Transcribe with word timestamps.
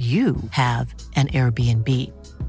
you 0.00 0.36
have 0.52 0.94
an 1.14 1.28
Airbnb. 1.28 1.86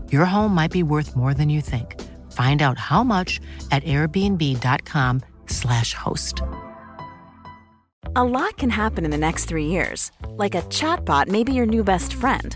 Your 0.09 0.23
home 0.23 0.55
might 0.55 0.71
be 0.71 0.83
worth 0.83 1.17
more 1.17 1.33
than 1.33 1.49
you 1.49 1.59
think. 1.59 1.99
Find 2.31 2.61
out 2.61 2.77
how 2.77 3.03
much 3.03 3.41
at 3.71 3.83
airbnb.com/slash 3.83 5.93
host. 5.93 6.41
A 8.15 8.23
lot 8.23 8.55
can 8.57 8.69
happen 8.69 9.03
in 9.03 9.11
the 9.11 9.17
next 9.17 9.43
three 9.45 9.65
years. 9.65 10.11
Like 10.29 10.55
a 10.55 10.61
chatbot 10.63 11.27
may 11.27 11.43
be 11.43 11.53
your 11.53 11.65
new 11.65 11.83
best 11.83 12.13
friend. 12.13 12.55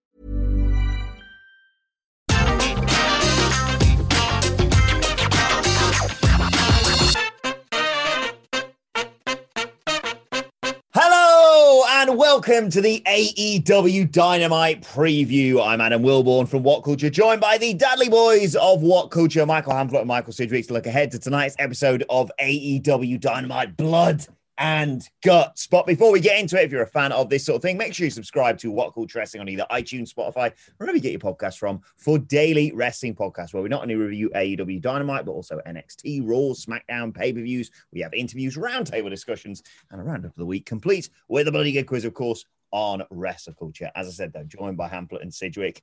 welcome 12.17 12.69
to 12.69 12.81
the 12.81 13.01
AEW 13.07 14.11
Dynamite 14.11 14.81
preview. 14.81 15.65
I'm 15.65 15.79
Adam 15.79 16.03
Wilborn 16.03 16.47
from 16.47 16.61
What 16.61 16.83
Culture, 16.83 17.09
joined 17.09 17.39
by 17.39 17.57
the 17.57 17.73
Dudley 17.73 18.09
Boys 18.09 18.55
of 18.55 18.81
What 18.81 19.11
Culture, 19.11 19.45
Michael 19.45 19.71
Hamflett 19.71 19.99
and 19.99 20.07
Michael 20.07 20.33
Sidgwick, 20.33 20.67
to 20.67 20.73
look 20.73 20.87
ahead 20.87 21.11
to 21.11 21.19
tonight's 21.19 21.55
episode 21.57 22.03
of 22.09 22.29
AEW 22.41 23.19
Dynamite 23.19 23.77
Blood 23.77 24.27
and 24.61 25.09
guts. 25.23 25.65
But 25.65 25.87
before 25.87 26.11
we 26.11 26.19
get 26.19 26.39
into 26.39 26.55
it, 26.55 26.65
if 26.65 26.71
you're 26.71 26.83
a 26.83 26.87
fan 26.87 27.11
of 27.11 27.29
this 27.29 27.43
sort 27.43 27.55
of 27.55 27.63
thing, 27.63 27.79
make 27.79 27.95
sure 27.95 28.05
you 28.05 28.11
subscribe 28.11 28.59
to 28.59 28.69
What 28.69 28.93
Culture 28.93 29.17
Wrestling 29.17 29.41
on 29.41 29.49
either 29.49 29.65
iTunes, 29.71 30.13
Spotify, 30.13 30.53
wherever 30.77 30.95
you 30.95 31.01
get 31.01 31.11
your 31.11 31.19
podcast 31.19 31.57
from, 31.57 31.81
for 31.97 32.19
daily 32.19 32.71
wrestling 32.71 33.15
podcasts 33.15 33.55
where 33.55 33.63
we 33.63 33.69
not 33.69 33.81
only 33.81 33.95
review 33.95 34.29
AEW 34.35 34.79
Dynamite, 34.79 35.25
but 35.25 35.31
also 35.31 35.59
NXT, 35.67 36.21
Raw, 36.23 36.53
SmackDown, 36.53 37.11
pay 37.11 37.33
per 37.33 37.41
views. 37.41 37.71
We 37.91 38.01
have 38.01 38.13
interviews, 38.13 38.55
roundtable 38.55 39.09
discussions, 39.09 39.63
and 39.89 39.99
a 39.99 40.03
roundup 40.03 40.29
of 40.31 40.37
the 40.37 40.45
week, 40.45 40.67
complete 40.67 41.09
with 41.27 41.47
a 41.47 41.51
bloody 41.51 41.71
good 41.71 41.87
quiz, 41.87 42.05
of 42.05 42.13
course, 42.13 42.45
on 42.69 43.01
Wrestle 43.09 43.53
Culture. 43.53 43.91
As 43.95 44.07
I 44.07 44.11
said, 44.11 44.31
though, 44.31 44.43
joined 44.43 44.77
by 44.77 44.89
Hamflett 44.89 45.23
and 45.23 45.33
Sidgwick. 45.33 45.81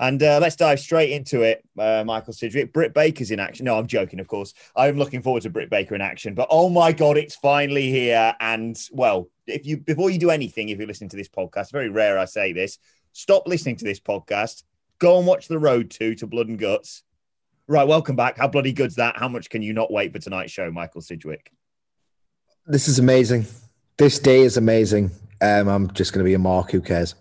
And 0.00 0.22
uh, 0.22 0.38
let's 0.40 0.56
dive 0.56 0.80
straight 0.80 1.10
into 1.10 1.42
it. 1.42 1.62
Uh, 1.78 2.02
Michael 2.06 2.32
Sidgwick, 2.32 2.72
Britt 2.72 2.94
Baker's 2.94 3.30
in 3.30 3.38
action. 3.38 3.66
No, 3.66 3.76
I'm 3.76 3.86
joking, 3.86 4.18
of 4.18 4.28
course. 4.28 4.54
I'm 4.74 4.96
looking 4.96 5.20
forward 5.20 5.42
to 5.42 5.50
Britt 5.50 5.68
Baker 5.68 5.94
in 5.94 6.00
action. 6.00 6.34
But 6.34 6.48
oh 6.50 6.70
my 6.70 6.90
god, 6.90 7.18
it's 7.18 7.36
finally 7.36 7.90
here. 7.90 8.34
And 8.40 8.80
well, 8.92 9.28
if 9.46 9.66
you 9.66 9.76
before 9.76 10.08
you 10.08 10.18
do 10.18 10.30
anything, 10.30 10.70
if 10.70 10.78
you're 10.78 10.86
listening 10.86 11.10
to 11.10 11.18
this 11.18 11.28
podcast, 11.28 11.70
very 11.70 11.90
rare 11.90 12.18
I 12.18 12.24
say 12.24 12.54
this. 12.54 12.78
Stop 13.12 13.46
listening 13.46 13.76
to 13.76 13.84
this 13.84 14.00
podcast. 14.00 14.62
Go 14.98 15.18
and 15.18 15.26
watch 15.26 15.48
the 15.48 15.58
road 15.58 15.90
to 15.92 16.14
to 16.14 16.26
Blood 16.26 16.48
and 16.48 16.58
Guts. 16.58 17.02
Right, 17.68 17.86
welcome 17.86 18.16
back. 18.16 18.38
How 18.38 18.48
bloody 18.48 18.72
good's 18.72 18.96
that? 18.96 19.18
How 19.18 19.28
much 19.28 19.50
can 19.50 19.60
you 19.60 19.74
not 19.74 19.92
wait 19.92 20.14
for 20.14 20.18
tonight's 20.18 20.50
show, 20.50 20.70
Michael 20.70 21.02
Sidgwick? 21.02 21.52
This 22.66 22.88
is 22.88 22.98
amazing. 22.98 23.44
This 23.98 24.18
day 24.18 24.40
is 24.40 24.56
amazing. 24.56 25.10
Um, 25.42 25.68
I'm 25.68 25.92
just 25.92 26.14
going 26.14 26.24
to 26.24 26.28
be 26.28 26.34
a 26.34 26.38
mark. 26.38 26.70
Who 26.70 26.80
cares? 26.80 27.14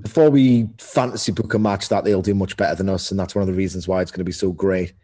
Before 0.00 0.30
we 0.30 0.68
fantasy 0.78 1.32
book 1.32 1.52
a 1.54 1.58
match 1.58 1.88
that 1.88 2.04
they'll 2.04 2.22
do 2.22 2.34
much 2.34 2.56
better 2.56 2.74
than 2.74 2.88
us, 2.88 3.10
and 3.10 3.20
that's 3.20 3.34
one 3.34 3.42
of 3.42 3.48
the 3.48 3.54
reasons 3.54 3.86
why 3.86 4.00
it's 4.00 4.10
going 4.10 4.20
to 4.20 4.24
be 4.24 4.32
so 4.32 4.52
great. 4.52 4.94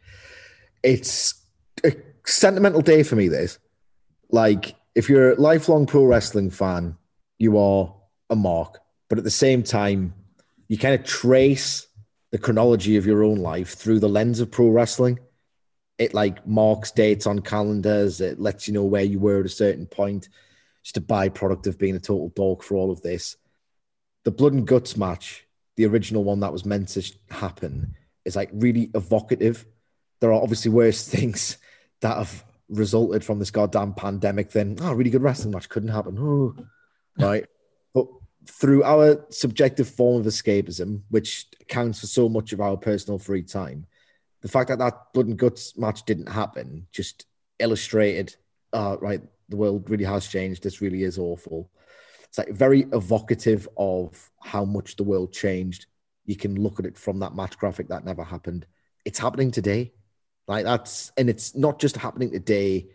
It's 0.83 1.35
a 1.85 1.93
sentimental 2.25 2.81
day 2.81 3.03
for 3.03 3.17
me. 3.17 3.29
This, 3.29 3.59
like, 4.31 4.75
if 4.95 5.09
you're 5.09 5.33
a 5.33 5.41
lifelong 5.41 5.87
pro 5.87 6.05
wrestling 6.05 6.51
fan, 6.51 6.97
you 7.39 7.59
are 7.59 7.95
a 8.31 8.37
mark, 8.37 8.79
but 9.09 9.19
at 9.19 9.25
the 9.25 9.31
same 9.31 9.63
time, 9.63 10.15
you 10.69 10.79
kind 10.79 10.95
of 10.95 11.05
trace 11.05 11.87
the 12.31 12.39
chronology 12.39 12.97
of 12.97 13.07
your 13.07 13.25
own 13.25 13.39
life 13.39 13.75
through 13.75 14.01
the 14.01 14.09
lens 14.09 14.41
of 14.41 14.51
pro 14.51 14.69
wrestling. 14.69 15.19
It 15.99 16.15
like 16.15 16.47
marks 16.47 16.91
dates 16.93 17.27
on 17.27 17.41
calendars. 17.41 18.21
It 18.21 18.39
lets 18.39 18.69
you 18.69 18.75
know 18.75 18.85
where 18.85 19.03
you 19.03 19.19
were 19.19 19.41
at 19.41 19.47
a 19.47 19.51
certain 19.51 19.87
point. 19.87 20.29
Just 20.83 20.97
a 20.97 21.01
byproduct 21.01 21.67
of 21.67 21.79
being 21.79 21.97
a 21.97 22.01
total 22.01 22.29
dog 22.31 22.63
for 22.63 22.77
all 22.77 22.91
of 22.91 23.03
this 23.03 23.37
the 24.25 24.31
blood 24.31 24.53
and 24.53 24.67
guts 24.67 24.97
match, 24.97 25.47
the 25.77 25.87
original 25.87 26.25
one 26.25 26.41
that 26.41 26.53
was 26.53 26.65
meant 26.65 26.89
to 26.89 27.13
happen, 27.31 27.95
is 28.25 28.37
like 28.37 28.51
really 28.53 28.91
evocative. 28.95 29.67
There 30.21 30.31
are 30.31 30.43
obviously 30.43 30.71
worse 30.71 31.07
things 31.09 31.59
that 32.01 32.17
have 32.17 32.45
resulted 32.69 33.25
from 33.25 33.39
this 33.39 33.51
goddamn 33.51 33.95
pandemic 33.95 34.51
than 34.51 34.77
oh, 34.81 34.91
a 34.91 34.95
really 34.95 35.11
good 35.11 35.23
wrestling 35.23 35.53
match 35.53 35.69
couldn't 35.69 35.89
happen. 35.89 36.19
Oh, 36.19 36.55
right. 37.19 37.47
But 37.95 38.07
through 38.47 38.85
our 38.85 39.25
subjective 39.31 39.89
form 39.89 40.21
of 40.21 40.27
escapism, 40.27 41.03
which 41.09 41.47
accounts 41.61 42.01
for 42.01 42.07
so 42.07 42.29
much 42.29 42.53
of 42.53 42.61
our 42.61 42.77
personal 42.77 43.19
free 43.19 43.43
time, 43.43 43.87
the 44.43 44.49
fact 44.49 44.69
that 44.69 44.79
that 44.79 45.13
blood 45.13 45.27
and 45.27 45.39
guts 45.39 45.77
match 45.77 46.05
didn't 46.05 46.29
happen 46.29 46.87
just 46.93 47.27
illustrated, 47.59 48.37
uh, 48.73 48.97
right, 49.01 49.23
the 49.49 49.57
world 49.57 49.89
really 49.91 50.05
has 50.05 50.27
changed. 50.27 50.63
This 50.63 50.81
really 50.81 51.03
is 51.03 51.19
awful. 51.19 51.71
It's 52.29 52.39
like 52.39 52.51
very 52.51 52.87
evocative 52.93 53.69
of 53.77 54.31
how 54.41 54.65
much 54.65 54.97
the 54.97 55.03
world 55.03 55.33
changed. 55.33 55.87
You 56.27 56.37
can 56.37 56.61
look 56.61 56.79
at 56.79 56.87
it 56.87 56.99
from 56.99 57.21
that 57.21 57.35
match 57.35 57.59
graphic 57.59 57.89
that 57.89 58.05
never 58.05 58.23
happened. 58.23 58.67
It's 59.05 59.19
happening 59.19 59.51
today. 59.51 59.93
Like 60.47 60.65
that's, 60.65 61.13
and 61.17 61.31
it's 61.31 61.55
not 61.55 61.79
just 61.79 61.97
happening 61.97 62.31
today 62.31 62.89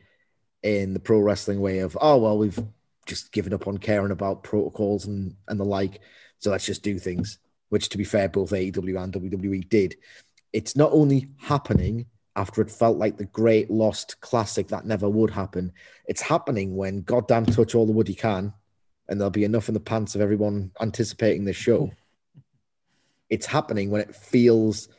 in 0.62 0.94
the 0.94 1.00
pro 1.00 1.20
wrestling 1.20 1.60
way 1.60 1.80
of, 1.80 1.98
oh, 2.00 2.18
well, 2.18 2.38
we've 2.38 2.60
just 3.06 3.32
given 3.32 3.54
up 3.54 3.68
on 3.68 3.78
caring 3.78 4.12
about 4.12 4.44
protocols 4.44 5.06
and, 5.06 5.36
and 5.48 5.60
the 5.60 5.66
like. 5.66 6.02
So 6.40 6.52
let's 6.52 6.66
just 6.66 6.84
do 6.84 7.00
things, 7.00 7.40
which 7.70 7.90
to 7.90 7.98
be 7.98 8.04
fair, 8.04 8.30
both 8.30 8.52
AEW 8.52 9.02
and 9.04 9.14
WWE 9.14 9.68
did. 9.68 9.96
It's 10.52 10.76
not 10.76 10.92
only 10.92 11.30
happening 11.38 12.06
after 12.36 12.62
it 12.62 12.72
felt 12.72 12.98
like 12.98 13.18
the 13.18 13.26
great 13.26 13.70
lost 13.70 14.20
classic 14.22 14.68
that 14.68 14.86
never 14.86 15.10
would 15.10 15.32
happen. 15.32 15.72
It's 16.08 16.22
happening 16.22 16.76
when 16.76 17.02
goddamn 17.02 17.46
touch 17.46 17.76
all 17.76 17.86
the 17.86 17.92
wood 17.92 18.10
you 18.10 18.16
can 18.16 18.54
and 19.08 19.20
there'll 19.20 19.32
be 19.32 19.44
enough 19.44 19.68
in 19.68 19.74
the 19.74 19.80
pants 19.80 20.16
of 20.16 20.22
everyone 20.22 20.72
anticipating 20.80 21.46
this 21.46 21.56
show. 21.56 21.92
It's 23.30 23.46
happening 23.46 23.90
when 23.90 24.02
it 24.02 24.16
feels 24.16 24.90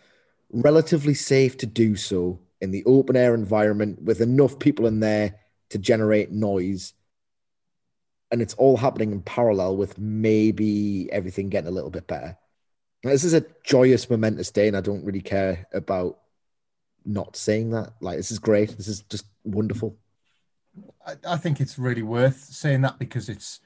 relatively 0.51 1.15
safe 1.15 1.57
to 1.59 1.67
do 1.67 1.97
so 1.97 2.41
in 2.61 2.71
the 2.71 2.85
open 2.85 3.17
air 3.17 3.35
environment 3.35 4.03
with 4.03 4.21
enough 4.21 4.59
people 4.59 4.87
in 4.87 5.01
there 5.01 5.35
to 5.71 5.79
generate 5.79 6.31
noise. 6.31 6.95
And 8.31 8.43
it's 8.43 8.55
all 8.55 8.77
happening 8.77 9.13
in 9.13 9.23
parallel 9.23 9.77
with 9.77 9.99
maybe 9.99 11.11
everything 11.13 11.49
getting 11.49 11.69
a 11.69 11.73
little 11.73 11.91
bit 11.91 12.07
better. 12.07 12.37
This 13.03 13.25
is 13.25 13.35
a 13.35 13.45
joyous, 13.65 14.09
momentous 14.09 14.51
day, 14.51 14.67
and 14.67 14.77
I 14.77 14.81
don't 14.81 15.05
really 15.05 15.21
care 15.21 15.67
about 15.75 16.21
not 17.05 17.37
saying 17.37 17.71
that. 17.71 17.93
Like, 18.01 18.17
this 18.17 18.31
is 18.31 18.39
great. 18.39 18.77
This 18.77 18.89
is 18.89 19.03
just 19.03 19.27
wonderful. 19.45 19.97
I, 21.07 21.15
I 21.29 21.37
think 21.37 21.61
it's 21.61 21.79
really 21.79 22.03
worth 22.03 22.39
saying 22.39 22.81
that 22.81 22.99
because 22.99 23.29
it's 23.29 23.61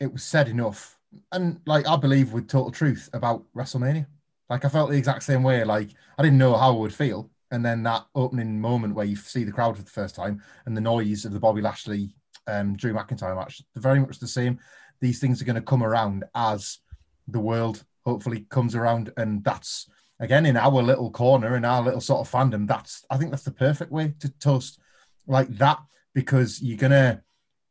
it 0.00 0.12
was 0.12 0.22
said 0.22 0.48
enough. 0.48 0.98
And 1.32 1.60
like 1.66 1.86
I 1.86 1.96
believe 1.96 2.32
with 2.32 2.48
total 2.48 2.70
truth 2.70 3.08
about 3.12 3.44
WrestleMania. 3.54 4.06
Like 4.50 4.64
I 4.64 4.68
felt 4.68 4.90
the 4.90 4.96
exact 4.96 5.22
same 5.22 5.42
way. 5.42 5.64
Like 5.64 5.90
I 6.18 6.22
didn't 6.22 6.38
know 6.38 6.56
how 6.56 6.74
I 6.74 6.78
would 6.78 6.94
feel. 6.94 7.30
And 7.50 7.64
then 7.64 7.82
that 7.84 8.06
opening 8.14 8.60
moment 8.60 8.94
where 8.94 9.06
you 9.06 9.16
see 9.16 9.44
the 9.44 9.52
crowd 9.52 9.76
for 9.76 9.82
the 9.82 9.90
first 9.90 10.14
time 10.14 10.42
and 10.66 10.76
the 10.76 10.82
noise 10.82 11.24
of 11.24 11.32
the 11.32 11.40
Bobby 11.40 11.62
Lashley 11.62 12.10
um, 12.46 12.76
Drew 12.76 12.92
McIntyre 12.92 13.36
match, 13.36 13.62
very 13.76 14.00
much 14.00 14.18
the 14.18 14.28
same. 14.28 14.58
These 15.00 15.18
things 15.18 15.40
are 15.40 15.44
going 15.44 15.56
to 15.56 15.62
come 15.62 15.82
around 15.82 16.24
as 16.34 16.78
the 17.26 17.40
world 17.40 17.84
hopefully 18.04 18.46
comes 18.50 18.74
around. 18.74 19.12
And 19.16 19.42
that's, 19.44 19.88
again, 20.20 20.44
in 20.44 20.56
our 20.56 20.82
little 20.82 21.10
corner, 21.10 21.56
in 21.56 21.64
our 21.64 21.82
little 21.82 22.00
sort 22.00 22.20
of 22.20 22.30
fandom, 22.30 22.66
that's, 22.66 23.04
I 23.10 23.16
think 23.16 23.30
that's 23.30 23.44
the 23.44 23.50
perfect 23.50 23.92
way 23.92 24.14
to 24.20 24.28
toast 24.40 24.78
like 25.26 25.48
that 25.58 25.78
because 26.14 26.60
you're 26.60 26.78
to, 26.78 27.22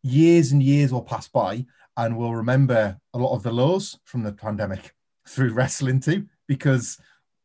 years 0.04 0.52
and 0.52 0.64
years 0.64 0.92
will 0.92 1.02
pass 1.02 1.28
by 1.28 1.66
and 1.98 2.16
we'll 2.16 2.36
remember 2.36 2.98
a 3.14 3.18
lot 3.18 3.36
of 3.36 3.44
the 3.44 3.52
lows 3.52 4.00
from 4.06 4.24
the 4.24 4.32
pandemic 4.32 4.94
through 5.28 5.54
wrestling 5.54 6.00
too, 6.00 6.26
because 6.48 6.98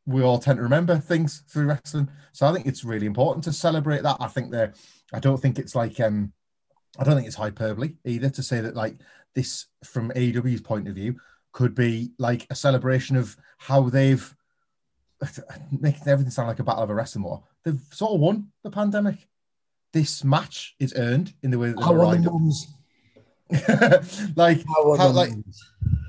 we 0.07 0.23
all 0.23 0.39
tend 0.39 0.59
to 0.59 0.63
remember 0.63 0.99
things 0.99 1.43
through 1.49 1.67
wrestling. 1.67 2.09
So 2.33 2.47
I 2.47 2.53
think 2.53 2.67
it's 2.67 2.85
really 2.85 3.07
important 3.07 3.45
to 3.45 3.53
celebrate 3.53 4.03
that. 4.03 4.17
I 4.21 4.29
think 4.29 4.51
that 4.53 4.77
I 5.13 5.21
don't 5.21 5.41
think 5.41 5.59
it's 5.59 5.75
like 5.75 5.99
um 6.01 6.33
I 6.99 7.05
don't 7.05 7.15
think 7.15 7.27
it's 7.27 7.37
hyperbole 7.37 7.95
either 8.05 8.29
to 8.31 8.43
say 8.43 8.61
that 8.61 8.77
like 8.77 8.97
this 9.35 9.67
from 9.85 10.11
AEW's 10.11 10.61
point 10.61 10.89
of 10.89 10.95
view 10.95 11.17
could 11.53 11.75
be 11.75 12.13
like 12.19 12.47
a 12.51 12.55
celebration 12.55 13.17
of 13.17 13.37
how 13.59 13.89
they've 13.89 14.35
making 15.71 16.09
everything 16.09 16.31
sound 16.31 16.49
like 16.49 16.59
a 16.59 16.65
battle 16.65 16.83
of 16.83 16.91
a 16.91 16.95
wrestling 16.95 17.25
war. 17.25 17.45
They've 17.65 17.81
sort 17.93 18.13
of 18.13 18.21
won 18.21 18.49
the 18.65 18.71
pandemic. 18.71 19.29
This 19.93 20.25
match 20.25 20.75
is 20.81 20.95
earned 20.97 21.35
in 21.43 21.51
the 21.51 21.59
way 21.59 21.69
that 21.69 21.81
How 21.81 21.95
are 21.95 22.17
the 22.17 22.31
mums? 22.31 22.67
like 24.37 24.65
How 24.99 25.09
like 25.09 25.33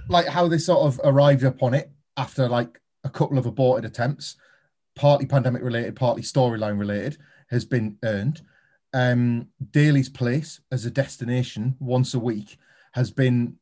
like 0.09 0.27
how 0.27 0.47
they 0.47 0.57
sort 0.57 0.85
of 0.87 0.99
arrived 1.03 1.43
upon 1.43 1.73
it 1.73 1.91
after 2.17 2.47
like 2.47 2.79
a 3.03 3.09
couple 3.09 3.37
of 3.37 3.45
aborted 3.45 3.85
attempts, 3.85 4.35
partly 4.95 5.25
pandemic 5.25 5.63
related, 5.63 5.95
partly 5.95 6.23
storyline 6.23 6.79
related, 6.79 7.17
has 7.49 7.65
been 7.65 7.97
earned. 8.03 8.41
Um, 8.93 9.47
Daily's 9.71 10.09
place 10.09 10.61
as 10.71 10.85
a 10.85 10.91
destination 10.91 11.75
once 11.79 12.13
a 12.13 12.19
week 12.19 12.57
has 12.93 13.11
been 13.11 13.57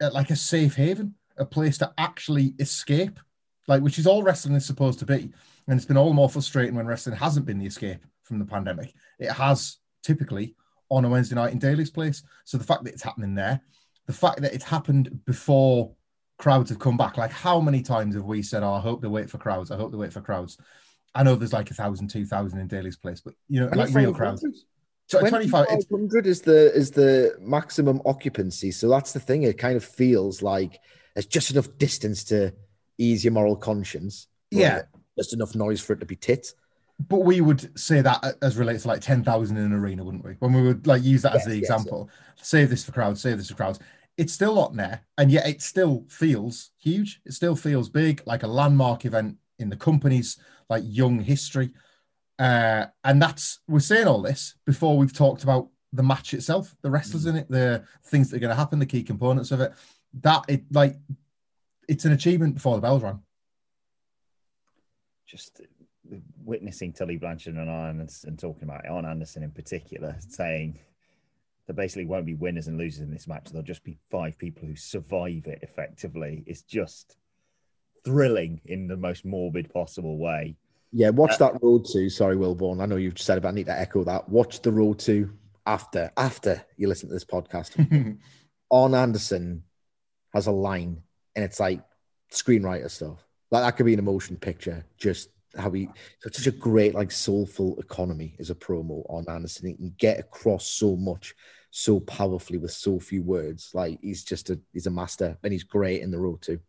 uh, 0.00 0.10
like 0.12 0.30
a 0.30 0.36
safe 0.36 0.76
haven, 0.76 1.14
a 1.36 1.44
place 1.44 1.78
to 1.78 1.92
actually 1.98 2.54
escape, 2.58 3.18
like 3.66 3.82
which 3.82 3.98
is 3.98 4.06
all 4.06 4.22
wrestling 4.22 4.54
is 4.54 4.64
supposed 4.64 5.00
to 5.00 5.06
be. 5.06 5.30
And 5.66 5.76
it's 5.76 5.84
been 5.84 5.96
all 5.96 6.08
the 6.08 6.14
more 6.14 6.30
frustrating 6.30 6.74
when 6.74 6.86
wrestling 6.86 7.16
hasn't 7.16 7.44
been 7.44 7.58
the 7.58 7.66
escape 7.66 8.04
from 8.22 8.38
the 8.38 8.44
pandemic. 8.44 8.94
It 9.18 9.32
has 9.32 9.78
typically 10.02 10.54
on 10.90 11.04
a 11.04 11.08
Wednesday 11.08 11.34
night 11.34 11.52
in 11.52 11.58
Daily's 11.58 11.90
place. 11.90 12.22
So 12.44 12.58
the 12.58 12.64
fact 12.64 12.84
that 12.84 12.92
it's 12.92 13.02
happening 13.02 13.34
there, 13.34 13.60
the 14.06 14.12
fact 14.12 14.40
that 14.40 14.54
it's 14.54 14.64
happened 14.64 15.24
before 15.24 15.94
crowds 16.38 16.70
have 16.70 16.78
come 16.78 16.96
back. 16.96 17.16
Like 17.16 17.30
how 17.30 17.60
many 17.60 17.82
times 17.82 18.14
have 18.14 18.24
we 18.24 18.42
said, 18.42 18.62
"Oh, 18.62 18.72
I 18.72 18.80
hope 18.80 19.02
they 19.02 19.08
wait 19.08 19.28
for 19.28 19.38
crowds. 19.38 19.70
I 19.70 19.76
hope 19.76 19.90
they 19.90 19.98
wait 19.98 20.12
for 20.12 20.20
crowds." 20.20 20.58
I 21.14 21.22
know 21.22 21.34
there's 21.34 21.52
like 21.52 21.70
a 21.70 21.74
thousand, 21.74 22.08
two 22.08 22.24
thousand 22.24 22.60
in 22.60 22.68
Daily's 22.68 22.96
place, 22.96 23.20
but 23.20 23.34
you 23.48 23.60
know, 23.60 23.68
like 23.74 23.94
real 23.94 24.14
crowds. 24.14 24.44
So 25.08 25.20
25, 25.20 25.66
it's, 25.70 25.86
2500 25.86 26.26
is 26.26 26.42
the 26.42 26.74
is 26.74 26.90
the 26.90 27.34
maximum 27.40 28.02
occupancy. 28.04 28.70
So 28.70 28.88
that's 28.90 29.12
the 29.12 29.20
thing. 29.20 29.42
It 29.42 29.56
kind 29.56 29.76
of 29.76 29.84
feels 29.84 30.42
like 30.42 30.78
there's 31.14 31.26
just 31.26 31.50
enough 31.50 31.66
distance 31.78 32.24
to 32.24 32.52
ease 32.98 33.24
your 33.24 33.32
moral 33.32 33.56
conscience. 33.56 34.28
Yeah. 34.50 34.82
Just 35.16 35.32
enough 35.32 35.54
noise 35.54 35.80
for 35.80 35.94
it 35.94 36.00
to 36.00 36.06
be 36.06 36.14
tit. 36.14 36.52
But 37.06 37.18
we 37.20 37.40
would 37.40 37.78
say 37.78 38.00
that 38.00 38.36
as 38.42 38.56
relates 38.56 38.82
to 38.82 38.88
like 38.88 39.00
10,000 39.00 39.56
in 39.56 39.62
an 39.62 39.72
arena, 39.72 40.02
wouldn't 40.02 40.24
we? 40.24 40.32
When 40.40 40.52
we 40.52 40.62
would 40.62 40.86
like 40.86 41.02
use 41.02 41.22
that 41.22 41.34
as 41.34 41.40
Yes, 41.40 41.46
the 41.46 41.54
yes, 41.54 41.62
example, 41.62 42.10
save 42.36 42.70
this 42.70 42.84
for 42.84 42.92
crowds, 42.92 43.20
save 43.20 43.38
this 43.38 43.50
for 43.50 43.54
crowds. 43.54 43.78
It's 44.16 44.32
still 44.32 44.56
not 44.56 44.74
there, 44.74 45.02
and 45.16 45.30
yet 45.30 45.46
it 45.46 45.62
still 45.62 46.04
feels 46.08 46.70
huge. 46.76 47.20
It 47.24 47.32
still 47.32 47.54
feels 47.54 47.88
big, 47.88 48.22
like 48.26 48.42
a 48.42 48.48
landmark 48.48 49.04
event 49.04 49.36
in 49.60 49.68
the 49.68 49.76
company's 49.76 50.38
like 50.68 50.82
young 50.86 51.20
history. 51.20 51.72
Uh, 52.38 52.86
and 53.04 53.22
that's 53.22 53.60
we're 53.68 53.80
saying 53.80 54.08
all 54.08 54.22
this 54.22 54.56
before 54.66 54.96
we've 54.96 55.12
talked 55.12 55.44
about 55.44 55.68
the 55.92 56.02
match 56.02 56.34
itself, 56.34 56.74
the 56.82 56.90
wrestlers 56.90 57.26
in 57.26 57.36
it, 57.36 57.48
the 57.48 57.84
things 58.06 58.28
that 58.28 58.36
are 58.36 58.40
going 58.40 58.50
to 58.50 58.56
happen, 58.56 58.80
the 58.80 58.86
key 58.86 59.04
components 59.04 59.52
of 59.52 59.60
it. 59.60 59.72
That 60.20 60.44
it 60.48 60.64
like 60.72 60.96
it's 61.88 62.04
an 62.04 62.12
achievement 62.12 62.54
before 62.54 62.74
the 62.74 62.82
bells 62.82 63.02
rang. 63.04 63.22
just 65.26 65.60
witnessing 66.48 66.92
Tully 66.92 67.18
Blanchard 67.18 67.54
and 67.56 67.68
Arn 67.68 68.00
and 68.24 68.38
talking 68.38 68.64
about 68.64 68.86
Arn 68.88 69.04
Anderson 69.04 69.42
in 69.42 69.50
particular, 69.50 70.16
saying 70.28 70.78
there 71.66 71.76
basically 71.76 72.06
won't 72.06 72.24
be 72.24 72.34
winners 72.34 72.66
and 72.66 72.78
losers 72.78 73.02
in 73.02 73.10
this 73.10 73.28
match. 73.28 73.50
There'll 73.50 73.62
just 73.62 73.84
be 73.84 73.98
five 74.10 74.38
people 74.38 74.66
who 74.66 74.74
survive 74.74 75.46
it 75.46 75.58
effectively. 75.62 76.42
It's 76.46 76.62
just 76.62 77.16
thrilling 78.02 78.60
in 78.64 78.88
the 78.88 78.96
most 78.96 79.26
morbid 79.26 79.72
possible 79.72 80.16
way. 80.18 80.56
Yeah, 80.90 81.10
watch 81.10 81.32
Uh, 81.32 81.50
that 81.50 81.62
road 81.62 81.84
to. 81.92 82.08
Sorry, 82.08 82.34
Will 82.34 82.56
Wilborn. 82.56 82.80
I 82.80 82.86
know 82.86 82.96
you've 82.96 83.20
said 83.20 83.36
it, 83.36 83.42
but 83.42 83.48
I 83.48 83.52
need 83.52 83.66
to 83.66 83.78
echo 83.78 84.02
that. 84.04 84.28
Watch 84.30 84.62
the 84.62 84.72
road 84.72 84.98
to 85.00 85.30
after 85.66 86.10
after 86.16 86.64
you 86.78 86.88
listen 86.88 87.10
to 87.10 87.14
this 87.14 87.26
podcast. 87.26 87.76
Arn 88.70 88.94
Anderson 88.94 89.64
has 90.32 90.46
a 90.46 90.50
line, 90.52 91.02
and 91.36 91.44
it's 91.44 91.60
like 91.60 91.82
screenwriter 92.32 92.90
stuff. 92.90 93.18
Like 93.50 93.64
that 93.64 93.76
could 93.76 93.84
be 93.84 93.92
an 93.92 93.98
emotion 93.98 94.38
picture. 94.38 94.86
Just 94.96 95.28
how 95.56 95.70
he 95.70 95.88
so 96.20 96.30
such 96.30 96.46
a 96.46 96.52
great, 96.52 96.94
like 96.94 97.10
soulful 97.10 97.78
economy 97.78 98.36
as 98.38 98.50
a 98.50 98.54
promo 98.54 99.04
Arn 99.08 99.24
Anderson. 99.28 99.68
He 99.68 99.74
can 99.74 99.94
get 99.98 100.18
across 100.18 100.66
so 100.66 100.96
much 100.96 101.34
so 101.70 102.00
powerfully 102.00 102.58
with 102.58 102.72
so 102.72 102.98
few 102.98 103.22
words. 103.22 103.70
Like 103.74 103.98
he's 104.02 104.24
just 104.24 104.50
a 104.50 104.60
he's 104.72 104.86
a 104.86 104.90
master, 104.90 105.38
and 105.42 105.52
he's 105.52 105.64
great 105.64 106.02
in 106.02 106.10
the 106.10 106.18
road 106.18 106.42
too. 106.42 106.60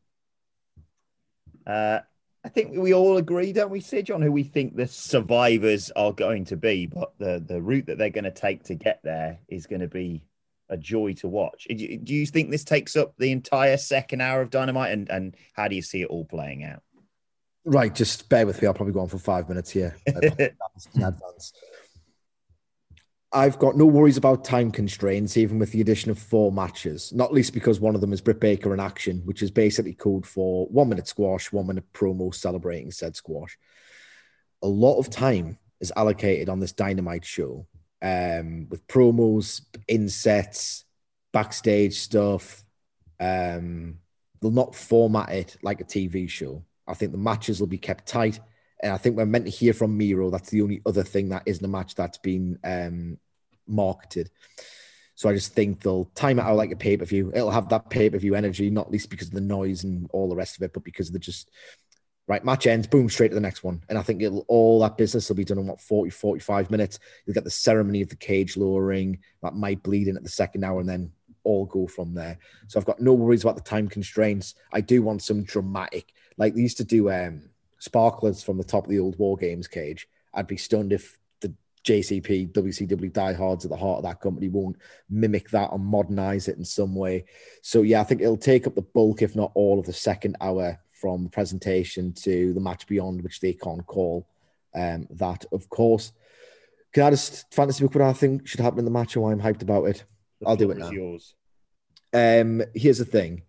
Uh, 1.66 2.00
I 2.44 2.50
think 2.50 2.78
we 2.78 2.94
all 2.94 3.18
agree, 3.18 3.52
don't 3.52 3.70
we, 3.70 3.82
Sid, 3.82 4.12
on 4.12 4.22
who 4.22 4.32
we 4.32 4.44
think 4.44 4.76
the 4.76 4.88
survivors 4.88 5.92
are 5.96 6.14
going 6.14 6.46
to 6.46 6.56
be, 6.56 6.86
but 6.86 7.14
the, 7.20 7.44
the 7.46 7.62
route 7.62 7.88
that 7.88 7.98
they're 7.98 8.10
going 8.10 8.24
to 8.24 8.32
take 8.32 8.64
to 8.64 8.76
get 8.76 9.02
there 9.04 9.40
is 9.50 9.68
going 9.68 9.82
to 9.82 9.88
be 9.88 10.24
a 10.70 10.78
joy 10.78 11.14
to 11.14 11.28
watch. 11.28 11.68
Do 11.70 12.14
you 12.14 12.26
think 12.26 12.50
this 12.50 12.64
takes 12.64 12.96
up 12.96 13.14
the 13.18 13.32
entire 13.32 13.76
second 13.76 14.22
hour 14.22 14.42
of 14.42 14.52
Dynamite, 14.52 14.94
and, 14.94 15.10
and 15.10 15.36
how 15.54 15.68
do 15.68 15.76
you 15.76 15.82
see 15.82 16.02
it 16.02 16.08
all 16.08 16.26
playing 16.26 16.64
out? 16.64 16.82
Right, 17.70 17.94
just 17.94 18.30
bear 18.30 18.48
with 18.48 18.60
me. 18.64 18.68
I'll 18.68 18.74
probably 18.74 18.94
go 18.94 19.02
on 19.02 19.10
for 19.10 19.20
five 19.20 19.48
minutes 19.48 19.70
here. 19.70 19.96
in 20.08 21.04
advance. 21.04 21.54
I've 23.32 23.60
got 23.60 23.78
no 23.78 23.86
worries 23.86 24.18
about 24.18 24.44
time 24.44 24.72
constraints, 24.72 25.38
even 25.38 25.60
with 25.60 25.72
the 25.72 25.80
addition 25.80 26.10
of 26.10 26.18
four 26.18 26.52
matches, 26.52 27.14
not 27.14 27.32
least 27.32 27.54
because 27.54 27.80
one 27.80 27.94
of 27.94 28.02
them 28.02 28.12
is 28.12 28.22
Britt 28.22 28.40
Baker 28.40 28.74
in 28.74 28.80
action, 28.80 29.22
which 29.24 29.44
is 29.44 29.52
basically 29.52 29.94
code 29.94 30.26
for 30.26 30.66
one 30.66 30.90
minute 30.90 31.08
squash, 31.08 31.52
one 31.52 31.68
minute 31.68 31.84
promo 31.94 32.34
celebrating 32.34 32.90
said 32.90 33.16
squash. 33.16 33.56
A 34.64 34.68
lot 34.68 34.98
of 34.98 35.12
time 35.12 35.60
is 35.80 35.94
allocated 35.96 36.50
on 36.50 36.60
this 36.60 36.72
dynamite 36.72 37.24
show 37.24 37.68
um, 38.02 38.68
with 38.70 38.88
promos, 38.88 39.62
insets, 39.88 40.86
backstage 41.32 42.00
stuff. 42.00 42.64
Um, 43.20 44.00
they'll 44.42 44.50
not 44.50 44.74
format 44.74 45.30
it 45.30 45.58
like 45.62 45.82
a 45.82 45.86
TV 45.86 46.28
show. 46.28 46.64
I 46.90 46.94
think 46.94 47.12
the 47.12 47.18
matches 47.18 47.60
will 47.60 47.68
be 47.68 47.78
kept 47.78 48.08
tight. 48.08 48.40
And 48.82 48.94
I 48.94 48.98
think 48.98 49.18
we're 49.18 49.26
meant 49.26 49.46
to 49.46 49.52
hear 49.52 49.74
from 49.74 49.98
Miro. 49.98 50.30
That's 50.30 50.50
the 50.50 50.62
only 50.62 50.82
other 50.86 51.04
thing 51.04 51.30
that 51.30 51.44
isn't 51.46 51.64
a 51.64 51.68
match 51.68 51.96
that's 51.96 52.18
been 52.18 52.60
um, 52.64 53.18
marketed. 53.68 54.32
So 55.16 55.28
I 55.28 55.34
just 55.34 55.54
think 55.54 55.82
they'll 55.82 56.06
time 56.16 56.40
it 56.40 56.44
out 56.44 56.56
like 56.56 56.72
a 56.72 56.78
pay 56.78 56.96
per 56.96 57.04
view. 57.04 57.32
It'll 57.36 57.52
have 57.52 57.70
that 57.70 57.90
pay 57.90 58.10
per 58.10 58.18
view 58.18 58.36
energy, 58.36 58.70
not 58.70 58.90
least 58.90 59.10
because 59.10 59.28
of 59.28 59.34
the 59.34 59.42
noise 59.42 59.84
and 59.84 60.10
all 60.14 60.30
the 60.30 60.36
rest 60.36 60.56
of 60.56 60.64
it, 60.64 60.72
but 60.74 60.86
because 60.86 61.12
they're 61.12 61.20
just 61.20 61.52
right. 62.26 62.46
Match 62.46 62.68
ends, 62.68 62.88
boom, 62.88 63.10
straight 63.10 63.28
to 63.30 63.36
the 63.36 63.42
next 63.42 63.62
one. 63.62 63.84
And 63.90 63.98
I 63.98 64.02
think 64.02 64.22
it'll 64.22 64.46
all 64.48 64.80
that 64.80 64.98
business 64.98 65.28
will 65.28 65.36
be 65.36 65.44
done 65.44 65.58
in 65.58 65.68
what 65.68 65.82
40, 65.82 66.10
45 66.12 66.72
minutes. 66.72 67.00
You'll 67.26 67.34
get 67.34 67.44
the 67.44 67.50
ceremony 67.50 68.02
of 68.02 68.08
the 68.08 68.16
cage 68.16 68.56
lowering 68.56 69.20
that 69.44 69.56
might 69.56 69.84
bleed 69.84 70.08
in 70.08 70.16
at 70.16 70.24
the 70.24 70.30
second 70.30 70.64
hour 70.64 70.80
and 70.80 70.88
then 70.88 71.12
all 71.50 71.66
go 71.66 71.88
from 71.88 72.14
there. 72.14 72.38
So 72.68 72.80
I've 72.80 72.86
got 72.86 73.02
no 73.02 73.14
worries 73.14 73.44
about 73.44 73.56
the 73.56 73.62
time 73.62 73.88
constraints. 73.88 74.56
I 74.72 74.82
do 74.82 75.02
want 75.02 75.24
some 75.24 75.44
dramatic, 75.44 76.14
like 76.38 76.54
they 76.54 76.62
used 76.62 76.78
to 76.78 76.84
do 76.84 77.12
um 77.12 77.50
sparklers 77.80 78.44
from 78.44 78.58
the 78.58 78.64
top 78.64 78.86
of 78.86 78.90
the 78.90 79.00
old 79.00 79.18
War 79.18 79.36
Games 79.38 79.68
cage. 79.68 80.08
I'd 80.34 80.48
be 80.48 80.58
stunned 80.58 80.94
if 80.94 81.18
the 81.42 81.54
JCP, 81.84 82.52
WCW 82.52 83.12
diehards 83.12 83.66
at 83.66 83.72
the 83.72 83.78
heart 83.78 83.98
of 83.98 84.04
that 84.04 84.22
company 84.22 84.50
won't 84.50 84.78
mimic 85.10 85.50
that 85.50 85.72
or 85.72 85.80
modernize 85.80 86.48
it 86.48 86.58
in 86.58 86.66
some 86.66 86.94
way. 86.94 87.26
So 87.62 87.82
yeah, 87.82 88.02
I 88.02 88.04
think 88.04 88.22
it'll 88.22 88.38
take 88.38 88.68
up 88.68 88.76
the 88.76 88.82
bulk, 88.82 89.22
if 89.22 89.36
not 89.36 89.52
all, 89.56 89.80
of 89.80 89.86
the 89.86 89.94
second 89.94 90.38
hour 90.42 90.80
from 90.94 91.24
the 91.24 91.30
presentation 91.30 92.14
to 92.14 92.54
the 92.54 92.60
match 92.60 92.86
beyond, 92.86 93.24
which 93.24 93.40
they 93.40 93.54
can't 93.54 93.86
call 93.88 94.28
um, 94.76 95.08
that, 95.12 95.46
of 95.52 95.70
course. 95.70 96.12
Can 96.92 97.04
I 97.04 97.12
just 97.12 97.54
fantasy 97.54 97.84
book 97.84 97.96
what 97.96 98.04
I 98.04 98.14
think 98.14 98.48
should 98.48 98.60
happen 98.60 98.80
in 98.80 98.86
the 98.86 98.92
match 98.92 99.16
and 99.16 99.24
why 99.24 99.32
I'm 99.32 99.42
hyped 99.42 99.62
about 99.62 99.86
it? 99.86 100.04
The 100.42 100.48
I'll 100.48 100.56
do 100.56 100.72
it 100.72 100.78
now. 100.78 100.90
Yours. 100.90 101.36
Um, 102.14 102.64
here's 102.74 102.98
the 102.98 103.06
thing. 103.06 103.44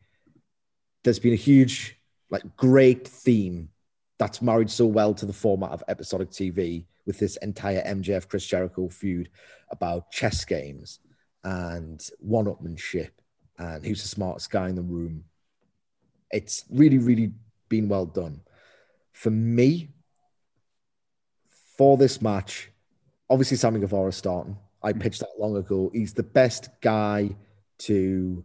There's 1.04 1.18
been 1.18 1.32
a 1.32 1.36
huge, 1.36 1.98
like, 2.30 2.56
great 2.56 3.06
theme 3.08 3.70
that's 4.18 4.42
married 4.42 4.70
so 4.70 4.86
well 4.86 5.14
to 5.14 5.24
the 5.24 5.32
format 5.32 5.70
of 5.70 5.82
episodic 5.88 6.30
TV 6.30 6.84
with 7.06 7.18
this 7.18 7.36
entire 7.38 7.82
MJF 7.82 8.28
Chris 8.28 8.46
Jericho 8.46 8.88
feud 8.88 9.30
about 9.70 10.10
chess 10.10 10.44
games 10.44 10.98
and 11.42 12.06
one-upmanship 12.18 13.10
and 13.58 13.84
who's 13.84 14.02
the 14.02 14.08
smartest 14.08 14.50
guy 14.50 14.68
in 14.68 14.74
the 14.74 14.82
room. 14.82 15.24
It's 16.30 16.64
really, 16.70 16.98
really 16.98 17.32
been 17.70 17.88
well 17.88 18.04
done. 18.04 18.42
For 19.12 19.30
me, 19.30 19.88
for 21.78 21.96
this 21.96 22.20
match, 22.20 22.70
obviously 23.30 23.56
Sammy 23.56 23.80
Guevara 23.80 24.12
starting. 24.12 24.58
I 24.82 24.92
pitched 24.92 25.20
that 25.20 25.38
long 25.38 25.56
ago. 25.56 25.90
He's 25.92 26.12
the 26.12 26.22
best 26.22 26.68
guy 26.80 27.36
to 27.78 28.44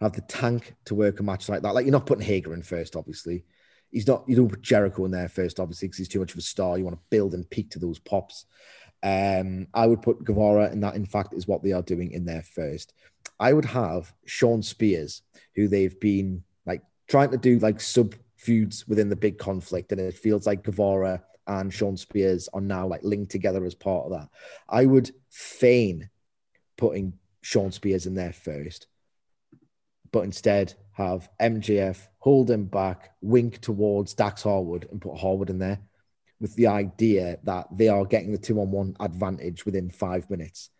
have 0.00 0.12
the 0.12 0.20
tank 0.22 0.74
to 0.86 0.94
work 0.94 1.20
a 1.20 1.22
match 1.22 1.48
like 1.48 1.62
that. 1.62 1.74
Like 1.74 1.84
you're 1.84 1.92
not 1.92 2.06
putting 2.06 2.24
Hager 2.24 2.54
in 2.54 2.62
first, 2.62 2.96
obviously. 2.96 3.44
He's 3.90 4.06
not. 4.06 4.24
You 4.26 4.36
don't 4.36 4.48
put 4.48 4.62
Jericho 4.62 5.04
in 5.04 5.12
there 5.12 5.28
first, 5.28 5.60
obviously, 5.60 5.88
because 5.88 5.98
he's 5.98 6.08
too 6.08 6.18
much 6.18 6.32
of 6.32 6.38
a 6.38 6.42
star. 6.42 6.76
You 6.76 6.84
want 6.84 6.96
to 6.96 7.02
build 7.10 7.34
and 7.34 7.48
peak 7.48 7.70
to 7.70 7.78
those 7.78 7.98
pops. 7.98 8.46
Um, 9.02 9.68
I 9.72 9.86
would 9.86 10.02
put 10.02 10.24
Guevara, 10.24 10.70
and 10.70 10.82
that 10.82 10.96
in 10.96 11.06
fact 11.06 11.34
is 11.34 11.46
what 11.46 11.62
they 11.62 11.72
are 11.72 11.82
doing 11.82 12.10
in 12.10 12.24
there 12.24 12.42
first. 12.42 12.92
I 13.38 13.52
would 13.52 13.66
have 13.66 14.12
Shawn 14.26 14.62
Spears, 14.62 15.22
who 15.54 15.68
they've 15.68 15.98
been 16.00 16.42
like 16.66 16.82
trying 17.08 17.30
to 17.30 17.38
do 17.38 17.58
like 17.58 17.80
sub 17.80 18.14
feuds 18.36 18.88
within 18.88 19.08
the 19.08 19.16
big 19.16 19.38
conflict, 19.38 19.92
and 19.92 20.00
it 20.00 20.14
feels 20.14 20.46
like 20.46 20.64
Guevara 20.64 21.22
and 21.46 21.72
Shawn 21.72 21.96
Spears 21.96 22.48
are 22.52 22.60
now 22.60 22.86
like 22.86 23.02
linked 23.02 23.30
together 23.30 23.64
as 23.64 23.74
part 23.74 24.06
of 24.06 24.12
that. 24.12 24.28
I 24.68 24.86
would 24.86 25.10
feign 25.30 26.10
putting 26.76 27.14
Shawn 27.42 27.72
Spears 27.72 28.06
in 28.06 28.14
there 28.14 28.32
first, 28.32 28.86
but 30.14 30.22
instead 30.22 30.72
have 30.92 31.28
MJF 31.40 32.06
hold 32.20 32.48
him 32.48 32.66
back, 32.66 33.10
wink 33.20 33.60
towards 33.60 34.14
Dax 34.14 34.44
Harwood, 34.44 34.86
and 34.92 35.00
put 35.00 35.18
Harwood 35.18 35.50
in 35.50 35.58
there 35.58 35.80
with 36.38 36.54
the 36.54 36.68
idea 36.68 37.40
that 37.42 37.66
they 37.76 37.88
are 37.88 38.04
getting 38.04 38.30
the 38.30 38.38
two 38.38 38.60
on 38.60 38.70
one 38.70 38.96
advantage 39.00 39.66
within 39.66 39.90
five 39.90 40.30
minutes. 40.30 40.70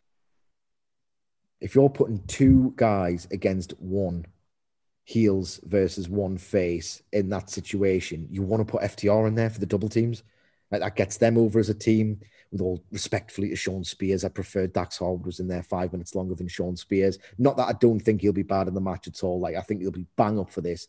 If 1.60 1.74
you're 1.74 1.90
putting 1.90 2.24
two 2.28 2.74
guys 2.76 3.26
against 3.32 3.72
one 3.80 4.26
heels 5.02 5.58
versus 5.64 6.08
one 6.08 6.38
face 6.38 7.02
in 7.12 7.30
that 7.30 7.50
situation, 7.50 8.28
you 8.30 8.42
want 8.42 8.64
to 8.64 8.70
put 8.70 8.84
FTR 8.84 9.26
in 9.26 9.34
there 9.34 9.50
for 9.50 9.58
the 9.58 9.66
double 9.66 9.88
teams. 9.88 10.22
Like 10.70 10.82
that 10.82 10.94
gets 10.94 11.16
them 11.16 11.36
over 11.36 11.58
as 11.58 11.68
a 11.68 11.74
team. 11.74 12.20
With 12.54 12.60
all 12.60 12.84
respectfully 12.92 13.48
to 13.48 13.56
Shawn 13.56 13.82
Spears, 13.82 14.24
I 14.24 14.28
prefer 14.28 14.68
Dax 14.68 14.98
Harwood 14.98 15.26
was 15.26 15.40
in 15.40 15.48
there 15.48 15.64
five 15.64 15.90
minutes 15.90 16.14
longer 16.14 16.36
than 16.36 16.46
Shawn 16.46 16.76
Spears. 16.76 17.18
Not 17.36 17.56
that 17.56 17.66
I 17.66 17.72
don't 17.72 17.98
think 17.98 18.20
he'll 18.20 18.32
be 18.32 18.44
bad 18.44 18.68
in 18.68 18.74
the 18.74 18.80
match 18.80 19.08
at 19.08 19.24
all. 19.24 19.40
Like 19.40 19.56
I 19.56 19.60
think 19.60 19.80
he'll 19.80 19.90
be 19.90 20.06
bang 20.16 20.38
up 20.38 20.52
for 20.52 20.60
this. 20.60 20.86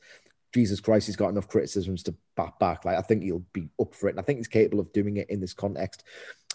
Jesus 0.54 0.80
Christ, 0.80 1.08
he's 1.08 1.16
got 1.16 1.30
enough 1.30 1.48
criticisms 1.48 2.04
to 2.04 2.14
back 2.38 2.60
back. 2.60 2.86
Like 2.86 3.00
I 3.00 3.02
think 3.02 3.24
he'll 3.24 3.44
be 3.52 3.68
up 3.82 3.96
for 3.96 4.08
it, 4.08 4.12
and 4.12 4.20
I 4.20 4.22
think 4.22 4.38
he's 4.38 4.48
capable 4.48 4.80
of 4.80 4.94
doing 4.94 5.18
it 5.18 5.28
in 5.32 5.42
this 5.42 5.56
context. 5.56 6.04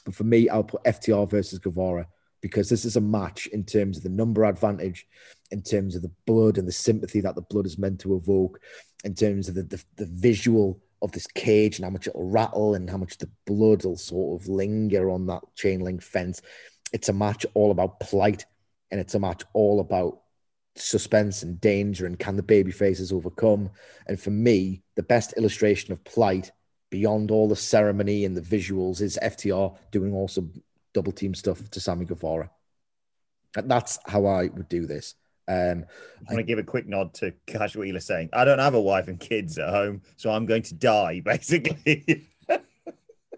But 0.04 0.14
for 0.14 0.22
me, 0.22 0.48
I'll 0.48 0.62
put 0.62 0.84
FTR 0.84 1.28
versus 1.28 1.58
Guevara 1.58 2.06
because 2.40 2.68
this 2.68 2.84
is 2.84 2.94
a 2.94 3.00
match 3.00 3.48
in 3.48 3.64
terms 3.64 3.96
of 3.96 4.04
the 4.04 4.10
number 4.10 4.44
advantage, 4.44 5.08
in 5.50 5.60
terms 5.60 5.96
of 5.96 6.02
the 6.02 6.12
blood 6.24 6.56
and 6.56 6.68
the 6.68 6.72
sympathy 6.72 7.20
that 7.20 7.34
the 7.34 7.42
blood 7.42 7.66
is 7.66 7.78
meant 7.78 8.00
to 8.02 8.14
evoke, 8.14 8.60
in 9.02 9.14
terms 9.14 9.48
of 9.48 9.56
the, 9.56 9.64
the, 9.64 9.82
the 9.96 10.06
visual 10.06 10.80
of 11.02 11.12
this 11.12 11.26
cage 11.26 11.76
and 11.76 11.84
how 11.84 11.90
much 11.90 12.06
it'll 12.06 12.28
rattle 12.28 12.74
and 12.74 12.90
how 12.90 12.96
much 12.96 13.18
the 13.18 13.30
blood 13.46 13.84
will 13.84 13.96
sort 13.96 14.40
of 14.40 14.48
linger 14.48 15.10
on 15.10 15.26
that 15.26 15.42
chain 15.54 15.80
link 15.80 16.02
fence. 16.02 16.42
It's 16.92 17.08
a 17.08 17.12
match 17.12 17.46
all 17.54 17.70
about 17.70 18.00
plight 18.00 18.44
and 18.90 19.00
it's 19.00 19.14
a 19.14 19.20
match 19.20 19.42
all 19.52 19.80
about 19.80 20.20
suspense 20.76 21.42
and 21.42 21.60
danger 21.60 22.06
and 22.06 22.18
can 22.18 22.36
the 22.36 22.42
baby 22.42 22.70
faces 22.70 23.12
overcome? 23.12 23.70
And 24.06 24.20
for 24.20 24.30
me 24.30 24.82
the 24.96 25.02
best 25.02 25.34
illustration 25.36 25.92
of 25.92 26.04
plight 26.04 26.50
beyond 26.90 27.30
all 27.30 27.48
the 27.48 27.56
ceremony 27.56 28.24
and 28.24 28.36
the 28.36 28.40
visuals 28.40 29.00
is 29.00 29.18
ftr 29.22 29.76
doing 29.92 30.12
also 30.12 30.48
double 30.92 31.12
team 31.12 31.34
stuff 31.34 31.68
to 31.70 31.80
sammy 31.80 32.04
guevara. 32.04 32.50
And 33.56 33.70
that's 33.70 33.98
how 34.06 34.26
i 34.26 34.48
would 34.48 34.68
do 34.68 34.86
this 34.86 35.14
um, 35.48 35.84
I 36.28 36.34
want 36.34 36.38
to 36.38 36.42
give 36.44 36.58
a 36.58 36.62
quick 36.62 36.86
nod 36.86 37.14
to 37.14 37.32
Cash 37.46 37.76
saying. 37.98 38.28
I 38.32 38.44
don't 38.44 38.58
have 38.58 38.74
a 38.74 38.80
wife 38.80 39.08
and 39.08 39.18
kids 39.18 39.58
at 39.58 39.70
home, 39.70 40.02
so 40.16 40.30
I'm 40.30 40.46
going 40.46 40.62
to 40.62 40.74
die, 40.74 41.20
basically. 41.24 42.28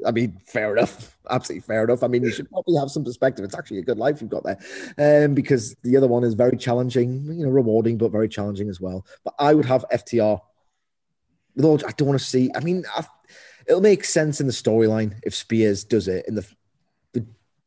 I 0.05 0.11
mean, 0.11 0.41
fair 0.47 0.77
enough. 0.77 1.17
Absolutely 1.31 1.63
fair 1.63 1.85
enough. 1.85 2.03
I 2.03 2.09
mean, 2.09 2.23
you 2.23 2.33
should 2.33 2.51
probably 2.51 2.77
have 2.77 2.91
some 2.91 3.05
perspective. 3.05 3.45
It's 3.45 3.55
actually 3.55 3.79
a 3.79 3.83
good 3.83 3.99
life 3.99 4.21
you've 4.21 4.31
got 4.31 4.45
there, 4.45 5.25
um, 5.25 5.35
because 5.35 5.75
the 5.83 5.97
other 5.97 6.09
one 6.09 6.25
is 6.25 6.35
very 6.35 6.57
challenging, 6.57 7.25
you 7.25 7.45
know, 7.45 7.51
rewarding 7.51 7.99
but 7.99 8.11
very 8.11 8.29
challenging 8.29 8.69
as 8.69 8.81
well. 8.81 9.07
But 9.25 9.35
I 9.39 9.55
would 9.55 9.67
have 9.67 9.85
FTR. 9.93 10.41
With 11.55 11.65
all, 11.65 11.81
I 11.87 11.93
don't 11.93 12.09
want 12.09 12.19
to 12.19 12.27
see. 12.27 12.51
I 12.55 12.61
mean, 12.61 12.85
I've, 12.97 13.09
it'll 13.67 13.83
make 13.83 14.05
sense 14.05 14.41
in 14.41 14.47
the 14.47 14.53
storyline 14.53 15.15
if 15.23 15.35
Spears 15.35 15.85
does 15.85 16.09
it. 16.09 16.25
In 16.27 16.35
the 16.35 16.47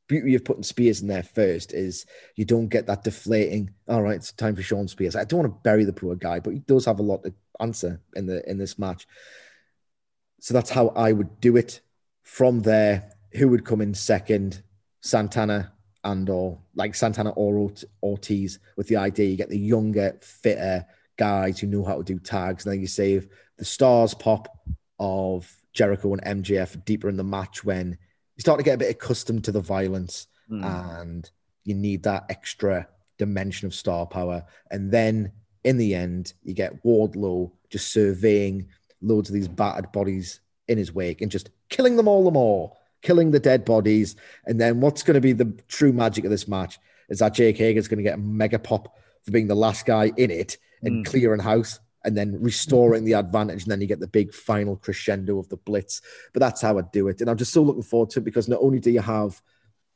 beauty 0.07 0.35
of 0.35 0.45
putting 0.45 0.63
Spears 0.63 1.01
in 1.01 1.07
there 1.07 1.24
first 1.24 1.74
is 1.74 2.05
you 2.35 2.45
don't 2.45 2.67
get 2.67 2.88
that 2.88 3.03
deflating. 3.03 3.71
All 3.88 4.01
right, 4.01 4.15
it's 4.15 4.31
time 4.31 4.55
for 4.55 4.62
Shawn 4.62 4.88
Spears. 4.88 5.15
I 5.15 5.24
don't 5.24 5.39
want 5.39 5.53
to 5.53 5.62
bury 5.63 5.83
the 5.83 5.93
poor 5.93 6.15
guy, 6.15 6.39
but 6.39 6.53
he 6.53 6.59
does 6.59 6.85
have 6.85 7.00
a 7.00 7.03
lot 7.03 7.24
to 7.24 7.33
answer 7.59 8.01
in 8.15 8.25
the 8.25 8.47
in 8.50 8.57
this 8.57 8.77
match. 8.77 9.07
So 10.39 10.53
that's 10.53 10.69
how 10.69 10.89
I 10.89 11.12
would 11.12 11.39
do 11.39 11.57
it. 11.57 11.81
From 12.24 12.62
there, 12.62 13.12
who 13.33 13.50
would 13.50 13.65
come 13.65 13.81
in 13.81 13.93
second? 13.93 14.63
Santana 15.05 15.71
and 16.03 16.29
or 16.31 16.59
like 16.74 16.95
Santana 16.95 17.29
or 17.31 17.71
Ortiz 18.01 18.59
with 18.75 18.88
the 18.88 18.97
idea 18.97 19.29
you 19.29 19.38
get 19.38 19.50
the 19.50 19.57
younger, 19.57 20.17
fitter 20.21 20.85
guys 21.17 21.59
who 21.59 21.67
know 21.67 21.85
how 21.85 21.97
to 21.97 22.03
do 22.03 22.19
tags, 22.19 22.65
and 22.65 22.74
then 22.74 22.81
you 22.81 22.88
save 22.88 23.27
the 23.57 23.65
stars 23.65 24.15
pop 24.15 24.47
of 25.00 25.55
Jericho 25.74 26.13
and 26.13 26.43
MJF 26.43 26.83
deeper 26.85 27.07
in 27.07 27.17
the 27.17 27.24
match 27.24 27.63
when 27.63 27.97
you 28.36 28.42
start 28.42 28.60
to 28.60 28.63
get 28.63 28.75
a 28.75 28.80
bit 28.80 28.92
accustomed 28.92 29.44
to 29.46 29.51
the 29.51 29.62
violence 29.62 30.27
mm. 30.50 30.63
and 30.63 31.30
you 31.63 31.74
need 31.74 32.04
that 32.04 32.25
extra 32.30 32.88
dimension 33.18 33.65
of 33.65 33.74
star 33.74 34.06
power. 34.06 34.44
And 34.72 34.92
then 34.92 35.32
in 35.63 35.77
the 35.77 35.96
end, 35.96 36.34
you 36.44 36.54
get 36.54 36.84
Wardlow 36.84 37.51
just 37.70 37.92
surveying 37.92 38.68
loads 39.01 39.30
of 39.30 39.34
these 39.34 39.48
battered 39.48 39.92
bodies 39.92 40.42
in 40.68 40.77
his 40.77 40.94
wake 40.94 41.22
and 41.22 41.32
just 41.32 41.50
killing 41.70 41.96
them 41.96 42.08
all 42.08 42.24
the 42.24 42.32
more, 42.32 42.75
killing 43.01 43.32
the 43.32 43.39
dead 43.39 43.65
bodies. 43.65 44.15
And 44.46 44.60
then 44.60 44.82
what's 44.82 45.04
going 45.04 45.15
to 45.15 45.22
be 45.22 45.34
the 45.34 45.54
true 45.68 45.94
magic 45.94 46.25
of 46.25 46.32
this 46.32 46.48
match 46.48 46.80
is 47.10 47.20
that 47.20 47.34
Jake 47.34 47.58
Hager's 47.58 47.88
going 47.88 47.98
to 47.98 48.04
get 48.04 48.15
a 48.15 48.22
mega 48.22 48.60
pop 48.60 48.96
for 49.24 49.32
being 49.32 49.48
the 49.48 49.56
last 49.56 49.86
guy 49.86 50.12
in 50.18 50.32
it 50.32 50.58
and 50.82 51.06
mm. 51.06 51.10
clearing 51.10 51.39
house 51.39 51.80
and 52.05 52.15
then 52.15 52.39
restoring 52.39 53.03
the 53.03 53.13
advantage. 53.13 53.63
And 53.63 53.71
then 53.71 53.81
you 53.81 53.88
get 53.88 54.00
the 54.00 54.07
big 54.07 54.33
final 54.33 54.77
crescendo 54.77 55.39
of 55.39 55.50
the 55.50 55.57
blitz. 55.57 56.01
But 56.33 56.39
that's 56.39 56.62
how 56.62 56.77
I 56.77 56.83
do 56.93 57.07
it. 57.07 57.19
And 57.19 57.29
I'm 57.29 57.38
just 57.38 57.51
so 57.51 57.63
looking 57.63 57.83
forward 57.83 58.12
to 58.12 58.19
it 58.19 58.25
because 58.25 58.47
not 58.47 58.62
only 58.62 58.79
do 58.79 58.91
you 58.91 59.01
have 59.01 59.41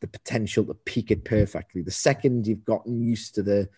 the 0.02 0.08
potential 0.08 0.66
to 0.66 0.74
peak 0.74 1.12
it 1.12 1.24
perfectly, 1.24 1.82
the 1.84 1.92
second 1.92 2.48
you've 2.48 2.66
gotten 2.66 3.02
used 3.02 3.36
to 3.36 3.44
the 3.44 3.70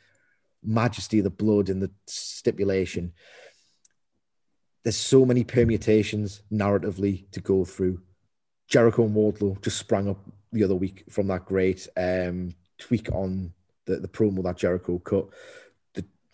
majesty 0.64 1.20
of 1.20 1.26
the 1.26 1.30
blood 1.30 1.70
and 1.70 1.82
the 1.82 1.92
stipulation, 2.08 3.12
there's 4.84 4.98
so 4.98 5.26
many 5.26 5.44
permutations 5.44 6.42
narratively 6.52 7.30
to 7.32 7.42
go 7.42 7.66
through. 7.66 8.02
Jericho 8.68 9.04
and 9.04 9.16
Wardlow 9.16 9.62
just 9.62 9.78
sprang 9.78 10.10
up 10.10 10.18
the 10.54 10.64
other 10.64 10.76
week 10.76 11.04
from 11.10 11.28
that 11.28 11.46
great 11.46 11.88
um, 11.98 12.56
tweak 12.80 13.12
on 13.12 13.54
the, 13.86 13.98
the 13.98 14.08
promo 14.08 14.44
that 14.44 14.58
Jericho 14.58 14.98
cut. 15.00 15.28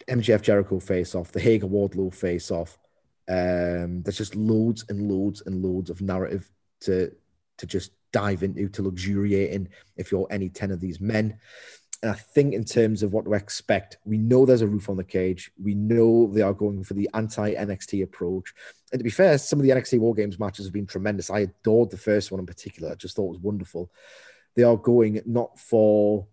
MJF 0.08 0.42
Jericho 0.42 0.80
face 0.80 1.16
off, 1.16 1.32
the 1.32 1.40
Hager 1.40 1.68
Wardlow 1.68 2.14
face 2.14 2.52
off. 2.52 2.78
Um, 3.30 4.04
there's 4.04 4.18
just 4.18 4.36
loads 4.36 4.86
and 4.90 5.12
loads 5.12 5.44
and 5.46 5.64
loads 5.64 5.90
of 5.90 6.02
narrative 6.02 6.50
to 6.82 7.12
to 7.58 7.66
just 7.66 7.92
dive 8.12 8.44
into, 8.44 8.70
to 8.70 8.84
luxuriate 8.84 9.52
in 9.52 9.68
if 9.96 10.12
you're 10.12 10.28
any 10.30 10.48
10 10.48 10.72
of 10.72 10.80
these 10.80 11.02
men. 11.02 11.38
And 12.04 12.12
I 12.12 12.16
think 12.16 12.54
in 12.54 12.64
terms 12.64 13.02
of 13.02 13.12
what 13.12 13.26
to 13.26 13.34
expect, 13.34 13.98
we 14.06 14.18
know 14.18 14.46
there's 14.46 14.62
a 14.62 14.68
roof 14.68 14.88
on 14.88 14.98
the 14.98 15.04
cage. 15.04 15.52
We 15.62 15.74
know 15.74 16.28
they 16.28 16.44
are 16.44 16.54
going 16.54 16.84
for 16.84 16.94
the 16.94 17.10
anti 17.16 17.56
NXT 17.56 18.04
approach. 18.04 18.54
And 18.92 19.00
to 19.00 19.04
be 19.04 19.10
fair, 19.10 19.38
some 19.40 19.60
of 19.60 19.64
the 19.66 19.72
NXT 19.72 20.00
War 20.00 20.14
Games 20.14 20.40
matches 20.40 20.66
have 20.68 20.74
been 20.74 20.86
tremendous. 20.86 21.32
I 21.32 21.40
adored 21.40 21.90
the 21.90 21.98
first 21.98 22.32
one 22.32 22.40
in 22.40 22.46
particular. 22.46 22.92
I 22.92 22.96
just 22.96 23.16
thought 23.16 23.26
it 23.26 23.38
was 23.38 23.40
wonderful. 23.40 23.92
They 24.56 24.64
are 24.64 24.78
going 24.78 25.22
not 25.26 25.60
for 25.60 26.28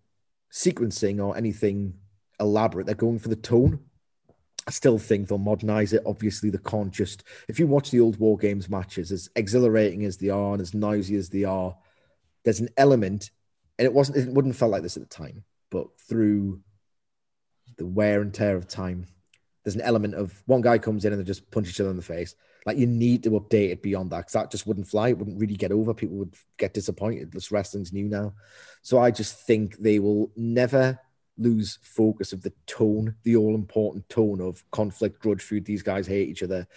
sequencing 0.51 1.23
or 1.23 1.35
anything 1.35 1.95
elaborate. 2.39 2.85
They're 2.85 2.95
going 2.95 3.19
for 3.19 3.29
the 3.29 3.35
tone. 3.35 3.79
I 4.67 4.71
still 4.71 4.97
think 4.97 5.27
they'll 5.27 5.37
modernize 5.37 5.93
it. 5.93 6.01
Obviously, 6.05 6.49
they 6.49 6.57
can't 6.57 6.91
just. 6.91 7.23
If 7.47 7.59
you 7.59 7.67
watch 7.67 7.91
the 7.91 7.99
old 7.99 8.17
War 8.17 8.37
Games 8.37 8.69
matches, 8.69 9.11
as 9.11 9.29
exhilarating 9.35 10.05
as 10.05 10.17
they 10.17 10.29
are 10.29 10.53
and 10.53 10.61
as 10.61 10.73
noisy 10.73 11.15
as 11.15 11.29
they 11.29 11.43
are, 11.43 11.75
there's 12.43 12.59
an 12.59 12.69
element, 12.77 13.29
and 13.77 13.85
it 13.85 13.93
wasn't. 13.93 14.17
It 14.17 14.33
wouldn't 14.33 14.55
felt 14.55 14.71
like 14.71 14.81
this 14.81 14.97
at 14.97 15.03
the 15.03 15.15
time 15.15 15.43
but 15.75 15.87
through 16.07 16.61
the 17.77 17.85
wear 17.85 18.21
and 18.21 18.33
tear 18.33 18.55
of 18.55 18.65
time, 18.65 19.05
there's 19.63 19.75
an 19.75 19.81
element 19.81 20.13
of 20.13 20.41
one 20.45 20.61
guy 20.61 20.77
comes 20.77 21.03
in 21.03 21.11
and 21.11 21.19
they 21.19 21.25
just 21.25 21.51
punch 21.51 21.67
each 21.67 21.81
other 21.81 21.89
in 21.89 21.97
the 21.97 22.01
face. 22.01 22.33
Like 22.65 22.77
you 22.77 22.87
need 22.87 23.23
to 23.23 23.31
update 23.31 23.71
it 23.71 23.83
beyond 23.83 24.11
that 24.11 24.19
because 24.19 24.33
that 24.33 24.51
just 24.51 24.65
wouldn't 24.65 24.87
fly. 24.87 25.09
It 25.09 25.17
wouldn't 25.17 25.37
really 25.37 25.55
get 25.55 25.73
over. 25.73 25.93
People 25.93 26.15
would 26.17 26.33
get 26.57 26.73
disappointed. 26.73 27.33
This 27.33 27.51
wrestling's 27.51 27.91
new 27.91 28.07
now. 28.07 28.35
So 28.83 28.99
I 28.99 29.11
just 29.11 29.45
think 29.45 29.75
they 29.77 29.99
will 29.99 30.31
never 30.37 30.97
lose 31.37 31.79
focus 31.81 32.33
of 32.33 32.41
the 32.41 32.53
tone, 32.65 33.15
the 33.23 33.35
all 33.35 33.55
important 33.55 34.07
tone 34.09 34.41
of 34.41 34.63
conflict, 34.71 35.19
grudge 35.19 35.41
feud. 35.41 35.65
These 35.65 35.83
guys 35.83 36.07
hate 36.07 36.29
each 36.29 36.43
other 36.43 36.67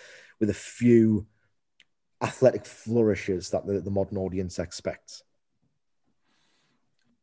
with 0.41 0.50
a 0.50 0.55
few 0.55 1.27
athletic 2.23 2.67
flourishes 2.67 3.50
that 3.50 3.67
the, 3.67 3.81
the 3.81 3.91
modern 3.91 4.19
audience 4.19 4.59
expects. 4.59 5.23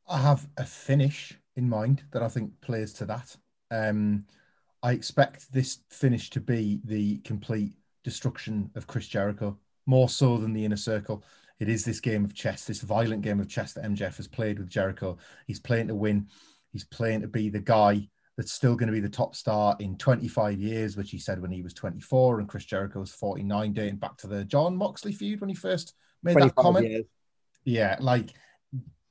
I 0.08 0.20
have 0.20 0.48
a 0.58 0.66
finish 0.66 1.34
in 1.56 1.68
mind 1.68 2.04
that 2.12 2.22
I 2.22 2.28
think 2.28 2.52
plays 2.62 2.94
to 2.94 3.06
that. 3.06 3.36
Um, 3.72 4.26
I 4.84 4.92
expect 4.92 5.52
this 5.52 5.80
finish 5.90 6.30
to 6.32 6.40
be 6.40 6.80
the 6.84 7.18
complete 7.20 7.74
destruction 8.04 8.70
of 8.76 8.88
Chris 8.88 9.08
Jericho, 9.08 9.58
more 9.88 10.10
so 10.10 10.38
than 10.38 10.54
the 10.54 10.64
inner 10.64 10.78
circle. 10.78 11.24
It 11.60 11.70
is 11.70 11.84
this 11.84 12.00
game 12.00 12.24
of 12.24 12.36
chess, 12.36 12.66
this 12.66 12.82
violent 12.82 13.22
game 13.22 13.40
of 13.40 13.50
chess 13.50 13.74
that 13.74 13.86
MJF 13.86 14.18
has 14.18 14.28
played 14.28 14.60
with 14.60 14.70
Jericho. 14.70 15.18
He's 15.48 15.60
playing 15.60 15.88
to 15.88 15.96
win. 15.96 16.28
He's 16.76 16.84
playing 16.84 17.22
to 17.22 17.28
be 17.30 17.48
the 17.48 17.62
guy 17.62 18.10
that's 18.36 18.52
still 18.52 18.76
going 18.76 18.88
to 18.88 18.94
be 18.94 19.00
the 19.00 19.08
top 19.08 19.34
star 19.34 19.78
in 19.80 19.98
25 19.98 20.60
years, 20.60 20.98
which 20.98 21.10
he 21.10 21.18
said 21.18 21.42
when 21.42 21.52
he 21.52 21.62
was 21.62 21.74
24, 21.74 22.42
and 22.42 22.50
Chris 22.50 22.66
Jericho 22.66 23.00
was 23.00 23.12
49, 23.12 23.72
dating 23.72 23.96
back 23.96 24.18
to 24.18 24.28
the 24.28 24.44
John 24.44 24.76
Moxley 24.76 25.14
feud 25.14 25.40
when 25.40 25.48
he 25.50 25.56
first 25.56 25.94
made 26.22 26.36
that 26.36 26.54
comment. 26.56 26.90
Years. 26.90 27.06
Yeah, 27.64 27.96
like 28.02 28.34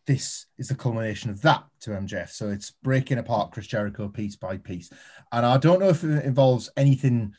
this 0.06 0.44
is 0.59 0.68
the 0.68 0.75
culmination 0.75 1.30
of 1.30 1.40
that 1.40 1.64
to 1.80 1.92
MJF. 1.92 2.28
So 2.33 2.50
it's 2.50 2.73
breaking 2.83 3.16
apart 3.16 3.52
Chris 3.52 3.66
Jericho 3.66 4.09
piece 4.09 4.37
by 4.37 4.59
piece. 4.59 4.90
And 5.33 5.47
I 5.47 5.56
don't 5.56 5.80
know 5.80 5.88
if 5.88 6.04
it 6.04 6.26
involves 6.26 6.68
anything 6.76 7.33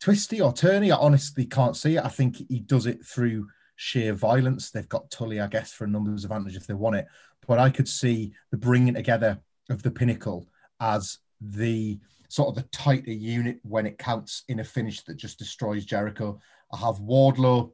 twisty 0.00 0.40
or 0.40 0.52
turny. 0.52 0.92
I 0.92 0.96
honestly 0.96 1.44
can't 1.44 1.76
see 1.76 1.98
it. 1.98 2.04
I 2.04 2.08
think 2.08 2.36
he 2.48 2.58
does 2.58 2.86
it 2.86 3.06
through 3.06 3.46
sheer 3.76 4.12
violence. 4.12 4.72
They've 4.72 4.88
got 4.88 5.08
Tully, 5.12 5.40
I 5.40 5.46
guess, 5.46 5.72
for 5.72 5.84
a 5.84 5.88
numbers 5.88 6.24
advantage 6.24 6.56
if 6.56 6.66
they 6.66 6.74
want 6.74 6.96
it. 6.96 7.06
But 7.46 7.60
I 7.60 7.70
could 7.70 7.88
see 7.88 8.32
the 8.50 8.56
bringing 8.56 8.94
together 8.94 9.38
of 9.70 9.82
the 9.82 9.90
pinnacle 9.90 10.46
as 10.80 11.18
the 11.40 11.98
sort 12.28 12.48
of 12.48 12.54
the 12.54 12.68
tighter 12.70 13.12
unit 13.12 13.58
when 13.62 13.86
it 13.86 13.98
counts 13.98 14.44
in 14.48 14.60
a 14.60 14.64
finish 14.64 15.02
that 15.02 15.16
just 15.16 15.38
destroys 15.38 15.84
Jericho. 15.84 16.38
I 16.72 16.78
have 16.78 16.96
Wardlow 16.96 17.72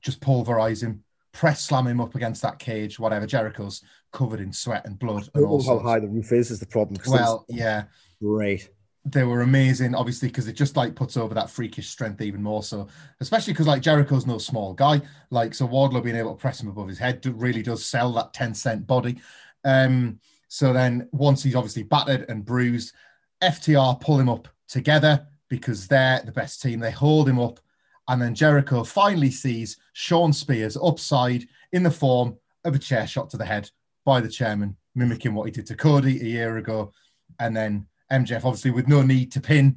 just 0.00 0.20
pulverize 0.20 0.82
him, 0.82 1.04
press 1.32 1.62
slam 1.62 1.86
him 1.86 2.00
up 2.00 2.14
against 2.14 2.42
that 2.42 2.58
cage, 2.58 2.98
whatever. 2.98 3.26
Jericho's 3.26 3.82
covered 4.12 4.40
in 4.40 4.52
sweat 4.52 4.86
and 4.86 4.98
blood. 4.98 5.28
I 5.34 5.40
don't 5.40 5.64
how 5.64 5.78
high 5.78 6.00
the 6.00 6.08
roof 6.08 6.32
is 6.32 6.50
is 6.50 6.60
the 6.60 6.66
problem. 6.66 7.00
Well, 7.06 7.44
yeah, 7.48 7.84
great. 8.22 8.70
They 9.04 9.24
were 9.24 9.42
amazing, 9.42 9.94
obviously, 9.94 10.28
because 10.28 10.48
it 10.48 10.54
just 10.54 10.76
like 10.76 10.94
puts 10.94 11.16
over 11.16 11.34
that 11.34 11.50
freakish 11.50 11.88
strength 11.88 12.20
even 12.20 12.42
more. 12.42 12.62
So, 12.62 12.88
especially 13.20 13.52
because 13.52 13.66
like 13.66 13.82
Jericho's 13.82 14.26
no 14.26 14.38
small 14.38 14.74
guy, 14.74 15.00
like 15.30 15.54
so 15.54 15.66
Wardlow 15.66 16.02
being 16.02 16.16
able 16.16 16.34
to 16.34 16.40
press 16.40 16.62
him 16.62 16.68
above 16.68 16.88
his 16.88 16.98
head 16.98 17.24
really 17.26 17.62
does 17.62 17.84
sell 17.84 18.12
that 18.14 18.32
ten 18.34 18.54
cent 18.54 18.86
body. 18.86 19.20
Um, 19.64 20.20
so 20.52 20.72
then 20.72 21.08
once 21.12 21.44
he's 21.44 21.54
obviously 21.54 21.84
battered 21.84 22.26
and 22.28 22.44
bruised, 22.44 22.92
FTR 23.40 24.00
pull 24.00 24.18
him 24.18 24.28
up 24.28 24.48
together 24.68 25.24
because 25.48 25.86
they're 25.86 26.20
the 26.24 26.32
best 26.32 26.60
team. 26.60 26.80
They 26.80 26.90
hold 26.90 27.28
him 27.28 27.38
up 27.38 27.60
and 28.08 28.20
then 28.20 28.34
Jericho 28.34 28.82
finally 28.82 29.30
sees 29.30 29.78
Shawn 29.92 30.32
Spears 30.32 30.76
upside 30.76 31.46
in 31.70 31.84
the 31.84 31.90
form 31.92 32.36
of 32.64 32.74
a 32.74 32.78
chair 32.80 33.06
shot 33.06 33.30
to 33.30 33.36
the 33.36 33.44
head 33.44 33.70
by 34.04 34.20
the 34.20 34.28
chairman, 34.28 34.76
mimicking 34.96 35.34
what 35.34 35.44
he 35.44 35.52
did 35.52 35.66
to 35.66 35.76
Cody 35.76 36.20
a 36.20 36.24
year 36.24 36.56
ago. 36.56 36.92
And 37.38 37.56
then 37.56 37.86
MJF, 38.10 38.44
obviously, 38.44 38.72
with 38.72 38.88
no 38.88 39.02
need 39.02 39.30
to 39.30 39.40
pin, 39.40 39.76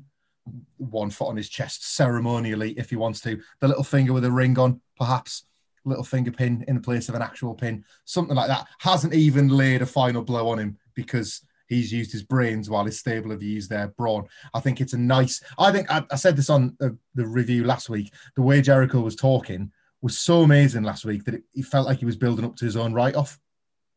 one 0.77 1.11
foot 1.11 1.27
on 1.27 1.37
his 1.37 1.49
chest 1.49 1.95
ceremonially 1.95 2.71
if 2.71 2.89
he 2.89 2.95
wants 2.95 3.21
to, 3.21 3.39
the 3.59 3.67
little 3.67 3.83
finger 3.83 4.11
with 4.13 4.25
a 4.25 4.31
ring 4.31 4.57
on, 4.57 4.81
perhaps 4.97 5.43
little 5.85 6.03
finger 6.03 6.31
pin 6.31 6.63
in 6.67 6.75
the 6.75 6.81
place 6.81 7.09
of 7.09 7.15
an 7.15 7.21
actual 7.21 7.53
pin, 7.53 7.83
something 8.05 8.35
like 8.35 8.47
that. 8.47 8.67
Hasn't 8.79 9.13
even 9.13 9.49
laid 9.49 9.81
a 9.81 9.85
final 9.85 10.21
blow 10.21 10.49
on 10.49 10.59
him 10.59 10.77
because 10.93 11.41
he's 11.67 11.91
used 11.91 12.11
his 12.11 12.23
brains 12.23 12.69
while 12.69 12.85
his 12.85 12.99
stable 12.99 13.31
have 13.31 13.43
used 13.43 13.69
their 13.69 13.89
brawn. 13.89 14.27
I 14.53 14.59
think 14.59 14.81
it's 14.81 14.93
a 14.93 14.97
nice. 14.97 15.41
I 15.57 15.71
think 15.71 15.91
I, 15.91 16.05
I 16.11 16.15
said 16.15 16.35
this 16.35 16.49
on 16.49 16.75
the, 16.79 16.97
the, 17.15 17.25
review 17.25 17.63
last 17.63 17.89
week. 17.89 18.13
The 18.35 18.41
way 18.41 18.61
Jericho 18.61 18.99
was 19.01 19.15
talking 19.15 19.71
was 20.01 20.19
so 20.19 20.41
amazing 20.41 20.83
last 20.83 21.05
week 21.05 21.25
that 21.25 21.35
it, 21.35 21.43
he 21.53 21.61
felt 21.61 21.87
like 21.87 21.99
he 21.99 22.05
was 22.05 22.17
building 22.17 22.45
up 22.45 22.55
to 22.57 22.65
his 22.65 22.77
own 22.77 22.93
write 22.93 23.15
off. 23.15 23.39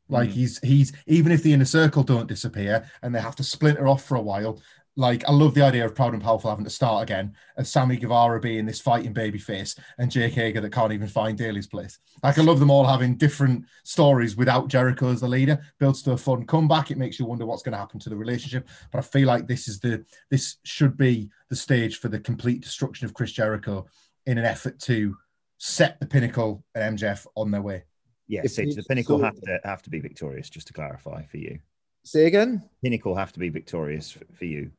Like 0.09 0.29
mm. 0.29 0.33
he's 0.33 0.59
he's 0.61 0.93
even 1.07 1.33
if 1.33 1.43
the 1.43 1.53
inner 1.53 1.65
circle 1.65 2.05
don't 2.05 2.29
disappear 2.29 2.89
and 3.03 3.15
they 3.15 3.21
have 3.21 3.37
to 3.37 3.45
splinter 3.45 3.89
off 3.89 4.05
for 4.05 4.17
a 4.17 4.23
while, 4.23 4.61
like 4.97 5.29
I 5.29 5.33
love 5.33 5.55
the 5.55 5.63
idea 5.63 5.85
of 5.85 5.95
Proud 5.95 6.15
and 6.15 6.23
Powerful 6.23 6.49
having 6.49 6.65
to 6.65 6.71
start 6.71 7.03
again, 7.03 7.35
of 7.59 7.67
Sammy 7.67 7.99
Guevara 7.99 8.41
being 8.41 8.65
this 8.65 8.81
fighting 8.81 9.13
baby 9.13 9.39
face 9.39 9.77
and 9.99 10.11
Jake 10.11 10.33
Hager 10.33 10.63
that 10.63 10.73
can't 10.73 10.93
even 10.93 11.07
find 11.07 11.37
Daily's 11.37 11.67
place. 11.67 11.99
Like 12.23 12.39
I 12.39 12.43
love 12.43 12.59
them 12.59 12.71
all 12.71 12.87
having 12.87 13.17
different 13.17 13.67
stories 13.85 14.37
without 14.37 14.69
Jericho 14.69 15.11
as 15.11 15.21
the 15.21 15.29
leader. 15.29 15.61
Builds 15.79 16.03
to 16.03 16.13
a 16.13 16.17
fun 16.17 16.47
comeback. 16.47 16.91
It 16.91 16.97
makes 16.97 17.19
you 17.19 17.27
wonder 17.27 17.45
what's 17.45 17.63
going 17.63 17.75
to 17.75 17.79
happen 17.79 18.01
to 18.01 18.09
the 18.09 18.17
relationship. 18.17 18.69
But 18.91 18.99
I 18.99 19.03
feel 19.03 19.29
like 19.29 19.47
this 19.47 19.69
is 19.69 19.81
the 19.81 20.05
this 20.31 20.57
should 20.65 20.97
be 20.97 21.31
the 21.51 21.57
stage 21.57 21.99
for 21.99 22.09
the 22.09 22.19
complete 22.19 22.63
destruction 22.63 23.05
of 23.05 23.13
Chris 23.13 23.33
Jericho 23.33 23.87
in 24.25 24.39
an 24.39 24.47
effort 24.47 24.81
to 24.81 25.15
set 25.59 26.01
the 26.01 26.07
pinnacle 26.07 26.65
and 26.75 26.99
MJF 26.99 27.27
on 27.35 27.51
their 27.51 27.63
way. 27.63 27.85
Yes, 28.29 28.57
so 28.57 28.63
the 28.63 28.83
pinnacle 28.89 29.19
so, 29.19 29.25
have 29.25 29.41
to 29.43 29.61
have 29.63 29.83
to 29.83 29.91
be 29.91 30.01
victorious. 30.01 30.49
Just 30.49 30.69
to 30.69 30.73
clarify 30.73 31.23
for 31.27 31.37
you. 31.37 31.59
Say 32.03 32.27
again. 32.27 32.63
Pinnacle 32.83 33.15
have 33.15 33.33
to 33.33 33.39
be 33.39 33.51
victorious 33.51 34.11
for, 34.11 34.25
for 34.33 34.47
you 34.47 34.71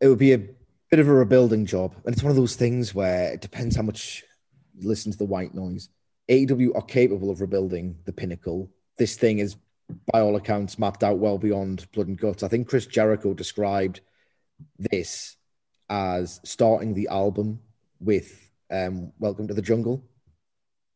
it 0.00 0.08
would 0.08 0.18
be 0.18 0.32
a 0.32 0.38
bit 0.90 1.00
of 1.00 1.08
a 1.08 1.12
rebuilding 1.12 1.66
job. 1.66 1.94
And 2.04 2.14
it's 2.14 2.22
one 2.22 2.30
of 2.30 2.36
those 2.36 2.56
things 2.56 2.94
where 2.94 3.32
it 3.32 3.40
depends 3.40 3.76
how 3.76 3.82
much 3.82 4.24
you 4.76 4.88
listen 4.88 5.12
to 5.12 5.18
the 5.18 5.24
white 5.24 5.54
noise. 5.54 5.88
AEW 6.28 6.74
are 6.74 6.82
capable 6.82 7.30
of 7.30 7.40
rebuilding 7.40 7.98
the 8.04 8.12
pinnacle. 8.12 8.70
This 8.96 9.16
thing 9.16 9.38
is, 9.38 9.56
by 10.12 10.20
all 10.20 10.36
accounts, 10.36 10.78
mapped 10.78 11.02
out 11.02 11.18
well 11.18 11.38
beyond 11.38 11.90
blood 11.92 12.08
and 12.08 12.18
guts. 12.18 12.42
I 12.42 12.48
think 12.48 12.68
Chris 12.68 12.86
Jericho 12.86 13.34
described 13.34 14.00
this 14.78 15.36
as 15.88 16.40
starting 16.44 16.94
the 16.94 17.08
album 17.08 17.60
with 18.00 18.50
um, 18.70 19.12
Welcome 19.18 19.48
to 19.48 19.54
the 19.54 19.62
Jungle. 19.62 20.04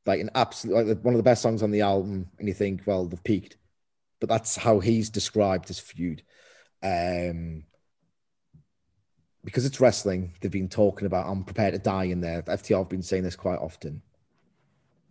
Like 0.04 0.20
an 0.20 0.30
absolute, 0.34 0.86
like 0.86 1.04
one 1.04 1.14
of 1.14 1.18
the 1.18 1.22
best 1.22 1.42
songs 1.42 1.62
on 1.62 1.70
the 1.70 1.80
album. 1.80 2.28
And 2.38 2.48
you 2.48 2.54
think, 2.54 2.82
well, 2.86 3.06
they've 3.06 3.22
peaked. 3.24 3.56
But 4.20 4.28
that's 4.28 4.56
how 4.56 4.80
he's 4.80 5.10
described 5.10 5.68
his 5.68 5.78
feud. 5.78 6.22
Um, 6.82 7.64
because 9.44 9.66
it's 9.66 9.80
wrestling, 9.80 10.34
they've 10.40 10.50
been 10.50 10.68
talking 10.68 11.06
about 11.06 11.26
I'm 11.26 11.44
prepared 11.44 11.74
to 11.74 11.78
die 11.78 12.04
in 12.04 12.20
there. 12.20 12.42
FTR 12.42 12.78
have 12.78 12.88
been 12.88 13.02
saying 13.02 13.24
this 13.24 13.36
quite 13.36 13.58
often. 13.58 14.02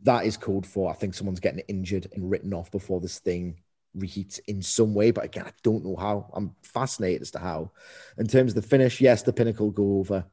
That 0.04 0.26
is 0.26 0.38
called 0.38 0.66
for. 0.66 0.90
I 0.90 0.94
think 0.94 1.14
someone's 1.14 1.40
getting 1.40 1.64
injured 1.68 2.08
and 2.14 2.30
written 2.30 2.54
off 2.54 2.72
before 2.72 3.02
this 3.02 3.20
thing 3.20 3.58
reheats 3.96 4.40
in 4.48 4.62
some 4.62 4.94
way. 4.94 5.12
But 5.12 5.26
again, 5.26 5.46
I 5.46 5.52
don't 5.64 5.84
know 5.84 5.96
how. 5.96 6.30
I'm 6.34 6.56
fascinated 6.64 7.22
as 7.22 7.32
to 7.32 7.40
how. 7.40 7.72
In 8.18 8.28
terms 8.28 8.52
of 8.52 8.56
the 8.56 8.68
finish, 8.68 9.02
yes, 9.02 9.24
the 9.24 9.34
pinnacle 9.34 9.70
go 9.70 10.00
over. 10.00 10.26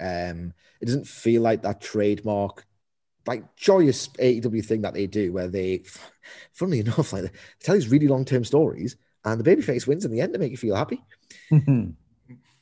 Um, 0.00 0.52
it 0.80 0.86
doesn't 0.86 1.06
feel 1.06 1.42
like 1.42 1.62
that 1.62 1.80
trademark, 1.80 2.66
like 3.26 3.56
joyous 3.56 4.08
AEW 4.08 4.64
thing 4.64 4.82
that 4.82 4.94
they 4.94 5.06
do, 5.06 5.32
where 5.32 5.48
they, 5.48 5.84
funnily 6.52 6.80
enough, 6.80 7.12
like 7.12 7.22
they 7.22 7.30
tell 7.60 7.74
these 7.74 7.88
really 7.88 8.08
long 8.08 8.24
term 8.24 8.44
stories, 8.44 8.96
and 9.24 9.40
the 9.40 9.48
babyface 9.48 9.86
wins 9.86 10.04
in 10.04 10.10
the 10.10 10.20
end 10.20 10.32
to 10.32 10.38
make 10.38 10.50
you 10.50 10.56
feel 10.56 10.76
happy. 10.76 11.02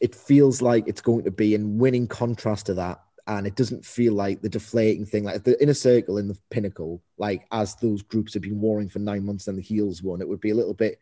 it 0.00 0.14
feels 0.14 0.62
like 0.62 0.86
it's 0.86 1.00
going 1.00 1.24
to 1.24 1.30
be 1.30 1.54
in 1.54 1.78
winning 1.78 2.06
contrast 2.06 2.66
to 2.66 2.74
that 2.74 3.00
and 3.26 3.46
it 3.46 3.56
doesn't 3.56 3.84
feel 3.84 4.12
like 4.12 4.40
the 4.40 4.48
deflating 4.48 5.04
thing 5.04 5.24
like 5.24 5.42
the 5.42 5.60
inner 5.62 5.74
circle 5.74 6.18
in 6.18 6.28
the 6.28 6.38
pinnacle 6.50 7.02
like 7.18 7.46
as 7.50 7.74
those 7.76 8.02
groups 8.02 8.34
have 8.34 8.42
been 8.42 8.60
warring 8.60 8.88
for 8.88 8.98
nine 8.98 9.24
months 9.24 9.48
and 9.48 9.58
the 9.58 9.62
heels 9.62 10.02
won 10.02 10.20
it 10.20 10.28
would 10.28 10.40
be 10.40 10.50
a 10.50 10.54
little 10.54 10.74
bit 10.74 11.00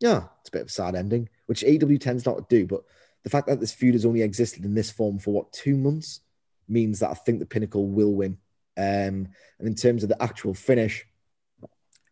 yeah 0.00 0.24
it's 0.40 0.48
a 0.48 0.52
bit 0.52 0.62
of 0.62 0.68
a 0.68 0.70
sad 0.70 0.94
ending 0.94 1.28
which 1.46 1.62
AEW 1.62 2.00
tends 2.00 2.24
not 2.24 2.36
to 2.36 2.56
do 2.56 2.66
but 2.66 2.82
the 3.22 3.30
fact 3.30 3.46
that 3.48 3.60
this 3.60 3.72
feud 3.72 3.94
has 3.94 4.06
only 4.06 4.22
existed 4.22 4.64
in 4.64 4.74
this 4.74 4.90
form 4.90 5.18
for 5.18 5.32
what 5.32 5.52
two 5.52 5.76
months 5.76 6.20
means 6.68 7.00
that 7.00 7.10
i 7.10 7.14
think 7.14 7.38
the 7.38 7.46
pinnacle 7.46 7.86
will 7.86 8.14
win. 8.14 8.38
Um, 8.76 9.28
and 9.58 9.66
in 9.66 9.74
terms 9.74 10.02
of 10.02 10.08
the 10.08 10.22
actual 10.22 10.54
finish 10.54 11.06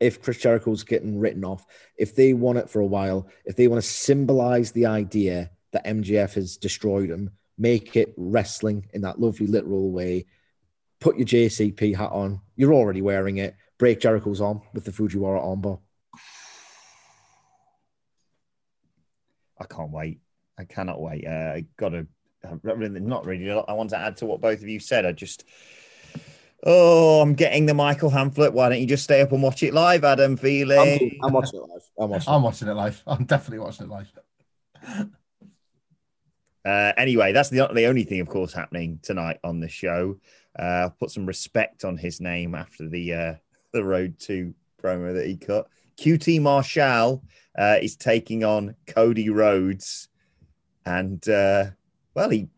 if 0.01 0.23
Chris 0.23 0.39
Jericho's 0.39 0.85
getting 0.85 1.19
written 1.19 1.45
off, 1.45 1.67
if 1.97 2.15
they 2.15 2.33
want 2.33 2.59
it 2.59 2.71
for 2.71 2.81
a 2.81 2.87
while, 2.87 3.29
if 3.45 3.57
they 3.57 3.67
want 3.67 3.83
to 3.83 3.89
symbolize 3.89 4.71
the 4.73 4.87
idea 4.87 5.51
that 5.73 5.87
MJF 5.87 6.35
has 6.35 6.57
destroyed 6.57 7.11
him. 7.11 7.31
Make 7.57 7.97
it 7.97 8.15
wrestling 8.17 8.89
in 8.93 9.03
that 9.03 9.21
lovely 9.21 9.47
literal 9.47 9.91
way. 9.91 10.27
Put 11.01 11.17
your 11.17 11.27
JCP 11.27 11.97
hat 11.97 12.13
on. 12.13 12.41
You're 12.57 12.75
already 12.75 13.03
wearing 13.03 13.39
it. 13.39 13.55
Break 13.79 14.01
Jericho's 14.01 14.41
arm 14.41 14.63
with 14.75 14.85
the 14.85 14.91
Fujiwara 14.91 15.41
armbar. 15.41 15.81
I 19.61 19.65
can't 19.65 19.91
wait. 19.91 20.21
I 20.59 20.65
cannot 20.65 21.01
wait. 21.01 21.27
Uh, 21.27 21.53
I 21.55 21.65
got 21.77 21.91
to, 21.91 22.07
not 22.63 22.79
really. 23.27 23.51
I 23.51 23.73
want 23.73 23.91
to 23.91 23.99
add 23.99 24.17
to 24.19 24.27
what 24.27 24.41
both 24.41 24.63
of 24.63 24.69
you 24.69 24.81
said. 24.81 25.05
I 25.05 25.13
just, 25.13 25.45
oh, 26.65 27.21
I'm 27.21 27.35
getting 27.35 27.67
the 27.67 27.75
Michael 27.75 28.11
Hamflett. 28.11 28.53
Why 28.53 28.69
don't 28.69 28.81
you 28.81 28.87
just 28.87 29.05
stay 29.05 29.21
up 29.21 29.33
and 29.33 29.43
watch 29.43 29.63
it 29.63 29.75
live, 29.75 30.05
Adam? 30.05 30.37
Feeling? 30.37 31.19
I'm, 31.23 31.27
I'm 31.29 31.33
watching 31.33 31.61
it 31.61 31.69
live. 31.69 31.83
I'm 31.99 32.11
watching, 32.11 32.33
I'm 32.33 32.43
watching 32.43 32.69
it 32.69 32.75
live. 32.75 33.03
I'm 33.07 33.25
definitely 33.25 33.61
watching 33.61 33.87
it 33.87 33.91
live. 33.91 35.09
Uh, 36.69 36.93
anyway, 36.99 37.33
that's 37.33 37.49
the, 37.49 37.67
the 37.73 37.87
only 37.87 38.05
thing, 38.05 38.21
of 38.21 38.29
course, 38.29 38.53
happening 38.53 38.99
tonight 39.03 39.39
on 39.43 39.59
the 39.59 39.69
show. 39.69 40.19
Uh, 40.59 40.63
I'll 40.63 40.91
put 40.91 41.11
some 41.11 41.25
respect 41.25 41.83
on 41.83 41.97
his 41.97 42.21
name 42.21 42.55
after 42.55 42.87
the 42.87 43.15
uh, 43.15 43.35
the 43.73 43.83
Road 43.83 44.19
to 44.21 44.53
promo 44.83 45.15
that 45.15 45.27
he 45.27 45.37
cut. 45.39 45.67
QT 45.97 46.43
Marshall 46.43 47.25
uh, 47.59 47.77
is 47.81 47.97
taking 47.97 48.45
on 48.45 48.75
Cody 48.87 49.31
Rhodes, 49.31 50.09
and 50.85 51.27
uh, 51.27 51.67
well, 52.13 52.29
he 52.29 52.49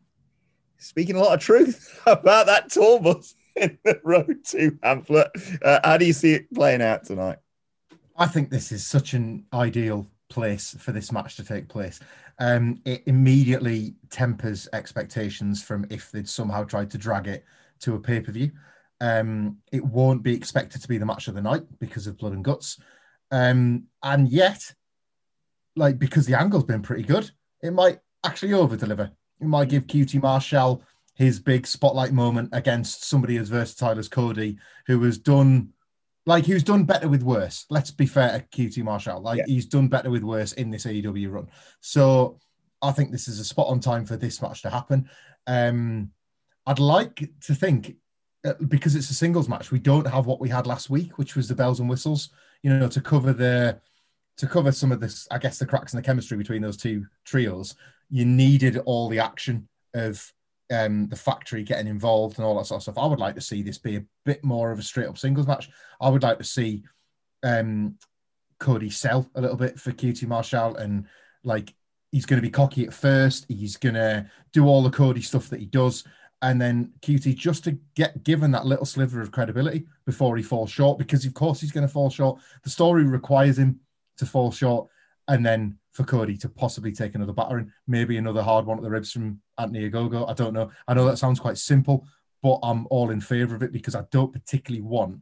speaking 0.78 1.14
a 1.14 1.20
lot 1.20 1.34
of 1.34 1.40
truth 1.40 2.00
about 2.06 2.46
that 2.46 2.68
tour 2.68 2.98
bus 2.98 3.36
in 3.56 3.78
the 3.84 4.00
Road 4.02 4.44
to 4.46 4.72
Hamflett. 4.82 5.30
Uh, 5.62 5.78
how 5.84 5.96
do 5.96 6.04
you 6.04 6.12
see 6.12 6.32
it 6.32 6.52
playing 6.52 6.82
out 6.82 7.04
tonight? 7.04 7.38
I 8.16 8.26
think 8.26 8.50
this 8.50 8.72
is 8.72 8.84
such 8.84 9.14
an 9.14 9.46
ideal 9.52 10.10
place 10.30 10.74
for 10.78 10.92
this 10.92 11.12
match 11.12 11.36
to 11.36 11.44
take 11.44 11.68
place 11.68 12.00
um, 12.40 12.80
it 12.86 13.02
immediately 13.06 13.94
tempers 14.08 14.66
expectations 14.72 15.62
from 15.62 15.86
if 15.90 16.10
they'd 16.10 16.28
somehow 16.28 16.64
tried 16.64 16.90
to 16.90 16.98
drag 16.98 17.28
it 17.28 17.44
to 17.80 17.94
a 17.94 18.00
pay 18.00 18.20
per 18.20 18.32
view. 18.32 18.50
Um, 19.00 19.58
it 19.70 19.84
won't 19.84 20.22
be 20.22 20.34
expected 20.34 20.80
to 20.80 20.88
be 20.88 20.98
the 20.98 21.06
match 21.06 21.28
of 21.28 21.34
the 21.34 21.42
night 21.42 21.62
because 21.78 22.06
of 22.06 22.16
blood 22.16 22.32
and 22.32 22.44
guts. 22.44 22.80
Um, 23.30 23.84
and 24.02 24.28
yet, 24.28 24.74
like 25.76 25.98
because 25.98 26.26
the 26.26 26.38
angle's 26.38 26.64
been 26.64 26.82
pretty 26.82 27.02
good, 27.02 27.30
it 27.62 27.72
might 27.72 28.00
actually 28.24 28.54
over 28.54 28.76
deliver. 28.76 29.10
It 29.40 29.46
might 29.46 29.68
give 29.68 29.86
QT 29.86 30.20
Marshall 30.22 30.82
his 31.14 31.38
big 31.38 31.66
spotlight 31.66 32.12
moment 32.12 32.48
against 32.52 33.04
somebody 33.04 33.36
as 33.36 33.50
versatile 33.50 33.98
as 33.98 34.08
Cody, 34.08 34.58
who 34.86 35.02
has 35.02 35.18
done 35.18 35.74
like 36.30 36.46
he's 36.46 36.62
done 36.62 36.84
better 36.84 37.08
with 37.08 37.24
worse. 37.24 37.66
Let's 37.70 37.90
be 37.90 38.06
fair 38.06 38.46
to 38.52 38.56
QT 38.56 38.84
Marshall. 38.84 39.20
Like 39.20 39.38
yeah. 39.38 39.44
he's 39.48 39.66
done 39.66 39.88
better 39.88 40.10
with 40.10 40.22
worse 40.22 40.52
in 40.52 40.70
this 40.70 40.86
AEW 40.86 41.32
run. 41.32 41.48
So 41.80 42.38
I 42.80 42.92
think 42.92 43.10
this 43.10 43.26
is 43.26 43.40
a 43.40 43.44
spot 43.44 43.66
on 43.66 43.80
time 43.80 44.06
for 44.06 44.16
this 44.16 44.40
match 44.40 44.62
to 44.62 44.70
happen. 44.70 45.10
Um, 45.48 46.12
I'd 46.66 46.78
like 46.78 47.28
to 47.46 47.54
think 47.54 47.96
uh, 48.44 48.54
because 48.68 48.94
it's 48.94 49.10
a 49.10 49.14
singles 49.14 49.48
match, 49.48 49.72
we 49.72 49.80
don't 49.80 50.06
have 50.06 50.26
what 50.26 50.40
we 50.40 50.48
had 50.48 50.68
last 50.68 50.88
week, 50.88 51.18
which 51.18 51.34
was 51.34 51.48
the 51.48 51.54
bells 51.56 51.80
and 51.80 51.90
whistles. 51.90 52.30
You 52.62 52.78
know, 52.78 52.86
to 52.86 53.00
cover 53.00 53.32
the 53.32 53.80
to 54.36 54.46
cover 54.46 54.70
some 54.70 54.92
of 54.92 55.00
this, 55.00 55.26
I 55.32 55.38
guess 55.38 55.58
the 55.58 55.66
cracks 55.66 55.92
in 55.92 55.96
the 55.96 56.02
chemistry 56.02 56.38
between 56.38 56.62
those 56.62 56.76
two 56.76 57.06
trios. 57.24 57.74
You 58.08 58.24
needed 58.24 58.78
all 58.86 59.08
the 59.08 59.18
action 59.18 59.68
of 59.94 60.32
um, 60.70 61.08
the 61.08 61.16
factory 61.16 61.62
getting 61.62 61.88
involved 61.88 62.38
and 62.38 62.46
all 62.46 62.56
that 62.58 62.66
sort 62.66 62.78
of 62.78 62.82
stuff. 62.82 62.98
I 62.98 63.06
would 63.06 63.18
like 63.18 63.34
to 63.34 63.40
see 63.40 63.62
this 63.62 63.78
be 63.78 63.96
a 63.96 64.04
bit 64.24 64.42
more 64.44 64.70
of 64.70 64.78
a 64.78 64.82
straight 64.82 65.08
up 65.08 65.18
singles 65.18 65.46
match. 65.46 65.68
I 66.00 66.08
would 66.08 66.22
like 66.22 66.38
to 66.38 66.44
see 66.44 66.84
um, 67.42 67.96
Cody 68.58 68.90
sell 68.90 69.28
a 69.34 69.40
little 69.40 69.56
bit 69.56 69.80
for 69.80 69.90
QT 69.90 70.26
Marshall 70.28 70.76
and 70.76 71.06
like 71.42 71.74
he's 72.12 72.26
going 72.26 72.38
to 72.40 72.46
be 72.46 72.50
cocky 72.50 72.86
at 72.86 72.94
first. 72.94 73.46
He's 73.48 73.76
going 73.76 73.94
to 73.94 74.30
do 74.52 74.66
all 74.66 74.82
the 74.82 74.90
Cody 74.90 75.22
stuff 75.22 75.48
that 75.48 75.60
he 75.60 75.66
does. 75.66 76.04
And 76.42 76.60
then 76.60 76.92
QT 77.02 77.36
just 77.36 77.64
to 77.64 77.78
get 77.94 78.22
given 78.24 78.50
that 78.52 78.64
little 78.64 78.86
sliver 78.86 79.20
of 79.20 79.30
credibility 79.30 79.86
before 80.06 80.36
he 80.36 80.42
falls 80.42 80.70
short, 80.70 80.98
because 80.98 81.24
of 81.26 81.34
course 81.34 81.60
he's 81.60 81.72
going 81.72 81.86
to 81.86 81.92
fall 81.92 82.10
short. 82.10 82.40
The 82.62 82.70
story 82.70 83.04
requires 83.04 83.58
him 83.58 83.80
to 84.18 84.26
fall 84.26 84.50
short. 84.50 84.88
And 85.28 85.44
then 85.44 85.78
for 85.92 86.04
Cody 86.04 86.36
to 86.38 86.48
possibly 86.48 86.92
take 86.92 87.14
another 87.14 87.32
battering, 87.32 87.70
maybe 87.86 88.16
another 88.16 88.42
hard 88.42 88.64
one 88.64 88.78
at 88.78 88.82
the 88.82 88.90
ribs 88.90 89.12
from 89.12 89.40
Anthony 89.60 89.90
Ogogo. 89.90 90.28
I 90.28 90.34
don't 90.34 90.54
know. 90.54 90.70
I 90.88 90.94
know 90.94 91.04
that 91.06 91.18
sounds 91.18 91.40
quite 91.40 91.58
simple, 91.58 92.06
but 92.42 92.58
I'm 92.62 92.86
all 92.90 93.10
in 93.10 93.20
favour 93.20 93.54
of 93.54 93.62
it 93.62 93.72
because 93.72 93.94
I 93.94 94.04
don't 94.10 94.32
particularly 94.32 94.82
want 94.82 95.20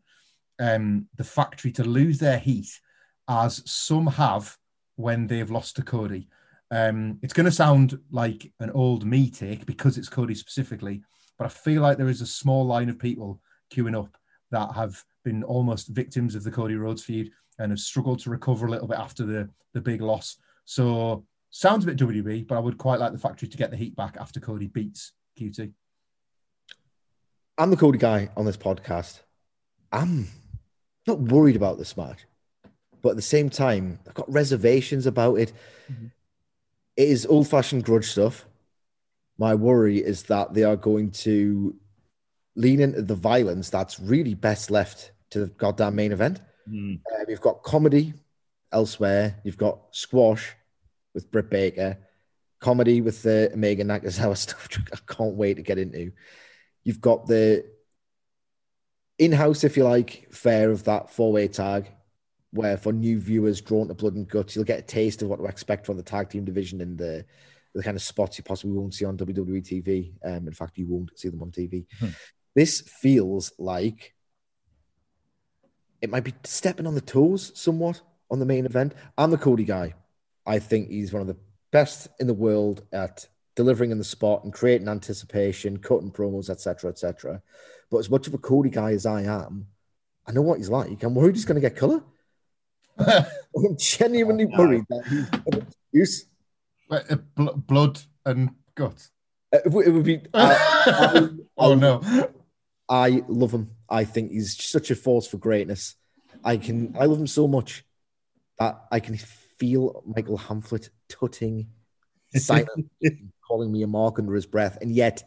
um, 0.59 1.07
the 1.17 1.25
factory 1.25 1.73
to 1.73 1.85
lose 1.85 2.19
their 2.19 2.39
heat 2.39 2.81
as 3.29 3.63
some 3.71 4.07
have 4.07 4.57
when 4.97 5.27
they've 5.27 5.51
lost 5.51 5.77
to 5.77 5.83
Cody. 5.83 6.29
Um, 6.71 7.19
it's 7.23 7.33
going 7.33 7.47
to 7.47 7.53
sound 7.53 7.99
like 8.11 8.53
an 8.61 8.71
old 8.71 9.05
me 9.05 9.31
take 9.31 9.65
because 9.65 9.97
it's 9.97 10.09
Cody 10.09 10.35
specifically, 10.35 11.03
but 11.39 11.47
I 11.47 11.49
feel 11.49 11.83
like 11.83 11.97
there 11.97 12.09
is 12.09 12.21
a 12.21 12.27
small 12.27 12.67
line 12.67 12.89
of 12.89 12.99
people 12.99 13.41
queuing 13.73 13.99
up 13.99 14.17
that 14.51 14.73
have 14.75 15.03
been 15.25 15.43
almost 15.43 15.89
victims 15.89 16.35
of 16.35 16.45
the 16.45 16.51
Cody 16.51 16.75
Rhodes 16.75 17.05
feud 17.05 17.31
and 17.59 17.71
have 17.71 17.81
struggled 17.81 18.19
to 18.21 18.31
recover 18.31 18.67
a 18.67 18.71
little 18.71 18.89
bit 18.89 18.99
after 18.99 19.25
the, 19.25 19.49
the 19.75 19.81
big 19.81 20.01
loss. 20.01 20.37
So 20.65 21.25
sounds 21.51 21.85
a 21.85 21.87
bit 21.87 21.97
WWE, 21.97 22.47
but 22.47 22.57
I 22.57 22.61
would 22.61 22.79
quite 22.79 23.01
like 23.01 23.13
the 23.13 23.19
factory 23.19 23.49
to 23.49 23.57
get 23.57 23.71
the 23.71 23.77
heat 23.77 23.97
back 23.97 24.17
after 24.19 24.41
Cody 24.41 24.67
beats 24.67 25.13
QT. 25.39 25.73
I'm 27.57 27.71
the 27.71 27.77
Cody 27.77 27.99
guy 27.99 28.31
on 28.37 28.45
this 28.45 28.57
podcast. 28.57 29.21
I'm 29.91 30.29
not 31.07 31.21
worried 31.21 31.57
about 31.57 31.79
this 31.79 31.97
match, 31.97 32.27
but 33.03 33.11
at 33.11 33.17
the 33.17 33.23
same 33.23 33.51
time, 33.51 33.99
I've 34.07 34.15
got 34.15 34.31
reservations 34.33 35.07
about 35.07 35.37
it. 35.37 35.53
Mm-hmm. 35.91 36.07
it 36.97 37.09
is 37.09 37.27
old 37.27 37.49
fashioned 37.49 37.85
grudge 37.85 38.11
stuff. 38.11 38.45
My 39.39 39.55
worry 39.55 39.99
is 39.99 40.25
that 40.25 40.53
they 40.53 40.65
are 40.65 40.77
going 40.77 41.13
to 41.13 41.75
lean 42.57 42.81
into 42.81 43.03
the 43.03 43.15
violence 43.15 43.71
that's 43.71 44.01
really 44.01 44.35
best 44.35 44.71
left 44.71 45.13
to 45.31 45.41
the 45.41 45.47
goddamn 45.47 45.95
main 45.95 46.13
event. 46.13 46.41
Mm. 46.69 47.01
Uh, 47.11 47.25
you've 47.29 47.41
got 47.41 47.63
comedy 47.63 48.15
elsewhere. 48.73 49.37
You've 49.45 49.57
got 49.57 49.79
squash 49.93 50.55
with 51.19 51.33
Britt 51.33 51.51
Baker, 51.51 51.99
comedy 52.61 53.01
with 53.01 53.23
the 53.25 53.51
Omega 53.53 53.85
Nakazawa 53.85 54.37
stuff. 54.37 54.69
I 54.93 55.13
can't 55.13 55.35
wait 55.35 55.55
to 55.55 55.63
get 55.63 55.79
into. 55.79 56.13
You've 56.85 57.01
got 57.01 57.27
the 57.27 57.65
in-house, 59.19 59.65
if 59.65 59.77
you 59.77 59.83
like, 59.83 60.29
fair 60.31 60.71
of 60.71 60.85
that 60.85 61.11
four-way 61.11 61.49
tag, 61.49 61.91
where 62.53 62.77
for 62.77 62.93
new 62.93 63.19
viewers 63.19 63.61
drawn 63.61 63.89
to 63.89 63.95
blood 63.95 64.15
and 64.15 64.29
guts, 64.29 64.55
you'll 64.55 64.65
get 64.65 64.79
a 64.79 64.83
taste 64.83 65.23
of 65.23 65.29
what 65.29 65.41
to 65.41 65.47
expect 65.47 65.87
from 65.87 65.97
the 65.97 66.05
tag 66.05 66.31
team 66.31 66.45
division 66.45 66.81
and 66.81 66.97
the 66.97 67.25
the 67.75 67.83
kind 67.83 67.97
of 67.97 68.03
spots 68.03 68.39
you 68.39 68.45
possibly 68.45 68.77
won't 68.77 68.95
see 68.95 69.05
on 69.05 69.19
WWE 69.19 69.63
TV. 69.63 70.13
Um, 70.25 70.47
in 70.49 70.55
fact, 70.55 70.79
you 70.79 70.87
won't 70.87 71.17
see 71.17 71.29
them 71.29 71.43
on 71.43 71.51
TV. 71.51 71.87
Hmm. 72.01 72.09
This 72.55 72.81
feels 72.81 73.53
like 73.59 74.15
it 76.01 76.11
might 76.11 76.25
be 76.25 76.35
stepping 76.45 76.87
on 76.87 76.95
the 76.95 77.01
toes 77.01 77.53
somewhat 77.55 78.01
on 78.31 78.39
the 78.39 78.47
main 78.47 78.67
event. 78.67 78.95
I'm 79.17 79.31
the 79.31 79.39
Cody 79.39 79.65
guy. 79.65 79.95
I 80.49 80.59
think 80.59 80.89
he's 80.89 81.13
one 81.13 81.21
of 81.21 81.29
the 81.29 81.37
best 81.71 82.09
in 82.19 82.27
the 82.27 82.35
world 82.35 82.83
at 82.93 83.27
delivering 83.55 83.91
in 83.91 83.99
the 83.99 84.05
spot 84.05 84.45
and 84.45 84.53
creating 84.53 84.89
anticipation, 84.89 85.77
cutting 85.77 86.11
promos, 86.11 86.49
etc., 86.49 86.91
etc. 86.91 87.43
But 87.91 87.99
as 87.99 88.11
much 88.11 88.27
of 88.27 88.35
a 88.35 88.39
Cody 88.39 88.71
guy 88.71 88.93
as 88.93 89.05
I 89.05 89.23
am, 89.23 89.67
I 90.27 90.33
know 90.33 90.43
what 90.43 90.59
he's 90.59 90.71
like. 90.71 91.03
I'm 91.03 91.15
worried 91.15 91.35
he's 91.35 91.45
going 91.45 91.61
to 91.61 91.69
get 91.69 91.77
color. 91.77 92.03
I'm 92.99 93.77
genuinely 93.79 94.47
oh, 94.47 94.57
worried 94.59 94.85
that 94.89 95.07
he's 95.07 95.29
going 95.29 95.61
to 95.61 95.67
use 95.93 96.27
uh, 96.91 97.17
blood 97.57 98.01
and 98.25 98.51
guts. 98.75 99.11
Uh, 99.53 99.59
it, 99.65 99.93
would 99.93 100.05
be. 100.05 100.23
Uh, 100.33 100.57
I, 100.59 101.29
oh 101.59 101.75
no! 101.75 102.01
I 102.89 103.23
love 103.29 103.53
him. 103.53 103.71
I 103.89 104.05
think 104.05 104.33
he's 104.33 104.63
such 104.63 104.91
a 104.91 104.95
force 104.95 105.27
for 105.27 105.37
greatness. 105.37 105.95
I 106.43 106.57
can. 106.57 106.97
I 106.99 107.05
love 107.05 107.19
him 107.19 107.27
so 107.27 107.47
much 107.47 107.85
that 108.59 108.81
I 108.91 109.01
can 109.01 109.19
feel 109.59 110.03
Michael 110.07 110.39
Hamflett 110.39 110.91
tutting, 111.09 111.69
silent, 112.35 112.91
calling 113.47 113.73
me 113.73 113.83
a 113.83 113.87
mark 113.87 114.19
under 114.19 114.35
his 114.35 114.47
breath, 114.47 114.79
and 114.81 114.91
yet 114.91 115.23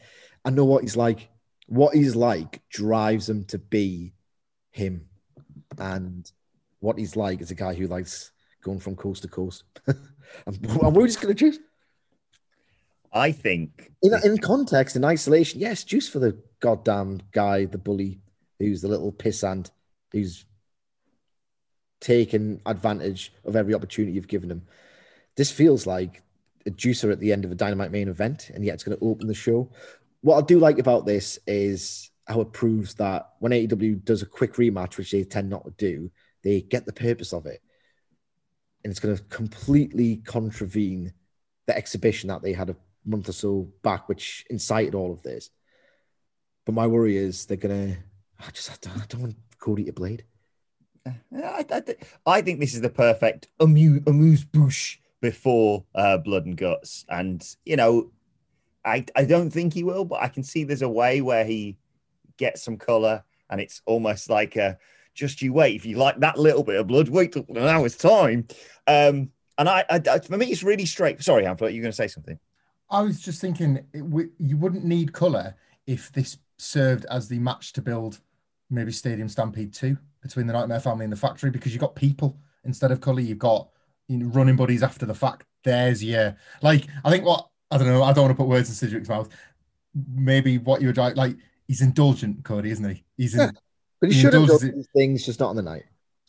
I 0.45 0.49
know 0.49 0.65
what 0.65 0.83
he's 0.83 0.97
like. 0.97 1.29
What 1.67 1.95
he's 1.95 2.15
like 2.15 2.61
drives 2.69 3.29
him 3.29 3.45
to 3.45 3.57
be 3.57 4.13
him, 4.71 5.07
and 5.77 6.29
what 6.79 6.97
he's 6.97 7.15
like 7.15 7.41
is 7.41 7.51
a 7.51 7.55
guy 7.55 7.73
who 7.73 7.87
likes 7.87 8.31
going 8.61 8.79
from 8.79 8.95
coast 8.95 9.23
to 9.23 9.27
coast. 9.27 9.63
I'm, 9.87 10.59
I'm 10.83 10.93
just 10.95 11.21
going 11.21 11.33
to 11.33 11.39
choose. 11.39 11.59
I 13.13 13.31
think 13.31 13.91
in, 14.01 14.13
in 14.23 14.37
context, 14.37 14.95
in 14.95 15.03
isolation, 15.03 15.59
yes, 15.59 15.83
juice 15.83 16.07
for 16.07 16.19
the 16.19 16.37
goddamn 16.59 17.21
guy, 17.31 17.65
the 17.65 17.77
bully, 17.77 18.21
who's 18.59 18.81
the 18.81 18.87
little 18.87 19.11
pissant, 19.11 19.69
who's 20.11 20.45
taken 22.01 22.59
advantage 22.65 23.31
of 23.45 23.55
every 23.55 23.73
opportunity 23.73 24.13
you've 24.13 24.27
given 24.27 24.49
them. 24.49 24.63
This 25.37 25.51
feels 25.51 25.87
like 25.87 26.21
a 26.65 26.71
juicer 26.71 27.11
at 27.11 27.19
the 27.19 27.31
end 27.31 27.45
of 27.45 27.51
a 27.51 27.55
dynamite 27.55 27.91
main 27.91 28.09
event, 28.09 28.51
and 28.53 28.65
yet 28.65 28.73
it's 28.73 28.83
going 28.83 28.97
to 28.97 29.05
open 29.05 29.27
the 29.27 29.33
show. 29.33 29.71
What 30.21 30.37
I 30.37 30.45
do 30.45 30.59
like 30.59 30.79
about 30.79 31.05
this 31.05 31.39
is 31.47 32.11
how 32.27 32.41
it 32.41 32.51
proves 32.51 32.95
that 32.95 33.29
when 33.39 33.51
AEW 33.51 34.03
does 34.03 34.21
a 34.21 34.27
quick 34.27 34.55
rematch, 34.55 34.97
which 34.97 35.11
they 35.11 35.23
tend 35.23 35.49
not 35.49 35.63
to 35.65 35.71
do, 35.71 36.11
they 36.43 36.61
get 36.61 36.85
the 36.85 36.93
purpose 36.93 37.33
of 37.33 37.45
it. 37.45 37.61
And 38.83 38.91
it's 38.91 38.99
going 38.99 39.15
to 39.15 39.23
completely 39.23 40.17
contravene 40.17 41.13
the 41.67 41.77
exhibition 41.77 42.29
that 42.29 42.41
they 42.41 42.53
had 42.53 42.69
a 42.69 42.75
month 43.05 43.29
or 43.29 43.33
so 43.33 43.69
back, 43.83 44.09
which 44.09 44.45
incited 44.49 44.95
all 44.95 45.11
of 45.11 45.21
this. 45.23 45.49
But 46.65 46.73
my 46.73 46.87
worry 46.87 47.17
is 47.17 47.45
they're 47.45 47.57
gonna. 47.57 47.97
I 48.39 48.49
just 48.51 48.71
I 48.71 48.75
don't, 48.81 49.01
I 49.01 49.05
don't 49.07 49.21
want 49.21 49.35
Cody 49.59 49.85
to 49.85 49.93
blade. 49.93 50.25
I, 51.05 51.65
I, 51.71 51.83
I, 52.25 52.41
think 52.41 52.59
this 52.59 52.73
is 52.73 52.81
the 52.81 52.89
perfect 52.89 53.47
amuse, 53.59 54.43
bouche 54.45 54.99
before 55.21 55.83
uh, 55.95 56.17
Blood 56.17 56.45
and 56.45 56.57
Guts, 56.57 57.05
and 57.09 57.43
you 57.65 57.75
know, 57.75 58.11
I 58.85 59.05
I 59.15 59.25
don't 59.25 59.49
think 59.49 59.73
he 59.73 59.83
will, 59.83 60.05
but 60.05 60.21
I 60.21 60.27
can 60.27 60.43
see 60.43 60.63
there's 60.63 60.81
a 60.81 60.89
way 60.89 61.21
where 61.21 61.45
he 61.45 61.77
gets 62.37 62.61
some 62.63 62.77
color, 62.77 63.23
and 63.49 63.59
it's 63.59 63.81
almost 63.85 64.29
like 64.29 64.55
a 64.55 64.77
just 65.13 65.41
you 65.41 65.53
wait. 65.53 65.75
If 65.75 65.85
you 65.85 65.97
like 65.97 66.19
that 66.19 66.37
little 66.37 66.63
bit 66.63 66.79
of 66.79 66.87
blood, 66.87 67.09
wait 67.09 67.33
till 67.33 67.45
now 67.49 67.83
it's 67.83 67.97
time. 67.97 68.47
Um, 68.87 69.31
and 69.57 69.69
I, 69.69 69.85
I, 69.89 70.19
for 70.19 70.37
me, 70.37 70.47
it's 70.47 70.63
really 70.63 70.85
straight. 70.85 71.21
Sorry, 71.21 71.43
Hamflett, 71.43 71.73
you're 71.73 71.83
going 71.83 71.85
to 71.85 71.91
say 71.91 72.07
something. 72.07 72.39
I 72.89 73.01
was 73.01 73.19
just 73.19 73.41
thinking 73.41 73.85
it, 73.93 74.29
you 74.39 74.57
wouldn't 74.57 74.83
need 74.83 75.13
color 75.13 75.55
if 75.87 76.11
this 76.11 76.37
served 76.57 77.05
as 77.09 77.27
the 77.27 77.39
match 77.39 77.73
to 77.73 77.81
build 77.81 78.19
maybe 78.69 78.91
Stadium 78.91 79.29
Stampede 79.29 79.73
2 79.73 79.97
between 80.21 80.47
the 80.47 80.53
Nightmare 80.53 80.79
Family 80.79 81.05
and 81.05 81.11
the 81.11 81.17
Factory 81.17 81.49
because 81.49 81.73
you've 81.73 81.81
got 81.81 81.95
people 81.95 82.37
instead 82.63 82.91
of 82.91 83.01
color, 83.01 83.21
you've 83.21 83.39
got 83.39 83.69
you 84.07 84.17
know, 84.17 84.27
running 84.27 84.55
buddies 84.55 84.83
after 84.83 85.05
the 85.05 85.15
fact. 85.15 85.45
There's 85.63 86.03
yeah, 86.03 86.33
like 86.61 86.87
I 87.03 87.11
think 87.11 87.25
what 87.25 87.47
I 87.69 87.77
don't 87.77 87.87
know, 87.87 88.03
I 88.03 88.13
don't 88.13 88.25
want 88.25 88.37
to 88.37 88.41
put 88.41 88.49
words 88.49 88.69
in 88.69 88.75
Cedric's 88.75 89.09
mouth. 89.09 89.29
Maybe 89.93 90.57
what 90.57 90.81
you 90.81 90.87
would 90.87 90.97
like, 90.97 91.15
like 91.15 91.35
he's 91.67 91.81
indulgent, 91.81 92.43
Cody, 92.43 92.71
isn't 92.71 92.89
he? 92.89 93.03
He's 93.17 93.35
in, 93.35 93.41
yeah, 93.41 93.51
but 93.99 94.09
he, 94.09 94.15
he 94.15 94.21
should 94.21 94.33
have 94.33 94.47
done 94.47 94.71
these 94.75 94.87
things, 94.95 95.25
just 95.25 95.39
not 95.39 95.49
on 95.49 95.55
the 95.55 95.61
night. 95.61 95.83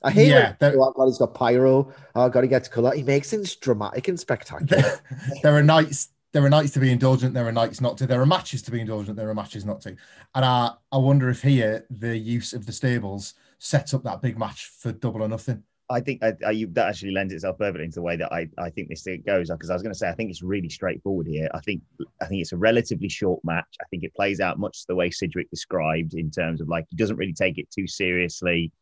I 0.04 0.10
hate 0.10 0.28
yeah, 0.28 0.54
when 0.58 0.74
oh 0.76 0.92
god, 0.96 1.06
he's 1.06 1.18
got 1.18 1.34
pyro. 1.34 1.92
Oh 2.14 2.28
god, 2.28 2.42
he 2.42 2.48
gets 2.48 2.68
color. 2.68 2.94
He 2.94 3.02
makes 3.02 3.30
things 3.30 3.54
dramatic 3.56 4.08
and 4.08 4.18
spectacular. 4.18 4.82
There, 4.82 5.00
there 5.42 5.56
are 5.56 5.62
nights 5.62 6.08
there 6.32 6.44
are 6.44 6.50
nights 6.50 6.72
to 6.72 6.80
be 6.80 6.90
indulgent, 6.90 7.34
there 7.34 7.46
are 7.46 7.52
nights 7.52 7.80
not 7.80 7.98
to. 7.98 8.06
There 8.06 8.20
are 8.20 8.26
matches 8.26 8.62
to 8.62 8.70
be 8.70 8.80
indulgent, 8.80 9.16
there 9.16 9.28
are 9.28 9.34
matches 9.34 9.64
not 9.64 9.82
to. 9.82 9.90
And 10.34 10.44
I, 10.44 10.72
I 10.90 10.96
wonder 10.96 11.28
if 11.28 11.42
here 11.42 11.86
the 11.90 12.16
use 12.16 12.54
of 12.54 12.64
the 12.64 12.72
stables 12.72 13.34
sets 13.62 13.94
up 13.94 14.02
that 14.02 14.20
big 14.20 14.36
match 14.36 14.70
for 14.78 14.90
double 14.92 15.22
or 15.22 15.28
nothing. 15.28 15.62
I 15.88 16.00
think 16.00 16.22
I, 16.22 16.32
I, 16.44 16.66
that 16.70 16.88
actually 16.88 17.12
lends 17.12 17.32
itself 17.32 17.58
perfectly 17.58 17.84
into 17.84 17.96
the 17.96 18.02
way 18.02 18.16
that 18.16 18.32
I, 18.32 18.48
I 18.58 18.70
think 18.70 18.88
this 18.88 19.02
thing 19.02 19.22
goes. 19.24 19.50
Because 19.50 19.70
I 19.70 19.74
was 19.74 19.82
going 19.82 19.92
to 19.92 19.98
say, 19.98 20.08
I 20.08 20.14
think 20.14 20.30
it's 20.30 20.42
really 20.42 20.68
straightforward 20.68 21.26
here. 21.26 21.48
I 21.54 21.60
think 21.60 21.82
I 22.20 22.26
think 22.26 22.40
it's 22.40 22.52
a 22.52 22.56
relatively 22.56 23.08
short 23.08 23.40
match. 23.44 23.76
I 23.80 23.84
think 23.90 24.02
it 24.02 24.14
plays 24.14 24.40
out 24.40 24.58
much 24.58 24.86
the 24.86 24.94
way 24.94 25.10
Sidgwick 25.10 25.50
described 25.50 26.14
in 26.14 26.30
terms 26.30 26.60
of 26.60 26.68
like 26.68 26.86
he 26.90 26.96
doesn't 26.96 27.16
really 27.16 27.34
take 27.34 27.58
it 27.58 27.70
too 27.70 27.86
seriously, 27.86 28.72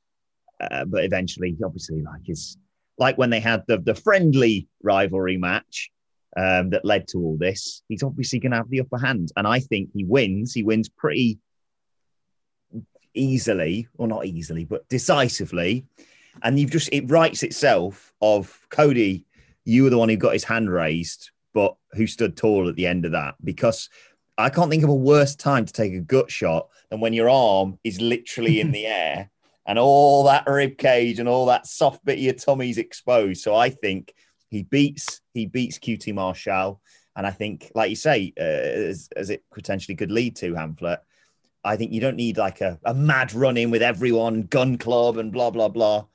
uh, 0.61 0.85
but 0.87 1.05
eventually, 1.05 1.57
obviously, 1.65 2.03
like 2.03 2.29
is 2.29 2.57
like 2.97 3.19
when 3.19 3.31
they 3.31 3.41
had 3.41 3.65
the 3.67 3.79
the 3.79 3.95
friendly 3.95 4.69
rivalry 4.83 5.37
match 5.37 5.91
um, 6.37 6.71
that 6.71 6.85
led 6.85 7.09
to 7.09 7.19
all 7.19 7.37
this, 7.39 7.83
he's 7.89 8.03
obviously 8.03 8.39
going 8.39 8.53
to 8.53 8.59
have 8.59 8.71
the 8.71 8.81
upper 8.81 8.99
hand. 8.99 9.31
And 9.37 9.47
I 9.47 9.61
think 9.61 9.91
he 9.93 10.05
wins. 10.05 10.55
He 10.55 10.63
wins 10.63 10.89
pretty 10.89 11.39
easily, 13.15 13.89
or 13.99 14.07
not 14.09 14.27
easily, 14.27 14.65
but 14.65 14.89
decisively. 14.89 15.85
And 16.43 16.59
you've 16.59 16.71
just, 16.71 16.89
it 16.93 17.11
writes 17.11 17.43
itself 17.43 18.13
of 18.21 18.67
Cody, 18.71 19.25
you 19.65 19.85
were 19.85 19.91
the 19.91 19.99
one 19.99 20.09
who 20.09 20.17
got 20.17 20.33
his 20.33 20.45
hand 20.45 20.71
raised, 20.71 21.31
but 21.53 21.77
who 21.93 22.07
stood 22.07 22.37
tall 22.37 22.69
at 22.69 22.77
the 22.77 22.87
end 22.87 23.05
of 23.05 23.13
that 23.13 23.35
because 23.43 23.89
I 24.39 24.49
can't 24.49 24.71
think 24.71 24.85
of 24.85 24.91
a 24.91 24.95
worse 24.95 25.35
time 25.35 25.65
to 25.67 25.73
take 25.73 25.93
a 25.93 26.01
gut 26.01 26.31
shot 26.31 26.69
than 26.91 27.01
when 27.01 27.13
your 27.13 27.29
arm 27.29 27.79
is 27.85 28.01
literally 28.01 28.61
in 28.61 28.71
the 28.73 28.87
air 28.87 29.31
and 29.67 29.79
all 29.79 30.25
that 30.25 30.47
rib 30.47 30.79
cage 30.79 31.19
and 31.19 31.29
all 31.29 31.47
that 31.47 31.67
soft 31.67 32.05
bit 32.05 32.19
of 32.19 32.25
your 32.25 32.35
tummy's 32.35 32.79
exposed. 32.79 33.43
So 33.43 33.55
I 33.55 33.71
think 33.71 34.15
he 34.49 34.63
beats 34.63 35.21
he 35.35 35.47
beats 35.47 35.79
QT 35.79 36.13
Marshall, 36.15 36.81
and 37.17 37.27
I 37.27 37.31
think, 37.31 37.71
like 37.75 37.91
you 37.91 37.97
say, 37.97 38.33
uh, 38.39 38.43
as, 38.43 39.09
as, 39.15 39.31
it 39.31 39.45
potentially 39.53 39.95
could 39.95 40.11
lead 40.11 40.37
to 40.37 40.55
Hamflett, 40.55 40.99
I 41.63 41.77
think 41.77 41.93
you 41.93 42.01
don't 42.01 42.17
need 42.17 42.39
like 42.39 42.61
a, 42.61 42.79
a 42.85 42.95
mad 42.95 43.35
run 43.35 43.57
in 43.57 43.71
with 43.71 43.83
everyone, 43.83 44.43
gun 44.45 44.79
club, 44.79 45.19
and 45.19 45.33
blah 45.33 45.51
blah 45.51 45.69
blah. 45.69 46.07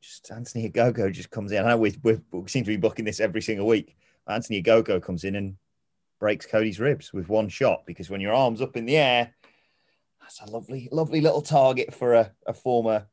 Just 0.00 0.30
Anthony 0.30 0.70
Ogogo 0.70 1.12
just 1.12 1.30
comes 1.30 1.52
in. 1.52 1.64
I 1.64 1.70
know 1.70 1.76
we, 1.78 1.96
we 2.02 2.18
seem 2.46 2.64
to 2.64 2.68
be 2.68 2.76
booking 2.76 3.04
this 3.04 3.20
every 3.20 3.42
single 3.42 3.66
week. 3.66 3.96
Anthony 4.28 4.62
Ogogo 4.62 5.02
comes 5.02 5.24
in 5.24 5.34
and 5.34 5.56
breaks 6.20 6.46
Cody's 6.46 6.80
ribs 6.80 7.12
with 7.12 7.28
one 7.28 7.48
shot 7.48 7.84
because 7.86 8.10
when 8.10 8.20
your 8.20 8.32
arm's 8.32 8.62
up 8.62 8.76
in 8.76 8.86
the 8.86 8.96
air, 8.96 9.34
that's 10.20 10.40
a 10.40 10.50
lovely, 10.50 10.88
lovely 10.92 11.20
little 11.20 11.42
target 11.42 11.94
for 11.94 12.14
a, 12.14 12.32
a 12.46 12.52
former 12.52 13.06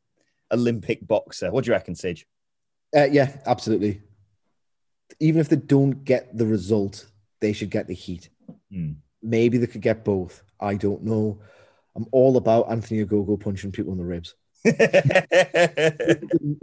Olympic 0.51 1.05
boxer. 1.07 1.51
What 1.51 1.63
do 1.63 1.69
you 1.69 1.73
reckon, 1.73 1.95
Sige? 1.95 2.25
Uh, 2.95 3.05
yeah, 3.05 3.37
absolutely. 3.45 4.01
Even 5.19 5.41
if 5.41 5.49
they 5.49 5.55
don't 5.55 6.03
get 6.03 6.37
the 6.37 6.45
result, 6.45 7.07
they 7.39 7.53
should 7.53 7.69
get 7.69 7.87
the 7.87 7.93
heat. 7.93 8.29
Mm. 8.71 8.97
Maybe 9.25 9.57
they 9.57 9.67
could 9.67 9.81
get 9.81 10.05
both. 10.05 10.43
I 10.59 10.75
don't 10.75 11.03
know. 11.03 11.39
I'm 11.95 12.05
all 12.11 12.37
about 12.37 12.69
Anthony 12.71 13.03
Ogogo 13.03 13.39
punching 13.39 13.71
people 13.71 13.91
in 13.93 13.97
the 13.97 14.05
ribs. 14.05 14.35
he 14.63 14.71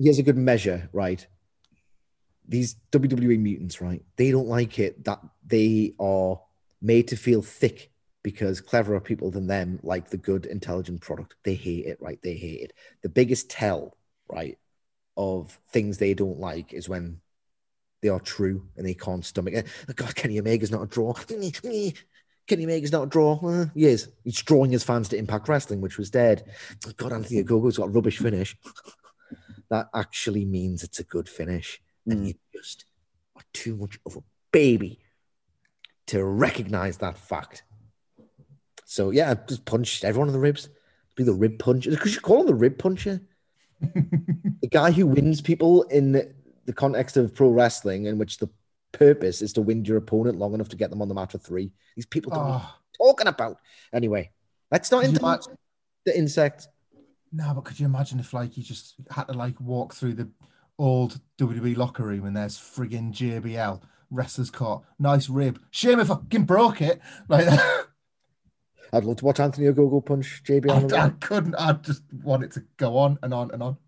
has 0.07 0.19
a 0.19 0.23
good 0.23 0.37
measure, 0.37 0.89
right? 0.93 1.27
These 2.47 2.77
WWE 2.93 3.39
mutants, 3.39 3.81
right? 3.81 4.03
They 4.17 4.31
don't 4.31 4.49
like 4.49 4.79
it 4.79 5.05
that 5.05 5.21
they 5.47 5.95
are 5.99 6.41
made 6.81 7.09
to 7.09 7.17
feel 7.17 7.43
thick 7.43 7.91
because 8.23 8.61
cleverer 8.61 9.01
people 9.01 9.31
than 9.31 9.47
them 9.47 9.81
like 9.83 10.11
the 10.11 10.17
good, 10.17 10.47
intelligent 10.47 11.01
product. 11.01 11.35
They 11.45 11.55
hate 11.55 11.87
it, 11.87 11.99
right? 12.01 12.21
They 12.23 12.35
hate 12.35 12.61
it. 12.61 12.73
The 13.03 13.09
biggest 13.09 13.51
tell, 13.51 13.97
right, 14.29 14.59
of 15.17 15.59
things 15.71 15.99
they 15.99 16.15
don't 16.15 16.39
like 16.39 16.73
is 16.73 16.89
when 16.89 17.21
they 18.03 18.09
are 18.09 18.21
true 18.21 18.67
and 18.77 18.87
they 18.87 18.95
can't 18.95 19.25
stomach 19.25 19.55
it. 19.55 19.67
Oh 19.89 19.93
God, 19.95 20.15
Kenny 20.15 20.39
Omega's 20.39 20.71
not 20.71 20.83
a 20.83 20.87
draw. 20.87 21.15
Kenny 22.47 22.65
Omega's 22.65 22.93
not 22.93 23.05
a 23.05 23.07
draw. 23.07 23.39
Uh, 23.43 23.67
he 23.75 23.87
is. 23.87 24.09
He's 24.25 24.43
drawing 24.43 24.73
his 24.73 24.85
fans 24.85 25.09
to 25.11 25.17
Impact 25.17 25.49
Wrestling, 25.49 25.81
which 25.81 25.99
was 25.99 26.11
dead. 26.11 26.45
God, 26.97 27.13
Anthony 27.13 27.43
Ogogo's 27.43 27.79
got 27.79 27.89
a 27.89 27.91
rubbish 27.91 28.19
finish. 28.19 28.57
that 29.71 29.89
actually 29.95 30.45
means 30.45 30.83
it's 30.83 30.99
a 30.99 31.05
good 31.05 31.29
finish. 31.29 31.81
Mm. 32.09 32.13
And 32.13 32.29
you 32.29 32.35
just 32.53 32.85
are 33.37 33.43
too 33.53 33.77
much 33.77 33.99
of 34.05 34.17
a 34.17 34.23
baby 34.51 35.01
to 36.09 36.25
recognize 36.25 36.99
that 36.99 37.17
fact. 37.17 37.63
So 38.85 39.11
yeah, 39.11 39.35
just 39.49 39.65
punch 39.65 40.05
everyone 40.05 40.29
in 40.29 40.35
the 40.35 40.41
ribs. 40.41 40.69
Be 41.17 41.25
the 41.25 41.33
rib 41.33 41.59
puncher. 41.59 41.91
Because 41.91 42.15
you 42.15 42.21
call 42.21 42.41
him 42.41 42.47
the 42.47 42.55
rib 42.55 42.79
puncher. 42.79 43.21
the 43.81 44.69
guy 44.71 44.91
who 44.91 45.07
wins 45.07 45.41
people 45.41 45.83
in 45.85 46.35
the 46.65 46.73
context 46.73 47.17
of 47.17 47.35
pro 47.35 47.49
wrestling, 47.49 48.07
in 48.07 48.19
which 48.19 48.39
the 48.39 48.49
purpose 48.93 49.43
is 49.43 49.53
to 49.55 49.63
wind 49.63 49.89
your 49.89 49.97
opponent 49.97 50.39
long 50.39 50.55
enough 50.55 50.69
to 50.71 50.77
get 50.77 50.91
them 50.91 51.03
on 51.03 51.09
the 51.09 51.15
mat 51.15 51.33
for 51.33 51.39
three. 51.39 51.73
These 51.97 52.07
people 52.07 52.33
don't 52.33 52.45
oh. 52.47 52.75
talking 52.97 53.27
about. 53.27 53.59
Anyway, 53.93 54.31
let's 54.71 54.91
not 54.91 55.05
into 55.05 55.21
imagine- 55.21 55.57
the 56.05 56.17
insect. 56.17 56.69
No, 57.33 57.55
but 57.55 57.65
could 57.65 57.81
you 57.81 57.87
imagine 57.87 58.21
if 58.21 58.35
like 58.35 58.57
you 58.57 58.63
just 58.63 58.95
had 59.11 59.25
to 59.25 59.33
like 59.33 59.59
walk 59.61 59.95
through 59.95 60.15
the 60.15 60.31
old 60.79 61.19
WWE 61.39 61.77
locker 61.77 62.05
room 62.05 62.27
and 62.27 62.37
there's 62.37 62.59
frigging 62.59 63.13
JBL 63.13 63.81
wrestler's 64.11 64.51
caught, 64.51 64.85
nice 64.99 65.29
rib. 65.29 65.59
Shame 65.71 65.99
if 65.99 66.11
I 66.11 66.15
fucking 66.15 66.45
broke 66.45 66.83
it 66.83 67.01
like. 67.29 67.49
I'd 68.95 69.05
love 69.05 69.17
to 69.17 69.25
watch 69.25 69.41
Anthony 69.41 69.69
Ogogo 69.69 70.05
punch 70.05 70.43
JBL. 70.45 70.93
I, 70.93 71.07
I 71.07 71.09
couldn't. 71.09 71.55
I 71.55 71.73
just 71.73 72.03
want 72.23 72.45
it 72.45 72.53
to 72.53 72.65
go 72.77 72.99
on 72.99 73.19
and 73.23 73.33
on 73.33 73.51
and 73.51 73.63
on. 73.63 73.79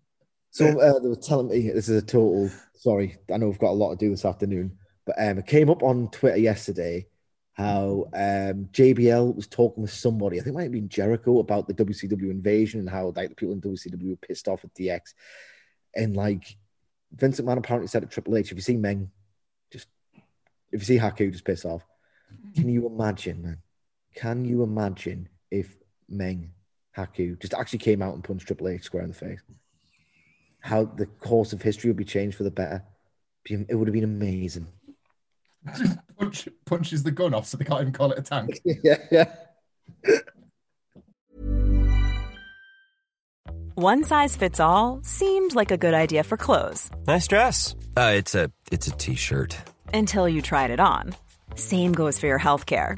So 0.49 0.65
uh, 0.79 0.99
they 0.99 1.09
were 1.09 1.15
telling 1.15 1.49
me 1.49 1.69
this 1.69 1.89
is 1.89 2.01
a 2.01 2.05
total. 2.05 2.49
Sorry, 2.73 3.17
I 3.31 3.37
know 3.37 3.47
we've 3.47 3.59
got 3.59 3.71
a 3.71 3.73
lot 3.73 3.91
to 3.91 3.97
do 3.97 4.09
this 4.09 4.25
afternoon, 4.25 4.77
but 5.05 5.15
um, 5.19 5.39
it 5.39 5.47
came 5.47 5.69
up 5.69 5.83
on 5.83 6.09
Twitter 6.09 6.37
yesterday 6.37 7.07
how 7.55 8.09
um, 8.13 8.67
JBL 8.73 9.33
was 9.33 9.47
talking 9.47 9.83
with 9.83 9.93
somebody. 9.93 10.37
I 10.37 10.43
think 10.43 10.53
it 10.53 10.57
might 10.57 10.63
have 10.63 10.71
been 10.73 10.89
Jericho 10.89 11.39
about 11.39 11.67
the 11.67 11.73
WCW 11.73 12.29
invasion 12.29 12.81
and 12.81 12.89
how 12.89 13.13
like 13.15 13.29
the 13.29 13.35
people 13.35 13.53
in 13.53 13.61
WCW 13.61 14.09
were 14.09 14.15
pissed 14.17 14.49
off 14.49 14.65
at 14.65 14.73
DX, 14.73 15.13
and 15.95 16.17
like 16.17 16.57
Vincent 17.13 17.47
McMahon 17.47 17.59
apparently 17.59 17.87
said 17.87 18.03
at 18.03 18.11
Triple 18.11 18.35
H, 18.35 18.51
if 18.51 18.57
you 18.57 18.61
see 18.61 18.75
Meng, 18.75 19.09
just 19.71 19.87
if 20.73 20.81
you 20.81 20.85
see 20.85 20.99
Haku, 20.99 21.31
just 21.31 21.45
piss 21.45 21.63
off. 21.63 21.85
Can 22.55 22.67
you 22.67 22.85
imagine, 22.87 23.41
man? 23.41 23.57
Can 24.15 24.43
you 24.43 24.63
imagine 24.63 25.29
if 25.49 25.77
Meng 26.09 26.51
Haku 26.97 27.39
just 27.39 27.53
actually 27.53 27.79
came 27.79 28.01
out 28.01 28.15
and 28.15 28.23
punched 28.23 28.47
Triple 28.47 28.67
H 28.67 28.83
square 28.83 29.03
in 29.03 29.09
the 29.09 29.15
face? 29.15 29.39
How 30.59 30.83
the 30.83 31.05
course 31.05 31.53
of 31.53 31.61
history 31.61 31.89
would 31.89 31.97
be 31.97 32.03
changed 32.03 32.35
for 32.35 32.43
the 32.43 32.51
better. 32.51 32.83
It 33.45 33.75
would 33.75 33.87
have 33.87 33.93
been 33.93 34.03
amazing. 34.03 34.67
Punch, 36.19 36.47
punches 36.65 37.03
the 37.03 37.11
gun 37.11 37.33
off 37.33 37.47
so 37.47 37.57
they 37.57 37.65
can't 37.65 37.81
even 37.81 37.93
call 37.93 38.11
it 38.11 38.19
a 38.19 38.21
tank. 38.21 38.61
yeah, 38.83 38.97
yeah. 39.11 39.25
One 43.75 44.05
size 44.05 44.37
fits 44.37 44.61
all 44.61 45.01
seemed 45.03 45.53
like 45.53 45.71
a 45.71 45.77
good 45.77 45.93
idea 45.93 46.23
for 46.23 46.37
clothes. 46.37 46.89
Nice 47.07 47.27
dress. 47.27 47.75
Uh, 47.97 48.13
it's 48.15 48.33
a 48.33 48.49
it's 48.71 48.87
a 48.87 48.91
t-shirt. 48.91 49.57
Until 49.93 50.29
you 50.29 50.41
tried 50.41 50.71
it 50.71 50.79
on. 50.79 51.13
Same 51.55 51.91
goes 51.91 52.17
for 52.17 52.27
your 52.27 52.37
health 52.37 52.65
care. 52.65 52.97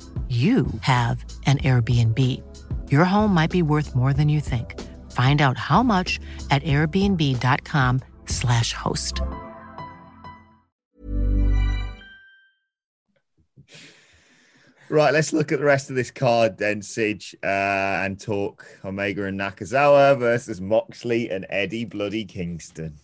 you 0.31 0.65
have 0.79 1.25
an 1.45 1.57
Airbnb. 1.57 2.17
Your 2.89 3.03
home 3.03 3.33
might 3.33 3.51
be 3.51 3.61
worth 3.61 3.93
more 3.93 4.13
than 4.13 4.29
you 4.29 4.39
think. 4.39 4.79
Find 5.11 5.41
out 5.41 5.57
how 5.57 5.83
much 5.83 6.21
at 6.49 6.63
airbnb.com/slash 6.63 8.71
host. 8.71 9.19
Right, 14.89 15.13
let's 15.13 15.33
look 15.33 15.51
at 15.51 15.59
the 15.59 15.65
rest 15.65 15.89
of 15.89 15.97
this 15.97 16.11
card 16.11 16.57
then, 16.57 16.79
Sige, 16.81 17.35
uh, 17.43 18.05
and 18.05 18.17
talk 18.19 18.65
Omega 18.85 19.25
and 19.25 19.39
Nakazawa 19.39 20.17
versus 20.17 20.61
Moxley 20.61 21.29
and 21.29 21.45
Eddie 21.49 21.85
Bloody 21.85 22.25
Kingston. 22.25 22.95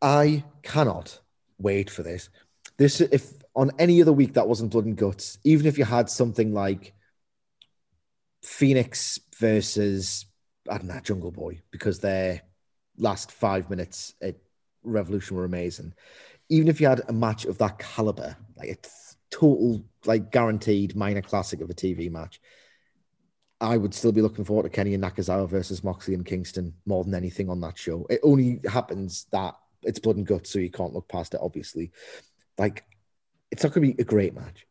I 0.00 0.44
cannot 0.62 1.20
wait 1.58 1.90
for 1.90 2.02
this. 2.02 2.30
This 2.76 3.00
if 3.00 3.35
on 3.56 3.72
any 3.78 4.00
other 4.02 4.12
week 4.12 4.34
that 4.34 4.46
wasn't 4.46 4.70
blood 4.70 4.84
and 4.84 4.96
guts, 4.96 5.38
even 5.42 5.66
if 5.66 5.78
you 5.78 5.84
had 5.84 6.10
something 6.10 6.52
like 6.52 6.92
Fenix 8.42 9.18
versus 9.38 10.26
I 10.68 10.78
don't 10.78 10.88
know, 10.88 11.00
Jungle 11.00 11.30
Boy, 11.30 11.62
because 11.70 12.00
their 12.00 12.42
last 12.98 13.30
five 13.32 13.70
minutes 13.70 14.14
at 14.22 14.36
Revolution 14.82 15.36
were 15.36 15.44
amazing. 15.44 15.94
Even 16.48 16.68
if 16.68 16.80
you 16.80 16.88
had 16.88 17.02
a 17.08 17.12
match 17.12 17.44
of 17.44 17.58
that 17.58 17.78
caliber, 17.78 18.36
like 18.56 18.68
a 18.68 18.76
total, 19.30 19.84
like 20.04 20.30
guaranteed 20.30 20.94
minor 20.94 21.22
classic 21.22 21.60
of 21.60 21.70
a 21.70 21.74
TV 21.74 22.10
match, 22.10 22.40
I 23.60 23.76
would 23.76 23.94
still 23.94 24.12
be 24.12 24.22
looking 24.22 24.44
forward 24.44 24.64
to 24.64 24.68
Kenny 24.68 24.94
and 24.94 25.02
Nakazawa 25.02 25.48
versus 25.48 25.82
Moxley 25.82 26.14
and 26.14 26.26
Kingston 26.26 26.74
more 26.84 27.04
than 27.04 27.14
anything 27.14 27.48
on 27.48 27.60
that 27.62 27.78
show. 27.78 28.06
It 28.10 28.20
only 28.22 28.60
happens 28.68 29.26
that 29.32 29.54
it's 29.82 29.98
blood 29.98 30.16
and 30.16 30.26
guts, 30.26 30.50
so 30.50 30.58
you 30.58 30.70
can't 30.70 30.92
look 30.92 31.08
past 31.08 31.34
it, 31.34 31.40
obviously. 31.42 31.90
Like, 32.58 32.84
it's 33.50 33.62
not 33.62 33.72
going 33.72 33.86
to 33.86 33.94
be 33.94 34.02
a 34.02 34.04
great 34.04 34.34
match. 34.34 34.66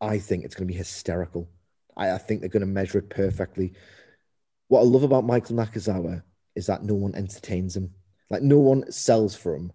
I 0.00 0.18
think 0.18 0.44
it's 0.44 0.54
going 0.54 0.66
to 0.66 0.72
be 0.72 0.78
hysterical. 0.78 1.48
I, 1.96 2.12
I 2.12 2.18
think 2.18 2.40
they're 2.40 2.48
going 2.48 2.60
to 2.60 2.66
measure 2.66 2.98
it 2.98 3.10
perfectly. 3.10 3.74
What 4.68 4.80
I 4.80 4.84
love 4.84 5.02
about 5.02 5.24
Michael 5.24 5.56
Nakazawa 5.56 6.22
is 6.54 6.66
that 6.66 6.84
no 6.84 6.94
one 6.94 7.14
entertains 7.14 7.76
him. 7.76 7.90
Like, 8.30 8.42
no 8.42 8.58
one 8.58 8.90
sells 8.90 9.34
for 9.34 9.54
him. 9.54 9.72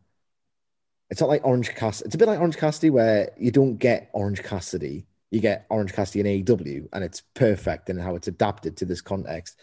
It's 1.09 1.21
not 1.21 1.29
like 1.29 1.45
Orange 1.45 1.75
Cassidy. 1.75 2.07
It's 2.07 2.15
a 2.15 2.17
bit 2.17 2.27
like 2.27 2.39
Orange 2.39 2.57
Cassidy, 2.57 2.89
where 2.89 3.31
you 3.37 3.51
don't 3.51 3.77
get 3.77 4.09
Orange 4.13 4.41
Cassidy 4.41 5.05
you 5.35 5.41
get 5.41 5.65
Orange 5.69 5.91
Cassidy 5.91 6.21
in 6.21 6.45
AEW, 6.45 6.87
and 6.93 7.03
it's 7.03 7.21
perfect 7.33 7.89
in 7.89 7.97
how 7.97 8.15
it's 8.15 8.29
adapted 8.29 8.77
to 8.77 8.85
this 8.85 9.01
context. 9.01 9.59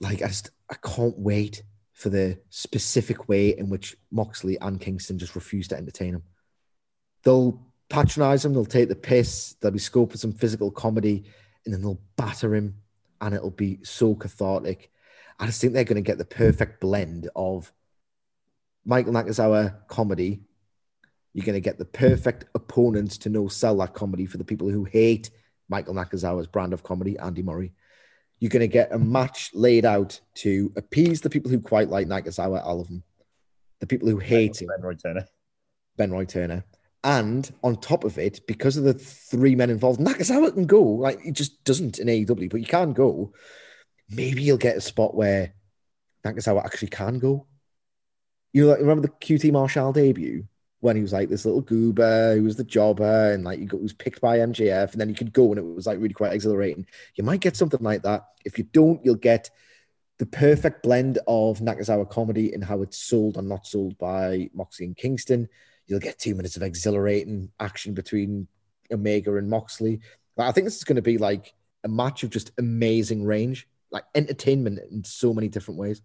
Like 0.00 0.20
I 0.20 0.26
just 0.26 0.50
I 0.68 0.74
can't 0.84 1.16
wait 1.16 1.62
for 1.92 2.08
the 2.08 2.40
specific 2.50 3.28
way 3.28 3.56
in 3.56 3.68
which 3.68 3.96
Moxley 4.10 4.58
and 4.60 4.80
Kingston 4.80 5.16
just 5.16 5.36
refuse 5.36 5.68
to 5.68 5.76
entertain 5.76 6.14
him. 6.14 6.22
They'll 7.24 7.60
patronize 7.88 8.44
him, 8.44 8.54
they'll 8.54 8.64
take 8.64 8.88
the 8.88 8.94
piss, 8.94 9.56
there'll 9.60 9.72
be 9.72 9.78
scope 9.78 10.12
for 10.12 10.18
some 10.18 10.32
physical 10.32 10.70
comedy, 10.70 11.24
and 11.64 11.72
then 11.72 11.82
they'll 11.82 12.00
batter 12.16 12.54
him, 12.54 12.76
and 13.20 13.34
it'll 13.34 13.50
be 13.50 13.78
so 13.82 14.14
cathartic. 14.14 14.90
I 15.38 15.46
just 15.46 15.60
think 15.60 15.72
they're 15.72 15.84
going 15.84 15.96
to 15.96 16.02
get 16.02 16.18
the 16.18 16.24
perfect 16.24 16.80
blend 16.80 17.28
of 17.34 17.72
Michael 18.84 19.12
Nakazawa 19.12 19.86
comedy 19.88 20.42
you're 21.34 21.44
going 21.44 21.54
to 21.54 21.60
get 21.60 21.78
the 21.78 21.84
perfect 21.84 22.44
opponents 22.54 23.18
to 23.18 23.28
know 23.28 23.48
sell 23.48 23.76
that 23.78 23.92
comedy 23.92 24.24
for 24.24 24.38
the 24.38 24.44
people 24.44 24.70
who 24.70 24.84
hate 24.84 25.30
Michael 25.68 25.94
Nakazawa's 25.94 26.46
brand 26.46 26.72
of 26.72 26.84
comedy, 26.84 27.18
Andy 27.18 27.42
Murray. 27.42 27.72
You're 28.38 28.50
going 28.50 28.60
to 28.60 28.68
get 28.68 28.92
a 28.92 28.98
match 28.98 29.50
laid 29.52 29.84
out 29.84 30.20
to 30.36 30.72
appease 30.76 31.20
the 31.20 31.30
people 31.30 31.50
who 31.50 31.60
quite 31.60 31.88
like 31.88 32.06
Nakazawa, 32.06 32.64
all 32.64 32.80
of 32.80 32.86
them. 32.86 33.02
The 33.80 33.86
people 33.86 34.08
who 34.08 34.18
hate 34.18 34.62
him. 34.62 34.68
Ben 34.68 34.82
Roy 34.82 34.94
Turner. 34.94 35.26
Ben 35.96 36.12
Roy 36.12 36.24
Turner. 36.24 36.64
And 37.04 37.48
on 37.62 37.76
top 37.76 38.04
of 38.04 38.18
it, 38.18 38.40
because 38.46 38.76
of 38.76 38.84
the 38.84 38.94
three 38.94 39.54
men 39.54 39.70
involved, 39.70 40.00
Nakazawa 40.00 40.54
can 40.54 40.66
go. 40.66 40.82
Like 40.82 41.20
he 41.20 41.30
just 41.30 41.62
doesn't 41.64 41.98
in 41.98 42.08
AEW, 42.08 42.50
but 42.50 42.60
you 42.60 42.66
can 42.66 42.94
go. 42.94 43.32
Maybe 44.08 44.42
you'll 44.42 44.56
get 44.56 44.76
a 44.76 44.80
spot 44.80 45.14
where 45.14 45.52
Nakazawa 46.24 46.64
actually 46.64 46.88
can 46.88 47.18
go. 47.18 47.46
You 48.52 48.68
know, 48.68 48.76
remember 48.76 49.02
the 49.02 49.08
QT 49.08 49.52
Marshall 49.52 49.92
debut? 49.92 50.46
when 50.84 50.96
he 50.96 51.02
was 51.02 51.14
like 51.14 51.30
this 51.30 51.46
little 51.46 51.62
goober 51.62 52.34
who 52.34 52.44
was 52.44 52.56
the 52.56 52.62
jobber 52.62 53.32
and 53.32 53.42
like 53.42 53.58
he 53.58 53.64
got, 53.64 53.80
was 53.80 53.94
picked 53.94 54.20
by 54.20 54.36
MJF 54.40 54.92
and 54.92 55.00
then 55.00 55.08
you 55.08 55.14
could 55.14 55.32
go 55.32 55.48
and 55.48 55.58
it 55.58 55.64
was 55.64 55.86
like 55.86 55.98
really 55.98 56.12
quite 56.12 56.34
exhilarating. 56.34 56.86
You 57.14 57.24
might 57.24 57.40
get 57.40 57.56
something 57.56 57.80
like 57.80 58.02
that. 58.02 58.26
If 58.44 58.58
you 58.58 58.64
don't, 58.64 59.02
you'll 59.02 59.14
get 59.14 59.48
the 60.18 60.26
perfect 60.26 60.82
blend 60.82 61.20
of 61.26 61.60
Nakazawa 61.60 62.10
comedy 62.10 62.52
and 62.52 62.62
how 62.62 62.82
it's 62.82 62.98
sold 62.98 63.38
and 63.38 63.48
not 63.48 63.66
sold 63.66 63.96
by 63.96 64.50
Moxley 64.52 64.84
and 64.84 64.94
Kingston. 64.94 65.48
You'll 65.86 66.00
get 66.00 66.18
two 66.18 66.34
minutes 66.34 66.56
of 66.56 66.62
exhilarating 66.62 67.50
action 67.60 67.94
between 67.94 68.48
Omega 68.90 69.36
and 69.36 69.48
Moxley. 69.48 70.00
I 70.38 70.52
think 70.52 70.64
this 70.64 70.76
is 70.76 70.84
going 70.84 70.96
to 70.96 71.02
be 71.02 71.18
like 71.18 71.54
a 71.84 71.88
match 71.88 72.22
of 72.22 72.30
just 72.30 72.52
amazing 72.58 73.24
range, 73.24 73.68
like 73.90 74.04
entertainment 74.14 74.80
in 74.90 75.04
so 75.04 75.32
many 75.32 75.48
different 75.48 75.78
ways. 75.78 76.02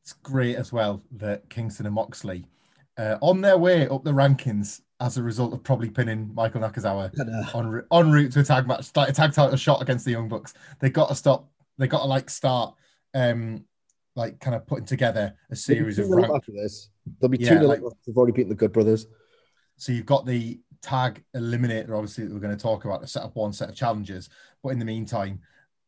It's 0.00 0.12
great 0.14 0.56
as 0.56 0.72
well 0.72 1.02
that 1.12 1.48
Kingston 1.48 1.86
and 1.86 1.94
Moxley 1.94 2.46
uh, 2.98 3.16
on 3.20 3.40
their 3.40 3.58
way 3.58 3.88
up 3.88 4.04
the 4.04 4.12
rankings 4.12 4.80
as 5.00 5.16
a 5.16 5.22
result 5.22 5.52
of 5.52 5.62
probably 5.64 5.90
pinning 5.90 6.30
Michael 6.34 6.60
Nakazawa 6.60 7.10
on 7.54 7.84
on 7.90 8.12
route 8.12 8.32
to 8.32 8.40
a 8.40 8.44
tag 8.44 8.66
match, 8.68 8.90
like 8.94 9.08
a 9.08 9.12
tag 9.12 9.32
title 9.32 9.56
shot 9.56 9.82
against 9.82 10.04
the 10.04 10.12
Young 10.12 10.28
Bucks. 10.28 10.54
They 10.78 10.90
got 10.90 11.08
to 11.08 11.14
stop. 11.14 11.48
They 11.78 11.88
got 11.88 12.02
to 12.02 12.06
like 12.06 12.30
start, 12.30 12.74
um, 13.14 13.64
like 14.14 14.38
kind 14.40 14.54
of 14.54 14.66
putting 14.66 14.84
together 14.84 15.34
a 15.50 15.56
series 15.56 15.98
of 15.98 16.08
rank- 16.08 16.44
this. 16.46 16.90
There'll 17.20 17.30
be 17.30 17.38
two. 17.38 17.44
Yeah, 17.44 17.62
like, 17.62 17.80
they've 18.06 18.16
already 18.16 18.32
beaten 18.32 18.48
the 18.48 18.54
Good 18.54 18.72
Brothers. 18.72 19.06
So 19.76 19.92
you've 19.92 20.06
got 20.06 20.26
the 20.26 20.60
tag 20.82 21.24
eliminator, 21.34 21.90
obviously, 21.90 22.24
that 22.24 22.32
we're 22.32 22.40
going 22.40 22.56
to 22.56 22.62
talk 22.62 22.84
about 22.84 23.00
to 23.02 23.08
set 23.08 23.22
up 23.22 23.34
one 23.34 23.52
set 23.52 23.68
of 23.68 23.74
challenges. 23.74 24.28
But 24.62 24.70
in 24.70 24.78
the 24.78 24.84
meantime, 24.84 25.40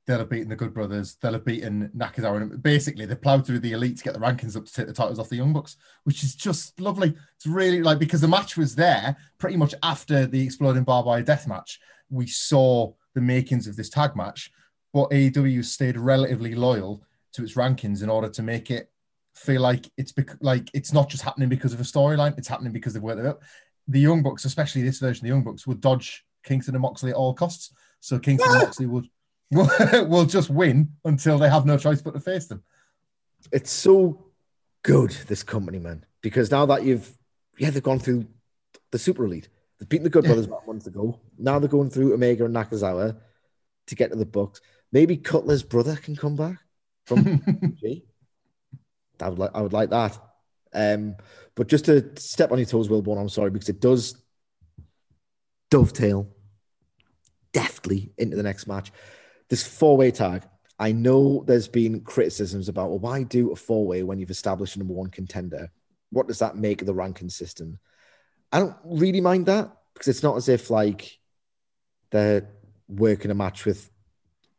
they'll 0.06 0.18
have 0.18 0.28
beaten 0.28 0.48
the 0.48 0.56
Good 0.56 0.74
Brothers, 0.74 1.16
they'll 1.20 1.32
have 1.32 1.44
beaten 1.44 1.90
Nakazawa. 1.96 2.42
And 2.42 2.62
basically, 2.62 3.06
they 3.06 3.14
plowed 3.14 3.46
through 3.46 3.60
the 3.60 3.72
elite 3.72 3.98
to 3.98 4.04
get 4.04 4.14
the 4.14 4.20
rankings 4.20 4.56
up 4.56 4.66
to 4.66 4.72
take 4.72 4.86
the 4.86 4.92
titles 4.92 5.18
off 5.18 5.28
the 5.28 5.36
Young 5.36 5.52
Bucks, 5.52 5.76
which 6.04 6.22
is 6.22 6.34
just 6.34 6.78
lovely. 6.80 7.14
It's 7.36 7.46
really 7.46 7.82
like 7.82 7.98
because 7.98 8.20
the 8.20 8.28
match 8.28 8.56
was 8.56 8.74
there 8.74 9.16
pretty 9.38 9.56
much 9.56 9.74
after 9.82 10.26
the 10.26 10.42
exploding 10.42 10.84
barbed 10.84 11.06
wire 11.06 11.22
death 11.22 11.46
match. 11.46 11.80
We 12.10 12.26
saw 12.26 12.92
the 13.14 13.20
makings 13.20 13.66
of 13.66 13.76
this 13.76 13.88
tag 13.88 14.16
match, 14.16 14.50
but 14.92 15.10
AEW 15.10 15.64
stayed 15.64 15.96
relatively 15.96 16.54
loyal 16.54 17.02
to 17.32 17.42
its 17.42 17.54
rankings 17.54 18.02
in 18.02 18.10
order 18.10 18.28
to 18.28 18.42
make 18.42 18.70
it 18.70 18.90
feel 19.34 19.60
like 19.60 19.90
it's 19.96 20.12
bec- 20.12 20.36
like 20.40 20.70
it's 20.74 20.92
not 20.92 21.08
just 21.08 21.22
happening 21.22 21.48
because 21.48 21.72
of 21.72 21.80
a 21.80 21.84
storyline; 21.84 22.36
it's 22.38 22.48
happening 22.48 22.72
because 22.72 22.92
they've 22.92 23.02
worked 23.02 23.20
it 23.20 23.26
up. 23.26 23.42
The 23.88 24.00
Young 24.00 24.22
Bucks, 24.22 24.44
especially 24.44 24.82
this 24.82 24.98
version 24.98 25.24
of 25.24 25.28
the 25.28 25.34
Young 25.34 25.44
Bucks, 25.44 25.66
would 25.66 25.80
dodge 25.80 26.24
Kingston 26.44 26.74
and 26.74 26.82
Moxley 26.82 27.10
at 27.10 27.16
all 27.16 27.34
costs. 27.34 27.72
So 28.00 28.18
Kingston 28.18 28.52
and 28.52 28.62
Moxley 28.62 28.86
would 28.86 29.08
will, 29.50 29.68
will 30.08 30.24
just 30.24 30.50
win 30.50 30.90
until 31.04 31.38
they 31.38 31.50
have 31.50 31.66
no 31.66 31.76
choice 31.76 32.02
but 32.02 32.14
to 32.14 32.20
face 32.20 32.46
them. 32.46 32.62
It's 33.52 33.70
so 33.70 34.26
good, 34.82 35.10
this 35.26 35.42
company, 35.42 35.78
man, 35.78 36.04
because 36.22 36.50
now 36.50 36.66
that 36.66 36.84
you've, 36.84 37.16
yeah, 37.58 37.70
they've 37.70 37.82
gone 37.82 37.98
through 37.98 38.26
the 38.90 38.98
Super 38.98 39.24
Elite. 39.26 39.48
They've 39.78 39.88
beaten 39.88 40.04
the 40.04 40.10
Good 40.10 40.24
Brothers 40.24 40.46
about 40.46 40.62
a 40.64 40.66
month 40.66 40.86
ago. 40.86 41.20
Now 41.36 41.58
they're 41.58 41.68
going 41.68 41.90
through 41.90 42.14
Omega 42.14 42.44
and 42.44 42.54
Nakazawa 42.54 43.16
to 43.86 43.94
get 43.94 44.10
to 44.10 44.16
the 44.16 44.24
Bucks. 44.24 44.60
Maybe 44.92 45.16
Cutler's 45.16 45.62
brother 45.62 45.96
can 45.96 46.16
come 46.16 46.36
back 46.36 46.58
from 47.04 47.76
G. 47.80 48.04
I 49.20 49.28
would 49.28 49.38
like, 49.38 49.50
I 49.54 49.62
would 49.62 49.72
like 49.72 49.90
that. 49.90 50.18
Um, 50.72 51.16
but 51.54 51.68
just 51.68 51.84
to 51.86 52.10
step 52.16 52.50
on 52.52 52.58
your 52.58 52.66
toes, 52.66 52.88
Wilborn, 52.88 53.20
I'm 53.20 53.28
sorry 53.28 53.50
because 53.50 53.68
it 53.68 53.80
does 53.80 54.16
dovetail 55.70 56.28
deftly 57.52 58.12
into 58.18 58.36
the 58.36 58.42
next 58.42 58.66
match 58.66 58.92
this 59.48 59.66
four 59.66 59.96
way 59.96 60.10
tag. 60.10 60.42
I 60.78 60.90
know 60.90 61.44
there's 61.46 61.68
been 61.68 62.00
criticisms 62.00 62.68
about, 62.68 62.90
well, 62.90 62.98
why 62.98 63.22
do 63.22 63.52
a 63.52 63.56
four 63.56 63.86
way 63.86 64.02
when 64.02 64.18
you've 64.18 64.30
established 64.30 64.74
a 64.74 64.80
number 64.80 64.94
one 64.94 65.10
contender? 65.10 65.70
What 66.10 66.26
does 66.26 66.40
that 66.40 66.56
make 66.56 66.80
of 66.80 66.86
the 66.86 66.94
ranking 66.94 67.30
system? 67.30 67.78
I 68.52 68.58
don't 68.58 68.76
really 68.84 69.20
mind 69.20 69.46
that 69.46 69.70
because 69.92 70.08
it's 70.08 70.22
not 70.22 70.36
as 70.36 70.48
if 70.48 70.70
like 70.70 71.18
they're 72.10 72.48
working 72.88 73.30
a 73.30 73.34
match 73.34 73.64
with 73.64 73.88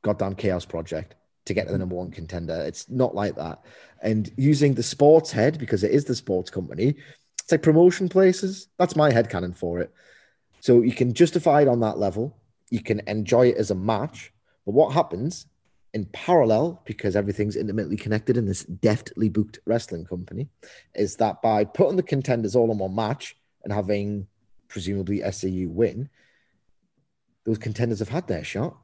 goddamn 0.01 0.35
Chaos 0.35 0.65
Project 0.65 1.15
to 1.45 1.53
get 1.53 1.67
to 1.67 1.71
the 1.71 1.77
number 1.77 1.95
one 1.95 2.11
contender. 2.11 2.63
It's 2.65 2.89
not 2.89 3.15
like 3.15 3.35
that. 3.35 3.61
And 4.01 4.31
using 4.37 4.73
the 4.73 4.83
sports 4.83 5.31
head 5.31 5.57
because 5.59 5.83
it 5.83 5.91
is 5.91 6.05
the 6.05 6.15
sports 6.15 6.49
company, 6.49 6.95
it's 7.41 7.51
like 7.51 7.61
promotion 7.61 8.09
places. 8.09 8.67
That's 8.77 8.95
my 8.95 9.11
head 9.11 9.29
canon 9.29 9.53
for 9.53 9.79
it. 9.79 9.93
So 10.59 10.81
you 10.81 10.93
can 10.93 11.13
justify 11.13 11.61
it 11.61 11.67
on 11.67 11.79
that 11.81 11.99
level. 11.99 12.37
You 12.71 12.81
can 12.81 13.01
enjoy 13.07 13.49
it 13.49 13.57
as 13.57 13.71
a 13.71 13.75
match 13.75 14.33
but 14.65 14.73
what 14.73 14.93
happens 14.93 15.45
in 15.93 16.05
parallel, 16.05 16.81
because 16.85 17.15
everything's 17.15 17.55
intimately 17.55 17.95
connected 17.95 18.35
in 18.35 18.45
this 18.45 18.63
deftly 18.63 19.29
booked 19.29 19.59
wrestling 19.65 20.05
company, 20.05 20.49
is 20.93 21.15
that 21.17 21.41
by 21.41 21.63
putting 21.63 21.95
the 21.95 22.03
contenders 22.03 22.55
all 22.55 22.71
in 22.71 22.77
one 22.77 22.95
match 22.95 23.37
and 23.63 23.71
having 23.71 24.27
presumably 24.67 25.19
SCU 25.19 25.69
win, 25.69 26.09
those 27.45 27.57
contenders 27.59 27.99
have 27.99 28.09
had 28.09 28.27
their 28.27 28.43
shot. 28.43 28.75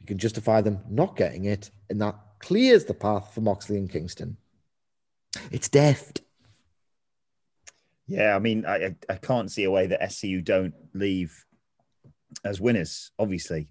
You 0.00 0.06
can 0.06 0.18
justify 0.18 0.60
them 0.60 0.80
not 0.88 1.16
getting 1.16 1.44
it, 1.44 1.70
and 1.90 2.00
that 2.00 2.16
clears 2.38 2.84
the 2.84 2.94
path 2.94 3.34
for 3.34 3.40
Moxley 3.40 3.78
and 3.78 3.90
Kingston. 3.90 4.36
It's 5.50 5.68
deft. 5.68 6.22
Yeah, 8.06 8.34
I 8.34 8.38
mean, 8.38 8.64
I 8.66 8.94
I 9.08 9.16
can't 9.16 9.50
see 9.50 9.64
a 9.64 9.70
way 9.70 9.86
that 9.86 10.00
SCU 10.00 10.42
don't 10.42 10.74
leave 10.94 11.44
as 12.44 12.60
winners. 12.60 13.10
Obviously, 13.18 13.68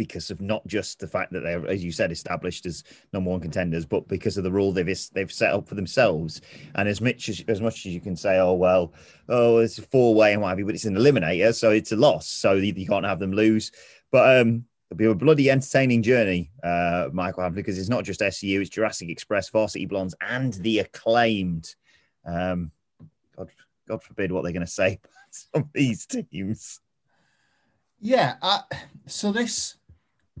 because 0.00 0.30
of 0.30 0.40
not 0.40 0.66
just 0.66 0.98
the 0.98 1.06
fact 1.06 1.30
that 1.30 1.40
they're, 1.40 1.66
as 1.66 1.84
you 1.84 1.92
said, 1.92 2.10
established 2.10 2.64
as 2.64 2.84
number 3.12 3.28
one 3.28 3.38
contenders, 3.38 3.84
but 3.84 4.08
because 4.08 4.38
of 4.38 4.44
the 4.44 4.50
rule 4.50 4.72
they've 4.72 4.98
they've 5.12 5.30
set 5.30 5.52
up 5.52 5.68
for 5.68 5.74
themselves. 5.74 6.40
And 6.74 6.88
as 6.88 7.02
much 7.02 7.28
as 7.28 7.44
as 7.48 7.60
much 7.60 7.84
as 7.84 7.92
you 7.92 8.00
can 8.00 8.16
say, 8.16 8.38
oh 8.38 8.54
well, 8.54 8.94
oh 9.28 9.58
it's 9.58 9.78
a 9.78 9.82
four 9.82 10.14
way 10.14 10.32
and 10.32 10.40
what 10.40 10.48
have 10.48 10.58
you, 10.58 10.64
but 10.64 10.74
it's 10.74 10.86
an 10.86 10.96
eliminator, 10.96 11.54
so 11.54 11.70
it's 11.70 11.92
a 11.92 11.96
loss, 11.96 12.28
so 12.28 12.54
you, 12.54 12.72
you 12.74 12.86
can't 12.86 13.04
have 13.04 13.18
them 13.18 13.32
lose. 13.32 13.72
But 14.10 14.40
um, 14.40 14.64
it'll 14.90 14.98
be 14.98 15.04
a 15.04 15.14
bloody 15.14 15.50
entertaining 15.50 16.02
journey, 16.02 16.50
uh, 16.64 17.08
Michael 17.12 17.44
Hamflett, 17.44 17.54
because 17.54 17.78
it's 17.78 17.88
not 17.88 18.04
just 18.04 18.20
SCU, 18.20 18.60
it's 18.60 18.70
Jurassic 18.70 19.08
Express, 19.08 19.48
Varsity 19.48 19.86
Blondes, 19.86 20.16
and 20.20 20.54
the 20.54 20.80
acclaimed. 20.80 21.74
Um, 22.24 22.72
God, 23.36 23.50
God 23.86 24.02
forbid 24.02 24.32
what 24.32 24.42
they're 24.42 24.52
going 24.52 24.66
to 24.66 24.72
say 24.72 24.98
about 25.54 25.68
these 25.72 26.06
teams. 26.06 26.80
Yeah, 28.00 28.36
uh, 28.42 28.62
so 29.06 29.30
this 29.30 29.76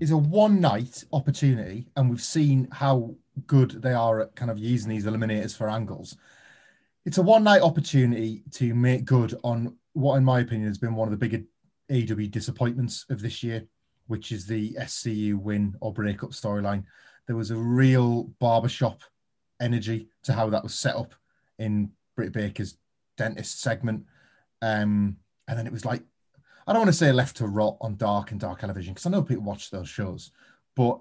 is 0.00 0.10
a 0.10 0.16
one 0.16 0.60
night 0.60 1.04
opportunity, 1.12 1.86
and 1.94 2.10
we've 2.10 2.20
seen 2.20 2.68
how 2.72 3.14
good 3.46 3.82
they 3.82 3.92
are 3.92 4.20
at 4.20 4.34
kind 4.34 4.50
of 4.50 4.58
using 4.58 4.90
these 4.90 5.04
eliminators 5.04 5.56
for 5.56 5.68
angles. 5.68 6.16
It's 7.04 7.18
a 7.18 7.22
one 7.22 7.44
night 7.44 7.62
opportunity 7.62 8.42
to 8.52 8.74
make 8.74 9.04
good 9.04 9.38
on 9.44 9.76
what, 9.92 10.16
in 10.16 10.24
my 10.24 10.40
opinion, 10.40 10.68
has 10.68 10.78
been 10.78 10.94
one 10.94 11.06
of 11.06 11.12
the 11.12 11.28
bigger 11.28 11.42
AW 11.90 12.26
disappointments 12.30 13.06
of 13.10 13.20
this 13.20 13.42
year, 13.42 13.64
which 14.10 14.32
is 14.32 14.44
the 14.44 14.72
SCU 14.72 15.38
win 15.40 15.76
or 15.80 15.92
breakup 15.92 16.30
storyline. 16.30 16.82
There 17.28 17.36
was 17.36 17.52
a 17.52 17.56
real 17.56 18.24
barbershop 18.40 19.02
energy 19.60 20.08
to 20.24 20.32
how 20.32 20.50
that 20.50 20.64
was 20.64 20.74
set 20.74 20.96
up 20.96 21.14
in 21.60 21.92
Britt 22.16 22.32
Baker's 22.32 22.76
dentist 23.16 23.60
segment. 23.60 24.04
Um, 24.62 25.16
and 25.46 25.56
then 25.56 25.64
it 25.64 25.72
was 25.72 25.84
like, 25.84 26.02
I 26.66 26.72
don't 26.72 26.80
want 26.80 26.88
to 26.88 26.98
say 26.98 27.12
left 27.12 27.36
to 27.36 27.46
rot 27.46 27.76
on 27.80 27.94
dark 27.94 28.32
and 28.32 28.40
Dark 28.40 28.64
Elevation 28.64 28.94
because 28.94 29.06
I 29.06 29.10
know 29.10 29.22
people 29.22 29.44
watch 29.44 29.70
those 29.70 29.88
shows, 29.88 30.32
but 30.74 31.00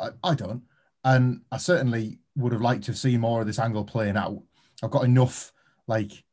I, 0.00 0.08
I 0.24 0.34
don't. 0.34 0.64
And 1.04 1.42
I 1.52 1.58
certainly 1.58 2.18
would 2.34 2.52
have 2.52 2.60
liked 2.60 2.82
to 2.86 2.94
see 2.94 3.16
more 3.16 3.40
of 3.40 3.46
this 3.46 3.60
angle 3.60 3.84
playing 3.84 4.16
out. 4.16 4.42
I've 4.82 4.90
got 4.90 5.04
enough 5.04 5.52
like 5.86 6.24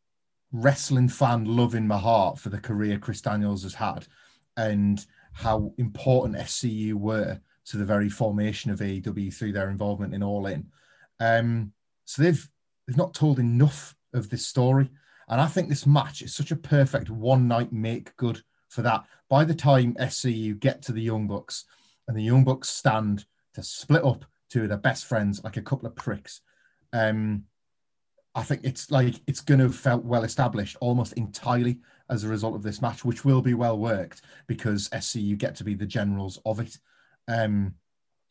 wrestling 0.52 1.10
fan 1.10 1.46
love 1.46 1.76
in 1.76 1.88
my 1.88 2.00
heart 2.00 2.40
for 2.40 2.50
the 2.50 2.60
career 2.60 2.98
Chris 2.98 3.22
Daniels 3.22 3.62
has 3.62 3.76
had 3.76 4.08
and 4.58 5.06
how 5.34 5.74
important 5.78 6.38
SCU 6.38 6.94
were 6.94 7.40
to 7.66 7.78
the 7.78 7.86
very 7.86 8.10
formation 8.10 8.72
of 8.72 8.80
AEW 8.80 9.34
through 9.34 9.54
their 9.54 9.70
involvement 9.70 10.14
in 10.14 10.24
All 10.24 10.46
In. 10.48 10.68
Um, 11.20 11.74
so 12.06 12.22
they've 12.22 12.50
they've 12.88 12.98
not 12.98 13.14
told 13.14 13.40
enough 13.40 13.96
of 14.14 14.30
this 14.30 14.46
story. 14.46 14.90
And 15.30 15.40
I 15.40 15.48
think 15.48 15.70
this 15.70 15.88
match 15.88 16.22
is 16.22 16.36
such 16.36 16.52
a 16.52 16.56
perfect 16.56 17.10
one 17.10 17.48
night 17.48 17.72
make 17.72 18.16
good 18.18 18.42
for 18.70 18.82
that. 18.82 19.06
By 19.30 19.46
the 19.46 19.56
time 19.56 19.96
SCU 19.96 20.60
get 20.60 20.82
to 20.84 20.92
the 20.92 21.02
Young 21.02 21.28
Bucks 21.28 21.66
and 22.08 22.18
the 22.18 22.24
Young 22.24 22.44
Bucks 22.44 22.70
stand 22.70 23.26
to 23.54 23.64
split 23.64 24.04
up 24.04 24.26
to 24.50 24.68
their 24.68 24.78
best 24.78 25.06
friends 25.06 25.44
like 25.44 25.58
a 25.58 25.62
couple 25.62 25.88
of 25.88 25.96
pricks, 25.96 26.42
um, 26.92 27.46
I 28.36 28.44
think 28.44 28.62
it's 28.64 28.92
like 28.92 29.16
it's 29.28 29.42
going 29.42 29.60
to 29.60 29.66
have 29.66 29.76
felt 29.76 30.04
well 30.04 30.24
established 30.24 30.76
almost 30.82 31.14
entirely 31.14 31.80
as 32.10 32.24
a 32.24 32.28
result 32.28 32.56
of 32.56 32.64
this 32.64 32.82
match, 32.82 33.06
which 33.06 33.26
will 33.26 33.42
be 33.42 33.54
well 33.54 33.78
worked 33.78 34.22
because 34.48 34.90
SCU 34.90 35.38
get 35.38 35.56
to 35.56 35.64
be 35.64 35.74
the 35.74 35.86
generals 35.86 36.40
of 36.46 36.60
it. 36.60 36.78
Um, 37.28 37.76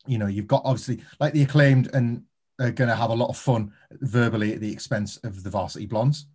you 0.05 0.17
know, 0.17 0.27
you've 0.27 0.47
got 0.47 0.61
obviously 0.65 1.01
like 1.19 1.33
the 1.33 1.43
acclaimed 1.43 1.89
and 1.93 2.23
are 2.59 2.71
going 2.71 2.89
to 2.89 2.95
have 2.95 3.09
a 3.09 3.15
lot 3.15 3.29
of 3.29 3.37
fun 3.37 3.71
verbally 3.91 4.53
at 4.53 4.59
the 4.59 4.71
expense 4.71 5.17
of 5.17 5.43
the 5.43 5.49
varsity 5.49 5.85
blondes. 5.85 6.27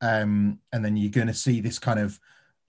Um, 0.00 0.58
and 0.72 0.84
then 0.84 0.96
you're 0.96 1.10
going 1.10 1.26
to 1.26 1.34
see 1.34 1.60
this 1.60 1.78
kind 1.78 2.00
of 2.00 2.18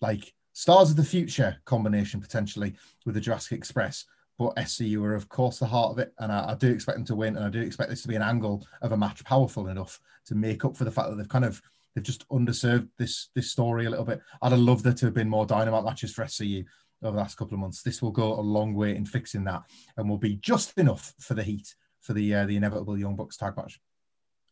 like 0.02 0.34
stars 0.54 0.92
of 0.92 0.98
the 0.98 1.04
future 1.04 1.58
combination 1.66 2.20
potentially 2.20 2.76
with 3.06 3.16
the 3.16 3.22
Jurassic 3.22 3.58
Express. 3.58 4.06
But 4.38 4.56
SCU 4.56 5.04
are, 5.04 5.16
of 5.16 5.30
course, 5.30 5.60
the 5.60 5.68
heart 5.68 5.92
of 5.92 6.00
it. 6.00 6.14
And 6.20 6.32
I, 6.32 6.52
I, 6.52 6.56
do 6.56 6.72
expect 6.72 6.98
them 6.98 7.06
to 7.06 7.16
win. 7.16 7.36
And 7.36 7.46
I 7.46 7.50
do 7.50 7.62
expect 7.62 7.90
this 7.90 8.02
to 8.02 8.08
be 8.08 8.16
an 8.16 8.24
angle 8.24 8.66
of 8.82 8.92
a 8.92 8.98
match 8.98 9.24
powerful 9.24 9.68
enough 9.68 10.00
to 10.26 10.36
make 10.36 10.66
up 10.66 10.76
for 10.76 10.84
the 10.84 10.92
fact 10.92 11.10
that 11.10 11.16
they've 11.16 11.30
kind 11.30 11.46
of 11.46 11.62
they've 11.94 12.04
just 12.04 12.28
underserved 12.30 12.90
this 12.98 13.30
this 13.36 13.52
story 13.52 13.86
a 13.86 13.90
little 13.90 14.06
bit. 14.06 14.22
I'd 14.42 14.52
have 14.52 14.60
loved 14.60 14.84
there 14.84 14.94
to 14.94 15.06
have 15.06 15.14
been 15.14 15.30
more 15.30 15.46
dynamite 15.46 15.84
matches 15.84 16.14
for 16.14 16.24
SCU 16.24 16.66
over 17.04 17.16
the 17.16 17.22
last 17.22 17.38
couple 17.38 17.56
of 17.56 17.60
months. 17.60 17.82
This 17.82 18.02
will 18.02 18.12
go 18.12 18.34
a 18.34 18.42
long 18.42 18.74
way 18.74 18.96
in 18.96 19.06
fixing 19.06 19.44
that 19.46 19.64
and 19.98 20.10
will 20.10 20.18
be 20.18 20.36
just 20.36 20.78
enough 20.78 21.14
for 21.20 21.34
the 21.34 21.44
heat 21.44 21.76
for 22.02 22.14
the 22.14 22.34
uh, 22.34 22.46
the 22.46 22.58
inevitable 22.58 22.98
Young 22.98 23.16
Bucks 23.16 23.38
tag 23.38 23.56
match. 23.58 23.80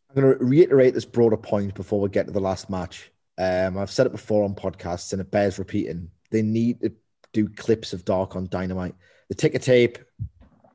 I'm 0.09 0.21
going 0.21 0.37
to 0.37 0.43
reiterate 0.43 0.93
this 0.93 1.05
broader 1.05 1.37
point 1.37 1.75
before 1.75 1.99
we 1.99 2.09
get 2.09 2.25
to 2.25 2.31
the 2.31 2.39
last 2.39 2.69
match. 2.69 3.11
Um, 3.37 3.77
I've 3.77 3.91
said 3.91 4.07
it 4.07 4.11
before 4.11 4.43
on 4.43 4.55
podcasts, 4.55 5.13
and 5.13 5.21
it 5.21 5.31
bears 5.31 5.59
repeating. 5.59 6.09
They 6.31 6.41
need 6.41 6.81
to 6.81 6.91
do 7.31 7.47
clips 7.47 7.93
of 7.93 8.05
Dark 8.05 8.35
on 8.35 8.47
Dynamite. 8.49 8.95
The 9.29 9.35
ticker 9.35 9.59
tape 9.59 9.99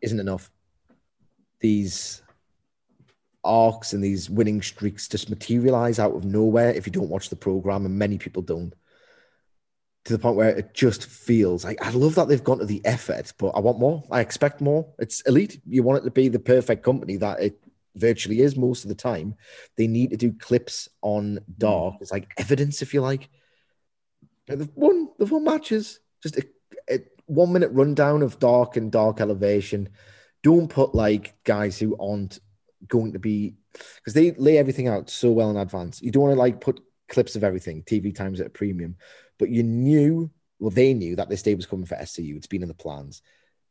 isn't 0.00 0.20
enough. 0.20 0.50
These 1.60 2.22
arcs 3.44 3.92
and 3.92 4.02
these 4.02 4.30
winning 4.30 4.62
streaks 4.62 5.08
just 5.08 5.30
materialize 5.30 5.98
out 5.98 6.14
of 6.14 6.24
nowhere 6.24 6.70
if 6.70 6.86
you 6.86 6.92
don't 6.92 7.08
watch 7.08 7.28
the 7.28 7.36
program, 7.36 7.86
and 7.86 7.98
many 7.98 8.18
people 8.18 8.42
don't. 8.42 8.74
To 10.06 10.12
the 10.12 10.18
point 10.18 10.36
where 10.36 10.50
it 10.50 10.74
just 10.74 11.06
feels 11.06 11.64
like 11.64 11.82
I 11.82 11.90
love 11.90 12.14
that 12.16 12.28
they've 12.28 12.44
gone 12.44 12.58
to 12.58 12.66
the 12.66 12.84
effort, 12.84 13.32
but 13.38 13.50
I 13.50 13.60
want 13.60 13.78
more. 13.78 14.04
I 14.10 14.20
expect 14.20 14.60
more. 14.60 14.92
It's 14.98 15.22
elite. 15.22 15.60
You 15.66 15.82
want 15.82 16.02
it 16.02 16.04
to 16.04 16.10
be 16.10 16.28
the 16.28 16.38
perfect 16.38 16.84
company 16.84 17.16
that 17.16 17.40
it 17.40 17.58
virtually 17.96 18.40
is 18.40 18.56
most 18.56 18.84
of 18.84 18.88
the 18.88 18.94
time. 18.94 19.34
They 19.76 19.86
need 19.86 20.10
to 20.10 20.16
do 20.16 20.32
clips 20.32 20.88
on 21.00 21.40
Dark. 21.56 21.96
It's 22.00 22.12
like 22.12 22.30
evidence, 22.36 22.82
if 22.82 22.92
you 22.92 23.00
like. 23.00 23.30
they've 24.46 24.68
won. 24.74 25.08
They've 25.18 25.30
won 25.30 25.44
matches. 25.44 26.00
Just 26.22 26.36
a, 26.36 26.46
a 26.90 27.00
one 27.26 27.52
minute 27.52 27.70
rundown 27.72 28.22
of 28.22 28.38
Dark 28.38 28.76
and 28.76 28.92
Dark 28.92 29.20
Elevation. 29.20 29.88
Don't 30.42 30.68
put 30.68 30.94
like 30.94 31.34
guys 31.44 31.78
who 31.78 31.96
aren't 31.98 32.40
going 32.88 33.12
to 33.12 33.18
be 33.18 33.54
because 33.96 34.14
they 34.14 34.32
lay 34.32 34.58
everything 34.58 34.88
out 34.88 35.10
so 35.10 35.32
well 35.32 35.50
in 35.50 35.56
advance. 35.56 36.02
You 36.02 36.10
don't 36.10 36.24
want 36.24 36.34
to 36.34 36.38
like 36.38 36.60
put 36.60 36.80
clips 37.08 37.36
of 37.36 37.44
everything, 37.44 37.82
TV 37.82 38.14
times 38.14 38.40
at 38.40 38.46
a 38.46 38.50
premium, 38.50 38.96
but 39.38 39.50
you 39.50 39.62
knew, 39.62 40.30
well, 40.58 40.70
they 40.70 40.94
knew 40.94 41.16
that 41.16 41.28
this 41.28 41.42
day 41.42 41.54
was 41.54 41.66
coming 41.66 41.86
for 41.86 41.96
SCU. 41.96 42.36
It's 42.36 42.46
been 42.46 42.62
in 42.62 42.68
the 42.68 42.74
plans. 42.74 43.22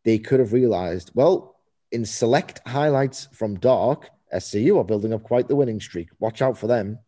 They 0.03 0.19
could 0.19 0.39
have 0.39 0.53
realized, 0.53 1.11
well, 1.13 1.55
in 1.91 2.05
select 2.05 2.61
highlights 2.67 3.27
from 3.31 3.59
Dark, 3.59 4.09
SCU 4.33 4.77
are 4.77 4.83
building 4.83 5.13
up 5.13 5.23
quite 5.23 5.47
the 5.47 5.55
winning 5.55 5.79
streak. 5.79 6.09
Watch 6.19 6.41
out 6.41 6.57
for 6.57 6.67
them 6.67 6.99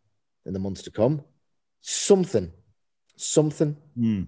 in 0.45 0.53
the 0.53 0.59
months 0.59 0.83
to 0.83 0.91
come. 0.91 1.23
Something, 1.81 2.51
something. 3.15 3.75
Mm. 3.97 4.27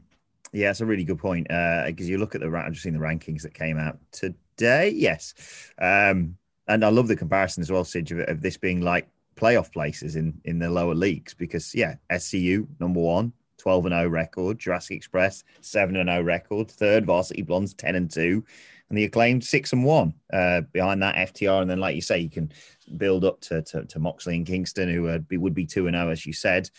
Yeah, 0.52 0.72
it's 0.72 0.82
a 0.82 0.86
really 0.86 1.04
good 1.04 1.20
point. 1.20 1.48
Because 1.48 2.08
uh, 2.08 2.12
you 2.12 2.18
look 2.18 2.36
at 2.36 2.42
the, 2.42 2.48
I've 2.48 2.72
just 2.72 2.84
seen 2.84 2.94
the 2.94 3.00
rankings 3.00 3.44
that 3.44 3.54
came 3.54 3.78
out 3.78 4.00
today. 4.12 4.90
Yes. 4.90 5.34
Um, 5.80 6.38
and 6.68 6.84
I 6.84 6.90
love 6.90 7.08
the 7.08 7.16
comparison 7.16 7.62
as 7.62 7.72
well, 7.72 7.84
Sid, 7.84 8.12
of, 8.12 8.20
of 8.30 8.42
this 8.42 8.58
being 8.58 8.82
like 8.82 9.08
playoff 9.36 9.72
places 9.72 10.16
in, 10.16 10.40
in 10.46 10.60
the 10.60 10.70
lower 10.70 10.96
leagues. 10.96 11.34
Because, 11.34 11.74
yeah, 11.74 11.96
SCU, 12.12 12.68
number 12.80 13.00
one, 13.00 13.34
12 13.58 13.86
and 13.88 13.94
0 13.94 14.08
record, 14.10 14.60
Jurassic 14.60 14.98
Express, 14.98 15.44
7 15.62 15.96
and 15.96 16.10
0 16.10 16.24
record, 16.24 16.70
third 16.70 17.06
Varsity 17.06 17.42
Blondes, 17.42 17.74
10 17.74 17.96
and 17.96 18.12
2 18.12 18.44
and 18.90 18.98
the 18.98 19.04
acclaimed 19.04 19.44
six 19.44 19.74
and 19.74 19.84
one 19.84 20.14
uh, 20.32 20.62
behind 20.72 21.02
that 21.02 21.16
FTR. 21.16 21.62
And 21.62 21.70
then, 21.70 21.80
like 21.80 21.96
you 21.96 22.02
say, 22.02 22.20
you 22.20 22.30
can 22.30 22.52
build 22.98 23.26
up 23.26 23.42
to 23.42 23.62
to, 23.64 23.86
to 23.86 24.00
Moxley 24.00 24.36
and 24.38 24.46
Kingston, 24.46 24.90
who 24.90 25.04
would 25.04 25.28
be, 25.28 25.38
would 25.38 25.54
be 25.54 25.66
two 25.66 25.88
and 25.88 25.96
zero, 25.96 26.08
oh, 26.08 26.12
as 26.12 26.26
you 26.26 26.34
said. 26.34 26.70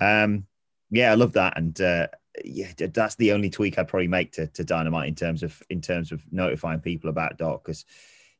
Um, 0.00 0.46
yeah, 0.90 1.10
I 1.10 1.14
love 1.14 1.32
that, 1.32 1.54
and 1.56 1.80
uh, 1.80 2.06
yeah, 2.44 2.70
that's 2.76 3.16
the 3.16 3.32
only 3.32 3.50
tweak 3.50 3.78
I'd 3.78 3.88
probably 3.88 4.08
make 4.08 4.32
to, 4.32 4.46
to 4.48 4.64
Dynamite 4.64 5.08
in 5.08 5.14
terms 5.14 5.42
of 5.42 5.60
in 5.68 5.80
terms 5.80 6.12
of 6.12 6.22
notifying 6.30 6.80
people 6.80 7.10
about 7.10 7.38
Dark, 7.38 7.64
because 7.64 7.84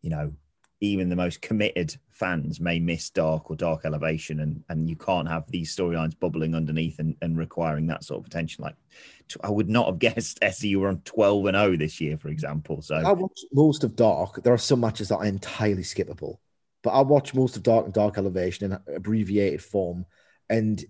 you 0.03 0.11
know 0.11 0.33
even 0.81 1.09
the 1.09 1.17
most 1.17 1.41
committed 1.41 1.97
fans 2.11 2.61
may 2.61 2.79
miss 2.79 3.11
Dark 3.11 3.51
or 3.51 3.57
Dark 3.57 3.85
Elevation, 3.85 4.41
and 4.41 4.63
and 4.69 4.89
you 4.89 4.97
can't 4.97 5.29
have 5.29 5.51
these 5.51 5.75
storylines 5.75 6.19
bubbling 6.19 6.55
underneath 6.55 6.99
and, 6.99 7.17
and 7.23 7.39
requiring 7.39 7.87
that 7.87 8.05
sort 8.05 8.21
of 8.21 8.27
attention. 8.27 8.65
Like 8.65 8.77
I 9.43 9.51
would 9.51 9.69
not 9.69 9.87
have 9.87 9.99
guessed 9.99 10.41
SCU 10.41 10.77
were 10.77 10.89
on 10.89 11.01
12 11.05 11.47
and 11.47 11.57
0 11.57 11.77
this 11.77 12.01
year, 12.01 12.19
for 12.19 12.29
example. 12.29 12.83
So 12.83 12.97
I 12.97 13.13
watch 13.13 13.41
most 13.53 13.85
of 13.85 13.97
Dark. 13.97 14.43
There 14.43 14.53
are 14.53 14.59
some 14.59 14.81
matches 14.81 15.09
that 15.09 15.17
are 15.17 15.25
entirely 15.25 15.83
skippable, 15.83 16.39
but 16.83 16.91
I 16.91 17.01
watch 17.01 17.35
most 17.35 17.57
of 17.57 17.63
Dark 17.63 17.87
and 17.87 17.95
Dark 17.95 18.19
Elevation 18.19 18.73
in 18.73 18.95
abbreviated 18.95 19.63
form. 19.63 20.05
And 20.49 20.85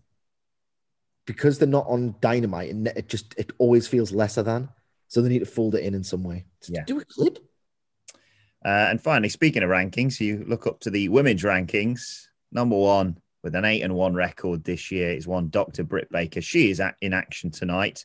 because 1.27 1.59
they're 1.59 1.69
not 1.69 1.87
on 1.89 2.17
Dynamite, 2.21 2.71
and 2.71 2.89
it 2.89 3.09
just 3.09 3.35
it 3.39 3.53
always 3.59 3.87
feels 3.87 4.13
lesser 4.13 4.43
than. 4.43 4.69
So 5.09 5.23
they 5.23 5.29
need 5.29 5.41
to 5.41 5.47
fold 5.47 5.77
it 5.77 5.85
in 5.85 5.95
in 5.95 6.03
some 6.03 6.25
way. 6.25 6.45
Yeah. 6.69 6.85
Do 6.85 6.99
a 6.99 7.05
clip. 7.05 7.39
Uh, 8.67 8.89
and 8.91 9.01
finally, 9.01 9.29
speaking 9.29 9.63
of 9.63 9.71
rankings, 9.71 10.19
you 10.19 10.45
look 10.49 10.67
up 10.67 10.81
to 10.81 10.91
the 10.91 11.09
women's 11.09 11.45
rankings. 11.45 12.27
Number 12.51 12.77
one, 12.77 13.17
with 13.45 13.55
an 13.55 13.65
eight 13.65 13.83
and 13.83 13.95
one 13.95 14.13
record 14.13 14.65
this 14.65 14.91
year 14.91 15.11
is 15.11 15.29
one 15.29 15.51
Dr. 15.51 15.85
Britt 15.85 16.11
Baker. 16.11 16.41
She 16.41 16.71
is 16.71 16.83
in 17.01 17.13
action 17.13 17.53
tonight. 17.53 18.05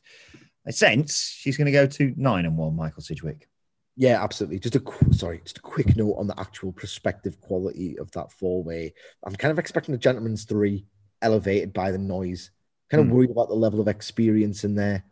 I 0.67 0.69
sense 0.69 1.35
she's 1.35 1.57
going 1.57 1.65
to 1.65 1.71
go 1.71 1.87
to 1.87 2.13
nine 2.15 2.45
and 2.45 2.55
one, 2.55 2.75
Michael 2.75 3.01
Sidgwick. 3.01 3.49
Yeah, 3.95 4.23
absolutely. 4.23 4.59
Just 4.59 4.75
a 4.75 4.83
sorry, 5.11 5.41
just 5.43 5.57
a 5.57 5.61
quick 5.61 5.97
note 5.97 6.13
on 6.13 6.27
the 6.27 6.39
actual 6.39 6.71
prospective 6.71 7.41
quality 7.41 7.97
of 7.97 8.11
that 8.11 8.31
four 8.31 8.63
way. 8.63 8.93
I'm 9.25 9.35
kind 9.35 9.51
of 9.51 9.57
expecting 9.57 9.93
the 9.93 9.97
gentleman's 9.97 10.43
three 10.43 10.85
elevated 11.23 11.73
by 11.73 11.89
the 11.89 11.97
noise. 11.97 12.51
Kind 12.91 13.01
of 13.01 13.07
mm. 13.07 13.13
worried 13.13 13.31
about 13.31 13.49
the 13.49 13.55
level 13.55 13.81
of 13.81 13.87
experience 13.87 14.63
in 14.63 14.75
there, 14.75 15.05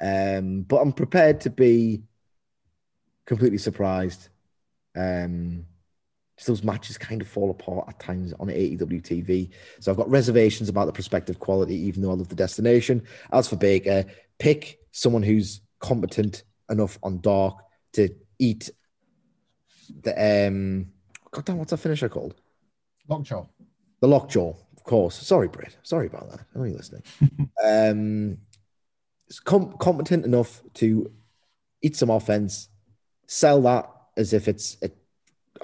um, 0.00 0.62
but 0.62 0.76
I'm 0.76 0.92
prepared 0.92 1.40
to 1.40 1.50
be 1.50 2.04
completely 3.26 3.58
surprised. 3.58 4.28
Um, 4.96 5.66
those 6.44 6.64
matches 6.64 6.98
kind 6.98 7.20
of 7.20 7.28
fall 7.28 7.50
apart 7.50 7.88
at 7.88 8.00
times 8.00 8.32
on 8.40 8.48
AEW 8.48 9.02
TV. 9.02 9.50
So 9.80 9.90
I've 9.90 9.96
got 9.96 10.10
reservations 10.10 10.68
about 10.68 10.86
the 10.86 10.92
prospective 10.92 11.38
quality, 11.38 11.76
even 11.76 12.02
though 12.02 12.10
I 12.10 12.14
love 12.14 12.28
the 12.28 12.34
destination. 12.34 13.02
As 13.32 13.48
for 13.48 13.56
Baker, 13.56 14.04
pick 14.38 14.80
someone 14.90 15.22
who's 15.22 15.60
competent 15.78 16.42
enough 16.68 16.98
on 17.02 17.20
Dark 17.20 17.58
to 17.92 18.08
eat 18.38 18.70
the 20.02 20.48
um. 20.48 20.86
God 21.30 21.44
damn, 21.44 21.58
what's 21.58 21.70
that 21.70 21.78
finisher 21.78 22.08
called? 22.08 22.34
Lockjaw. 23.08 23.46
The 24.00 24.08
lockjaw, 24.08 24.54
of 24.76 24.84
course. 24.84 25.14
Sorry, 25.14 25.48
Brett. 25.48 25.76
Sorry 25.82 26.06
about 26.06 26.30
that. 26.30 26.40
I 26.40 26.58
know 26.58 26.64
you're 26.64 26.76
listening. 26.76 27.02
um, 27.64 28.38
com- 29.44 29.76
competent 29.78 30.24
enough 30.24 30.62
to 30.74 31.10
eat 31.82 31.96
some 31.96 32.10
offense 32.10 32.68
sell 33.26 33.62
that 33.62 33.88
as 34.16 34.32
if 34.32 34.48
it's 34.48 34.76
a 34.82 34.90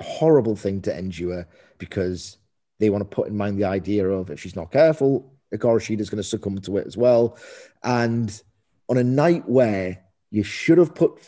horrible 0.01 0.57
thing 0.57 0.80
to 0.82 0.96
endure 0.96 1.40
uh, 1.40 1.44
because 1.78 2.38
they 2.78 2.90
want 2.90 3.03
to 3.03 3.14
put 3.14 3.28
in 3.28 3.36
mind 3.36 3.59
the 3.59 3.64
idea 3.64 4.09
of 4.09 4.30
if 4.30 4.40
she's 4.40 4.57
not 4.57 4.70
careful, 4.70 5.32
Hikaru 5.53 6.01
is 6.01 6.11
going 6.11 6.22
to 6.22 6.28
succumb 6.28 6.59
to 6.59 6.76
it 6.76 6.86
as 6.86 6.96
well. 6.96 7.38
And 7.82 8.40
on 8.88 8.99
a 8.99 9.05
night 9.05 9.49
where 9.49 10.05
you 10.30 10.42
should 10.42 10.78
have 10.78 10.94
put 10.94 11.18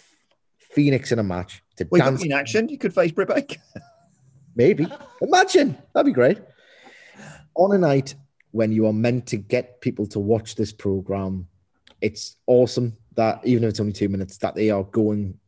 Phoenix 0.58 1.10
in 1.12 1.18
a 1.18 1.22
match 1.22 1.62
to 1.76 1.86
Wait, 1.90 2.00
dance 2.00 2.24
in 2.24 2.32
action, 2.32 2.68
you 2.68 2.78
could 2.78 2.94
face 2.94 3.12
Britt 3.12 3.28
Baker. 3.28 3.56
Maybe. 4.54 4.86
Imagine. 5.20 5.78
That'd 5.94 6.06
be 6.06 6.12
great. 6.12 6.38
On 7.54 7.74
a 7.74 7.78
night 7.78 8.14
when 8.52 8.72
you 8.72 8.86
are 8.86 8.92
meant 8.92 9.26
to 9.28 9.36
get 9.36 9.80
people 9.80 10.06
to 10.06 10.18
watch 10.18 10.54
this 10.54 10.72
program, 10.72 11.46
it's 12.00 12.36
awesome 12.46 12.96
that 13.14 13.40
even 13.44 13.64
if 13.64 13.70
it's 13.70 13.80
only 13.80 13.92
two 13.92 14.08
minutes, 14.08 14.38
that 14.38 14.54
they 14.54 14.70
are 14.70 14.84
going 14.84 15.38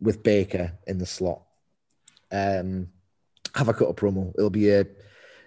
with 0.00 0.22
Baker 0.22 0.72
in 0.86 0.98
the 0.98 1.06
slot. 1.06 1.42
Um, 2.30 2.88
have 3.54 3.68
a 3.68 3.74
cut 3.74 3.88
a 3.88 3.94
promo. 3.94 4.32
It'll 4.36 4.50
be 4.50 4.70
a. 4.70 4.86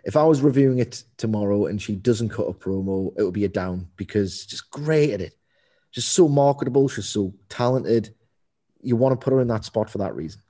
If 0.03 0.15
I 0.15 0.23
was 0.23 0.41
reviewing 0.41 0.79
it 0.79 1.03
tomorrow 1.17 1.65
and 1.65 1.81
she 1.81 1.95
doesn't 1.95 2.29
cut 2.29 2.47
a 2.47 2.53
promo, 2.53 3.13
it 3.17 3.23
would 3.23 3.33
be 3.33 3.45
a 3.45 3.49
down 3.49 3.89
because 3.95 4.45
just 4.45 4.71
great 4.71 5.11
at 5.11 5.21
it. 5.21 5.35
Just 5.91 6.13
so 6.13 6.27
marketable. 6.27 6.87
She's 6.87 7.09
so 7.09 7.33
talented. 7.49 8.15
You 8.81 8.95
want 8.95 9.19
to 9.19 9.23
put 9.23 9.33
her 9.33 9.41
in 9.41 9.47
that 9.49 9.65
spot 9.65 9.89
for 9.89 9.97
that 9.99 10.15
reason. 10.15 10.41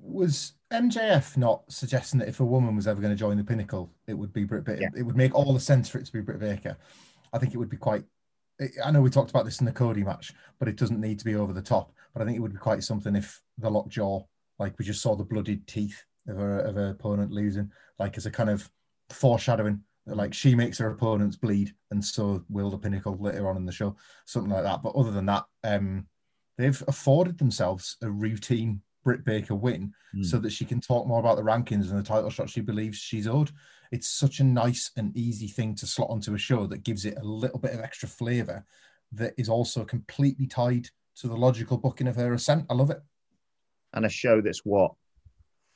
Was 0.00 0.52
MJF 0.72 1.36
not 1.36 1.62
suggesting 1.68 2.20
that 2.20 2.28
if 2.28 2.40
a 2.40 2.44
woman 2.44 2.76
was 2.76 2.86
ever 2.86 3.00
going 3.00 3.12
to 3.12 3.18
join 3.18 3.36
the 3.36 3.44
pinnacle, 3.44 3.92
it 4.06 4.14
would 4.14 4.32
be 4.32 4.44
Britt 4.44 4.64
Baker? 4.64 4.82
Yeah. 4.82 4.88
It 4.96 5.02
would 5.02 5.16
make 5.16 5.34
all 5.34 5.52
the 5.54 5.60
sense 5.60 5.88
for 5.88 5.98
it 5.98 6.06
to 6.06 6.12
be 6.12 6.20
Britt 6.20 6.40
Baker. 6.40 6.76
I 7.32 7.38
think 7.38 7.54
it 7.54 7.58
would 7.58 7.70
be 7.70 7.76
quite. 7.76 8.04
I 8.84 8.90
know 8.90 9.00
we 9.00 9.10
talked 9.10 9.30
about 9.30 9.44
this 9.44 9.60
in 9.60 9.66
the 9.66 9.72
Cody 9.72 10.04
match, 10.04 10.32
but 10.58 10.68
it 10.68 10.76
doesn't 10.76 11.00
need 11.00 11.18
to 11.18 11.24
be 11.24 11.34
over 11.34 11.52
the 11.52 11.62
top. 11.62 11.92
But 12.12 12.22
I 12.22 12.24
think 12.24 12.36
it 12.36 12.40
would 12.40 12.52
be 12.52 12.58
quite 12.58 12.84
something 12.84 13.16
if 13.16 13.40
the 13.58 13.70
lockjaw, 13.70 14.22
like 14.58 14.78
we 14.78 14.84
just 14.84 15.02
saw 15.02 15.16
the 15.16 15.24
blooded 15.24 15.66
teeth 15.66 16.04
of 16.28 16.36
her 16.36 16.60
of 16.60 16.74
her 16.76 16.90
opponent 16.90 17.32
losing, 17.32 17.70
like 17.98 18.16
as 18.16 18.26
a 18.26 18.30
kind 18.30 18.50
of 18.50 18.70
foreshadowing 19.10 19.82
like 20.06 20.34
she 20.34 20.54
makes 20.54 20.78
her 20.78 20.90
opponents 20.90 21.36
bleed, 21.36 21.74
and 21.90 22.04
so 22.04 22.44
will 22.48 22.70
the 22.70 22.78
pinnacle 22.78 23.16
later 23.18 23.48
on 23.48 23.56
in 23.56 23.64
the 23.64 23.72
show, 23.72 23.96
something 24.26 24.50
like 24.50 24.64
that. 24.64 24.82
But 24.82 24.94
other 24.96 25.12
than 25.12 25.26
that, 25.26 25.44
um, 25.64 26.06
they've 26.58 26.82
afforded 26.88 27.38
themselves 27.38 27.96
a 28.02 28.10
routine 28.10 28.82
Britt 29.02 29.24
Baker 29.24 29.54
win 29.54 29.92
Hmm. 30.12 30.22
so 30.22 30.38
that 30.38 30.50
she 30.52 30.64
can 30.64 30.80
talk 30.80 31.06
more 31.06 31.20
about 31.20 31.36
the 31.36 31.42
rankings 31.42 31.90
and 31.90 31.98
the 31.98 32.02
title 32.02 32.30
shot 32.30 32.50
she 32.50 32.60
believes 32.60 32.98
she's 32.98 33.26
owed. 33.26 33.50
It's 33.90 34.08
such 34.08 34.40
a 34.40 34.44
nice 34.44 34.90
and 34.96 35.16
easy 35.16 35.48
thing 35.48 35.74
to 35.76 35.86
slot 35.86 36.10
onto 36.10 36.34
a 36.34 36.38
show 36.38 36.66
that 36.66 36.84
gives 36.84 37.04
it 37.04 37.16
a 37.18 37.22
little 37.24 37.58
bit 37.58 37.72
of 37.72 37.80
extra 37.80 38.08
flavor 38.08 38.64
that 39.12 39.34
is 39.36 39.48
also 39.48 39.84
completely 39.84 40.46
tied 40.46 40.88
to 41.16 41.28
the 41.28 41.36
logical 41.36 41.76
booking 41.78 42.08
of 42.08 42.16
her 42.16 42.32
ascent. 42.34 42.66
I 42.70 42.74
love 42.74 42.90
it. 42.90 43.00
and 43.94 44.06
a 44.06 44.08
show 44.08 44.40
that's 44.40 44.64
what 44.64 44.92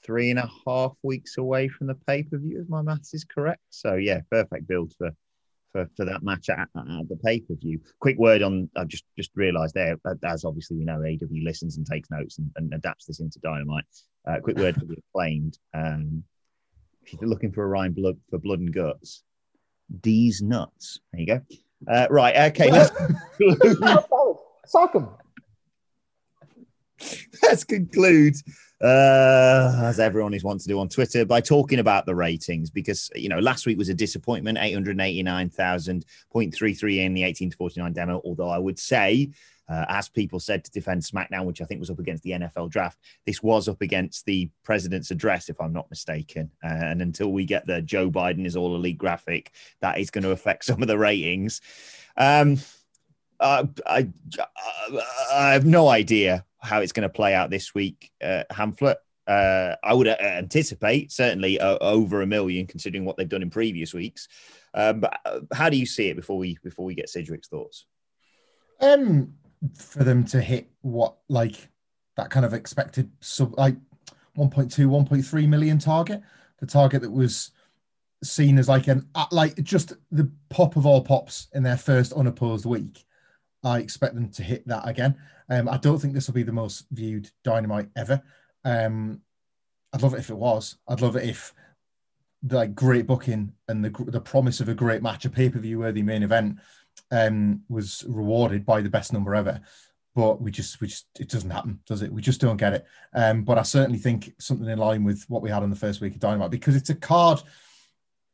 three 0.03 0.31
and 0.31 0.39
a 0.39 0.49
half 0.67 0.93
weeks 1.03 1.37
away 1.37 1.69
from 1.69 1.87
the 1.87 1.95
pay 1.95 2.23
per 2.23 2.39
view, 2.39 2.61
if 2.61 2.69
my 2.69 2.81
maths 2.81 3.13
is 3.13 3.25
correct. 3.25 3.61
So 3.71 3.95
yeah, 3.95 4.21
perfect 4.31 4.67
build 4.69 4.95
for 4.97 5.11
for, 5.77 5.91
for 5.97 6.05
that 6.07 6.23
match 6.23 6.49
at, 6.49 6.69
at 6.75 7.09
the 7.09 7.19
pay 7.23 7.41
per 7.41 7.55
view. 7.55 7.81
Quick 8.01 8.19
word 8.19 8.43
on 8.43 8.71
I 8.77 8.85
just 8.85 9.05
just 9.17 9.31
realised 9.35 9.75
there, 9.75 9.97
uh, 10.05 10.15
as 10.25 10.45
obviously 10.45 10.79
we 10.79 10.85
know, 10.85 11.03
AW 11.03 11.45
listens 11.45 11.77
and 11.77 11.87
takes 11.87 12.11
notes 12.11 12.39
and, 12.39 12.51
and 12.57 12.73
adapts 12.73 13.05
this 13.07 13.21
into 13.21 13.39
Dynamite. 13.41 13.85
Uh, 14.27 14.41
quick 14.43 14.57
word 14.57 14.77
for 14.77 14.87
the 14.87 14.97
acclaimed. 15.09 15.59
Um, 15.75 16.25
if 17.05 17.13
you're 17.21 17.29
looking 17.29 17.53
for 17.53 17.63
a 17.63 17.69
rhyme 17.69 17.93
blood 17.93 18.17
for 18.31 18.39
blood 18.39 18.61
and 18.61 18.73
guts, 18.73 19.23
D's 20.01 20.41
nuts. 20.43 21.01
There 21.13 21.21
you 21.21 21.27
go. 21.27 21.41
Uh, 21.87 22.07
right, 22.11 22.51
okay. 22.51 22.71
Let's 22.71 22.91
Sock 24.67 24.95
him. 24.95 25.09
let's 27.43 27.63
conclude 27.63 28.35
uh 28.83 29.81
as 29.85 29.99
everyone 29.99 30.35
is 30.35 30.45
wants 30.45 30.65
to 30.65 30.69
do 30.69 30.79
on 30.79 30.87
twitter 30.87 31.25
by 31.25 31.41
talking 31.41 31.79
about 31.79 32.05
the 32.05 32.15
ratings 32.15 32.69
because 32.69 33.11
you 33.15 33.31
know 33.31 33.39
last 33.39 33.65
week 33.65 33.79
was 33.79 33.89
a 33.89 33.95
disappointment 33.95 34.59
889,000.33 34.59 36.99
in 36.99 37.15
the 37.15 37.25
18 37.25 37.53
to 37.53 37.57
49 37.57 37.95
demo 37.95 38.21
although 38.23 38.51
i 38.51 38.59
would 38.59 38.79
say 38.79 39.31
uh, 39.69 39.85
as 39.89 40.09
people 40.11 40.39
said 40.39 40.63
to 40.63 40.71
defend 40.73 41.01
smackdown 41.01 41.47
which 41.47 41.63
i 41.63 41.65
think 41.65 41.81
was 41.81 41.89
up 41.89 41.99
against 41.99 42.23
the 42.23 42.33
nfl 42.33 42.69
draft 42.69 42.99
this 43.25 43.43
was 43.43 43.67
up 43.67 43.81
against 43.81 44.27
the 44.27 44.51
president's 44.63 45.11
address 45.11 45.49
if 45.49 45.59
i'm 45.59 45.73
not 45.73 45.89
mistaken. 45.89 46.51
Uh, 46.63 46.69
and 46.69 47.01
until 47.01 47.33
we 47.33 47.47
get 47.47 47.67
the 47.67 47.81
joe 47.81 48.11
biden 48.11 48.45
is 48.45 48.57
all 48.57 48.77
elite 48.77 48.99
graphic 48.99 49.53
that 49.81 49.99
is 49.99 50.11
going 50.11 50.25
to 50.25 50.33
affect 50.33 50.67
some 50.67 50.83
of 50.83 50.89
the 50.89 50.99
ratings. 50.99 51.63
Um 52.19 52.59
uh, 53.39 53.67
I, 53.87 54.09
I 55.33 55.53
have 55.53 55.67
no 55.67 55.89
idea 55.89 56.45
how 56.67 56.81
it's 56.81 56.93
going 56.93 57.09
to 57.09 57.13
play 57.13 57.35
out 57.35 57.51
this 57.51 57.75
week, 57.75 58.11
uh, 58.23 58.45
Hamflett. 58.51 58.97
Uh, 59.27 59.75
I 59.83 59.93
would 59.93 60.07
uh, 60.07 60.17
anticipate 60.21 61.11
certainly 61.11 61.59
uh, 61.59 61.79
over 61.81 62.23
a 62.23 62.27
million, 62.27 62.67
considering 62.67 63.05
what 63.05 63.17
they've 63.17 63.29
done 63.29 63.43
in 63.43 63.51
previous 63.51 63.93
weeks. 63.93 64.29
Um, 64.75 65.01
but 65.01 65.19
uh, 65.25 65.41
how 65.53 65.69
do 65.69 65.77
you 65.77 65.87
see 65.87 66.09
it 66.09 66.17
before 66.17 66.39
we 66.39 66.59
before 66.63 66.85
we 66.85 66.95
get 66.95 67.09
Sidgwick's 67.09 67.49
thoughts? 67.49 67.87
Um, 68.81 69.35
for 69.75 70.05
them 70.05 70.25
to 70.27 70.41
hit 70.41 70.69
what 70.83 71.17
like 71.29 71.69
that 72.17 72.31
kind 72.31 72.45
of 72.45 72.53
expected 72.53 73.11
sub 73.21 73.59
like 73.59 73.77
1.2, 74.37 74.71
1.3 74.87 75.49
million 75.49 75.79
target, 75.79 76.23
the 76.61 76.67
target 76.67 77.03
that 77.03 77.11
was 77.11 77.51
seen 78.23 78.59
as 78.59 78.69
like 78.69 78.89
an 78.89 79.09
uh, 79.15 79.27
like 79.31 79.63
just 79.63 79.95
the 80.11 80.31
pop 80.49 80.77
of 80.77 80.87
all 80.87 81.03
pops 81.03 81.49
in 81.55 81.63
their 81.63 81.77
first 81.77 82.13
unopposed 82.13 82.67
week. 82.67 83.05
I 83.67 83.81
expect 83.81 84.15
them 84.15 84.31
to 84.31 84.45
hit 84.45 84.67
that 84.69 84.89
again. 84.89 85.17
Um, 85.51 85.69
I 85.69 85.77
don't 85.77 85.99
think 85.99 86.15
this 86.15 86.29
will 86.29 86.35
be 86.35 86.45
the 86.45 86.53
most 86.53 86.87
viewed 86.93 87.29
dynamite 87.43 87.89
ever. 87.97 88.23
Um, 88.65 89.23
I'd 89.93 90.03
love 90.03 90.15
it 90.15 90.21
if 90.21 90.31
it 90.31 90.37
was. 90.37 90.77
I'd 90.87 91.01
love 91.01 91.17
it 91.17 91.29
if 91.29 91.53
the 92.45 92.57
like 92.57 92.77
great 92.77 93.09
booking 93.09 93.53
and 93.67 93.85
the 93.85 93.91
the 94.07 94.21
promise 94.21 94.61
of 94.61 94.69
a 94.69 94.75
great 94.75 95.03
match, 95.03 95.25
a 95.25 95.31
pay 95.31 95.49
per 95.49 95.59
view 95.59 95.81
worthy 95.81 96.03
main 96.03 96.23
event, 96.23 96.59
um, 97.11 97.63
was 97.69 98.05
rewarded 98.07 98.65
by 98.65 98.81
the 98.83 98.91
best 98.91 99.13
number 99.13 99.35
ever. 99.35 99.61
But 100.15 100.41
we 100.41 100.51
just, 100.51 100.81
we 100.81 100.87
just, 100.87 101.07
it 101.19 101.29
doesn't 101.29 101.51
happen, 101.51 101.81
does 101.87 102.01
it? 102.03 102.11
We 102.11 102.23
just 102.23 102.41
don't 102.41 102.57
get 102.57 102.73
it. 102.73 102.87
Um, 103.13 103.43
but 103.43 103.59
I 103.59 103.63
certainly 103.63 103.99
think 103.99 104.33
something 104.39 104.69
in 104.69 104.79
line 104.79 105.05
with 105.05 105.25
what 105.29 105.43
we 105.43 105.51
had 105.51 105.63
on 105.63 105.71
the 105.71 105.77
first 105.77 106.01
week 106.01 106.15
of 106.15 106.21
Dynamite 106.21 106.51
because 106.51 106.75
it's 106.77 106.89
a 106.89 106.95
card. 106.95 107.43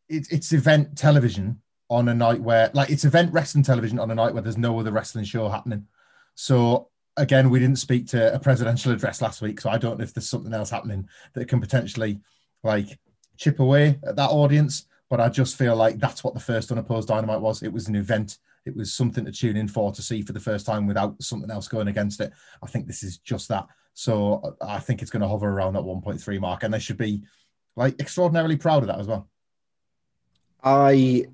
It, 0.09 0.29
it's 0.31 0.53
event 0.53 0.97
television 0.97 1.61
on 1.93 2.09
a 2.09 2.15
night 2.15 2.41
where, 2.41 2.71
like, 2.73 2.91
it's 2.91 3.05
event 3.05 3.33
wrestling 3.33 3.63
television 3.63 3.99
on 3.99 4.11
a 4.11 4.15
night 4.15 4.33
where 4.33 4.43
there's 4.43 4.57
no 4.57 4.79
other 4.81 4.91
wrestling 4.91 5.25
show 5.25 5.49
happening. 5.49 5.87
So 6.35 6.89
again, 7.19 7.51
we 7.51 7.59
didn't 7.59 7.79
speak 7.79 8.07
to 8.09 8.35
a 8.35 8.39
presidential 8.39 8.93
address 8.93 9.21
last 9.21 9.43
week, 9.43 9.61
so 9.61 9.69
I 9.69 9.77
don't 9.77 9.99
know 9.99 10.05
if 10.05 10.15
there's 10.15 10.29
something 10.29 10.55
else 10.55 10.71
happening 10.71 11.09
that 11.35 11.49
can 11.49 11.61
potentially 11.61 12.21
like 12.63 12.99
chip 13.37 13.61
away 13.61 13.99
at 14.05 14.17
that 14.17 14.31
audience. 14.31 14.87
But 15.11 15.21
I 15.21 15.29
just 15.29 15.59
feel 15.59 15.77
like 15.77 15.99
that's 15.99 16.25
what 16.25 16.33
the 16.33 16.41
first 16.41 16.73
unopposed 16.73 17.09
dynamite 17.09 17.43
was. 17.43 17.63
It 17.63 17.73
was 17.73 17.87
an 17.87 17.97
event. 17.97 18.39
It 18.65 18.75
was 18.75 18.95
something 18.95 19.27
to 19.27 19.33
tune 19.33 19.59
in 19.59 19.69
for 19.69 19.93
to 19.93 20.01
see 20.01 20.23
for 20.23 20.33
the 20.33 20.41
first 20.41 20.65
time 20.65 20.87
without 20.87 21.23
something 21.23 21.51
else 21.51 21.69
going 21.69 21.89
against 21.89 22.21
it. 22.21 22.33
I 22.63 22.67
think 22.67 22.87
this 22.87 23.03
is 23.03 23.19
just 23.19 23.49
that. 23.49 23.67
So 23.93 24.57
I 24.63 24.79
think 24.79 25.03
it's 25.03 25.11
going 25.11 25.21
to 25.21 25.29
hover 25.29 25.51
around 25.51 25.75
that 25.75 25.83
1.3 25.83 26.41
mark, 26.41 26.63
and 26.63 26.73
they 26.73 26.79
should 26.79 26.97
be 26.97 27.21
like 27.77 28.01
extraordinarily 28.01 28.57
proud 28.57 28.85
of 28.85 28.87
that 28.87 29.01
as 29.01 29.07
well. 29.07 29.29
I 30.65 31.27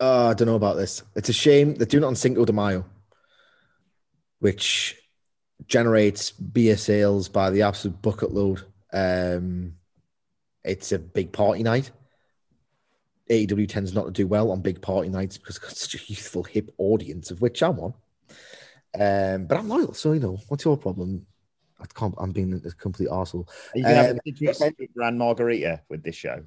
uh, 0.00 0.28
I 0.28 0.34
don't 0.34 0.46
know 0.48 0.54
about 0.56 0.76
this. 0.76 1.02
It's 1.14 1.28
a 1.28 1.32
shame 1.34 1.74
they're 1.74 1.86
doing 1.86 2.04
it 2.04 2.06
on 2.06 2.16
Cinco 2.16 2.44
de 2.44 2.52
Mayo, 2.52 2.84
which 4.38 4.96
generates 5.66 6.30
beer 6.30 6.76
sales 6.76 7.28
by 7.28 7.50
the 7.50 7.62
absolute 7.62 8.00
bucket 8.00 8.32
load. 8.32 8.62
Um, 8.92 9.74
it's 10.64 10.92
a 10.92 10.98
big 10.98 11.32
party 11.32 11.62
night. 11.62 11.90
AEW 13.30 13.68
tends 13.68 13.94
not 13.94 14.06
to 14.06 14.10
do 14.10 14.26
well 14.26 14.50
on 14.50 14.60
big 14.60 14.80
party 14.80 15.08
nights 15.08 15.38
because 15.38 15.56
it's 15.56 15.64
got 15.64 15.76
such 15.76 15.94
a 15.94 16.04
youthful, 16.06 16.42
hip 16.42 16.70
audience, 16.78 17.30
of 17.30 17.40
which 17.40 17.62
I'm 17.62 17.76
one. 17.76 17.94
Um, 18.98 19.46
but 19.46 19.58
I'm 19.58 19.68
loyal, 19.68 19.94
so 19.94 20.12
you 20.12 20.20
know, 20.20 20.38
what's 20.48 20.64
your 20.64 20.76
problem? 20.76 21.26
I 21.80 21.86
can't, 21.94 22.14
I'm 22.18 22.32
being 22.32 22.52
a 22.54 22.70
complete 22.72 23.08
arsehole. 23.08 23.48
Are 23.74 23.78
you 23.78 23.86
going 23.86 23.96
to 23.96 24.02
have 24.02 24.10
Um, 24.10 24.18
a 24.26 24.54
Sidgwick's 24.54 24.92
Grand 24.94 25.18
Margarita 25.18 25.82
with 25.88 26.02
this 26.02 26.16
show? 26.16 26.42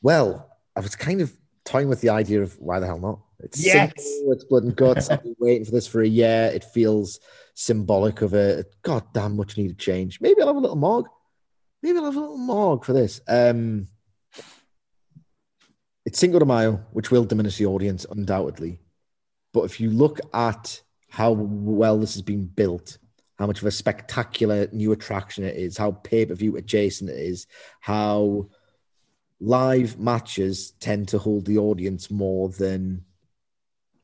Well, 0.00 0.48
I 0.74 0.80
was 0.80 0.96
kind 0.96 1.20
of 1.20 1.36
toying 1.64 1.88
with 1.88 2.00
the 2.00 2.10
idea 2.10 2.42
of 2.42 2.58
why 2.58 2.80
the 2.80 2.86
hell 2.86 2.98
not? 2.98 3.20
It's 3.40 3.64
Yes. 3.64 3.72
simple, 3.72 4.32
it's 4.32 4.44
blood 4.44 4.64
and 4.64 4.76
guts. 4.76 5.10
I've 5.10 5.22
been 5.22 5.36
waiting 5.38 5.64
for 5.64 5.72
this 5.72 5.86
for 5.86 6.00
a 6.00 6.06
year. 6.08 6.50
It 6.54 6.64
feels 6.64 7.20
symbolic 7.54 8.22
of 8.22 8.34
a 8.34 8.64
goddamn 8.82 9.36
much 9.36 9.56
needed 9.56 9.78
change. 9.78 10.20
Maybe 10.20 10.40
I'll 10.40 10.48
have 10.48 10.56
a 10.56 10.60
little 10.60 10.76
morgue. 10.76 11.08
Maybe 11.82 11.98
I'll 11.98 12.04
have 12.04 12.16
a 12.16 12.20
little 12.20 12.38
morgue 12.38 12.84
for 12.84 12.92
this. 12.92 13.20
Um, 13.26 13.88
it's 16.04 16.18
Cinco 16.18 16.38
de 16.38 16.44
Mayo, 16.44 16.84
which 16.92 17.10
will 17.10 17.24
diminish 17.24 17.58
the 17.58 17.66
audience 17.66 18.06
undoubtedly. 18.10 18.80
But 19.52 19.62
if 19.64 19.80
you 19.80 19.90
look 19.90 20.20
at 20.32 20.80
how 21.10 21.32
well 21.32 21.98
this 21.98 22.14
has 22.14 22.22
been 22.22 22.46
built, 22.46 22.98
how 23.38 23.46
much 23.46 23.60
of 23.60 23.66
a 23.66 23.72
spectacular 23.72 24.68
new 24.72 24.92
attraction 24.92 25.44
it 25.44 25.56
is, 25.56 25.76
how 25.76 25.92
pay 25.92 26.26
per 26.26 26.34
view 26.34 26.56
adjacent 26.56 27.10
it 27.10 27.18
is, 27.18 27.46
how 27.80 28.48
live 29.42 29.98
matches 29.98 30.70
tend 30.78 31.08
to 31.08 31.18
hold 31.18 31.44
the 31.46 31.58
audience 31.58 32.12
more 32.12 32.48
than 32.48 33.04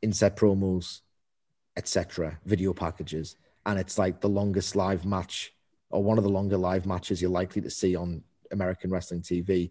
inset 0.02 0.36
promos, 0.36 1.02
etc., 1.76 2.40
video 2.44 2.72
packages. 2.72 3.36
And 3.64 3.78
it's 3.78 3.98
like 3.98 4.20
the 4.20 4.28
longest 4.28 4.74
live 4.74 5.06
match 5.06 5.54
or 5.90 6.02
one 6.02 6.18
of 6.18 6.24
the 6.24 6.30
longer 6.30 6.56
live 6.56 6.86
matches 6.86 7.22
you're 7.22 7.30
likely 7.30 7.62
to 7.62 7.70
see 7.70 7.94
on 7.94 8.24
American 8.50 8.90
wrestling 8.90 9.22
TV, 9.22 9.70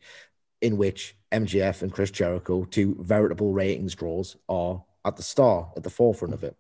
in 0.62 0.78
which 0.78 1.18
MJF 1.34 1.82
and 1.82 1.92
Chris 1.92 2.12
Jericho, 2.12 2.64
two 2.64 2.96
veritable 3.02 3.52
ratings 3.52 3.94
draws, 3.94 4.38
are 4.48 4.82
at 5.04 5.18
the 5.18 5.24
star, 5.24 5.70
at 5.76 5.84
the 5.84 5.90
forefront 5.90 6.34
of 6.34 6.46
it. 6.46 6.56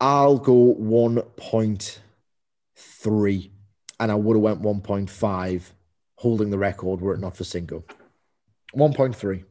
I'll 0.00 0.38
go 0.38 0.76
1.3, 0.78 3.50
and 3.98 4.12
I 4.12 4.14
would 4.14 4.36
have 4.36 4.42
went 4.42 4.62
1.5, 4.62 5.62
holding 6.26 6.50
the 6.50 6.58
record 6.58 7.00
were 7.00 7.14
it 7.14 7.20
not 7.20 7.36
for 7.36 7.44
Cinco. 7.44 7.84
1.3. 8.74 9.44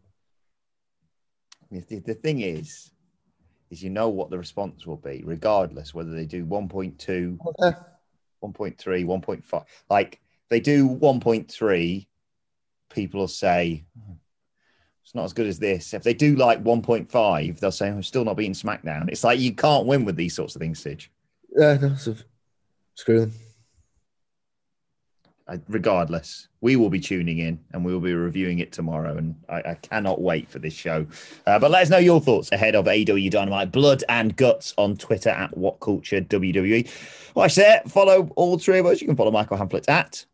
The, 1.71 1.99
the 1.99 2.13
thing 2.15 2.41
is, 2.41 2.91
is 3.69 3.81
you 3.81 3.89
know 3.89 4.09
what 4.09 4.29
the 4.29 4.37
response 4.37 4.85
will 4.85 4.97
be, 4.97 5.23
regardless 5.25 5.93
whether 5.93 6.11
they 6.11 6.25
do 6.25 6.45
1.2, 6.45 7.37
Okay. 7.47 7.77
1.3, 8.43 8.75
1.5. 9.05 9.63
Like 9.89 10.19
they 10.49 10.59
do 10.59 10.89
1.3, 10.89 12.07
people 12.89 13.21
will 13.21 13.27
say 13.29 13.85
"Hmm, 13.97 14.15
it's 15.01 15.15
not 15.15 15.23
as 15.23 15.31
good 15.31 15.47
as 15.47 15.57
this. 15.57 15.93
If 15.93 16.03
they 16.03 16.13
do 16.13 16.35
like 16.35 16.61
1.5, 16.61 17.57
they'll 17.57 17.71
say 17.71 17.87
I'm 17.87 18.03
still 18.03 18.25
not 18.25 18.35
beating 18.35 18.51
SmackDown. 18.51 19.07
It's 19.07 19.23
like 19.23 19.39
you 19.39 19.55
can't 19.55 19.87
win 19.87 20.03
with 20.03 20.17
these 20.17 20.35
sorts 20.35 20.57
of 20.57 20.61
things, 20.61 20.79
Sidge. 20.79 21.09
Yeah, 21.55 21.77
no, 21.81 21.95
so 21.95 22.15
screw 22.95 23.21
them. 23.21 23.33
Regardless, 25.67 26.47
we 26.61 26.75
will 26.75 26.89
be 26.89 26.99
tuning 26.99 27.37
in 27.37 27.59
and 27.71 27.85
we 27.85 27.93
will 27.93 27.99
be 27.99 28.13
reviewing 28.13 28.59
it 28.59 28.71
tomorrow. 28.71 29.15
And 29.15 29.35
I, 29.47 29.57
I 29.57 29.73
cannot 29.75 30.19
wait 30.19 30.49
for 30.49 30.57
this 30.57 30.73
show. 30.73 31.05
Uh, 31.45 31.59
but 31.59 31.69
let 31.69 31.83
us 31.83 31.89
know 31.89 31.99
your 31.99 32.19
thoughts 32.19 32.51
ahead 32.51 32.75
of 32.75 32.87
AW 32.87 33.29
Dynamite 33.29 33.71
Blood 33.71 34.03
and 34.09 34.35
Guts 34.35 34.73
on 34.77 34.97
Twitter 34.97 35.29
at 35.29 35.55
What 35.55 35.79
Culture 35.79 36.21
WWE. 36.21 36.89
Watch 37.35 37.55
there. 37.55 37.83
Follow 37.87 38.29
all 38.35 38.57
three 38.57 38.79
of 38.79 38.87
us. 38.87 39.01
You 39.01 39.07
can 39.07 39.15
follow 39.15 39.29
Michael 39.29 39.57
Hamflett 39.57 39.87
at. 39.87 40.25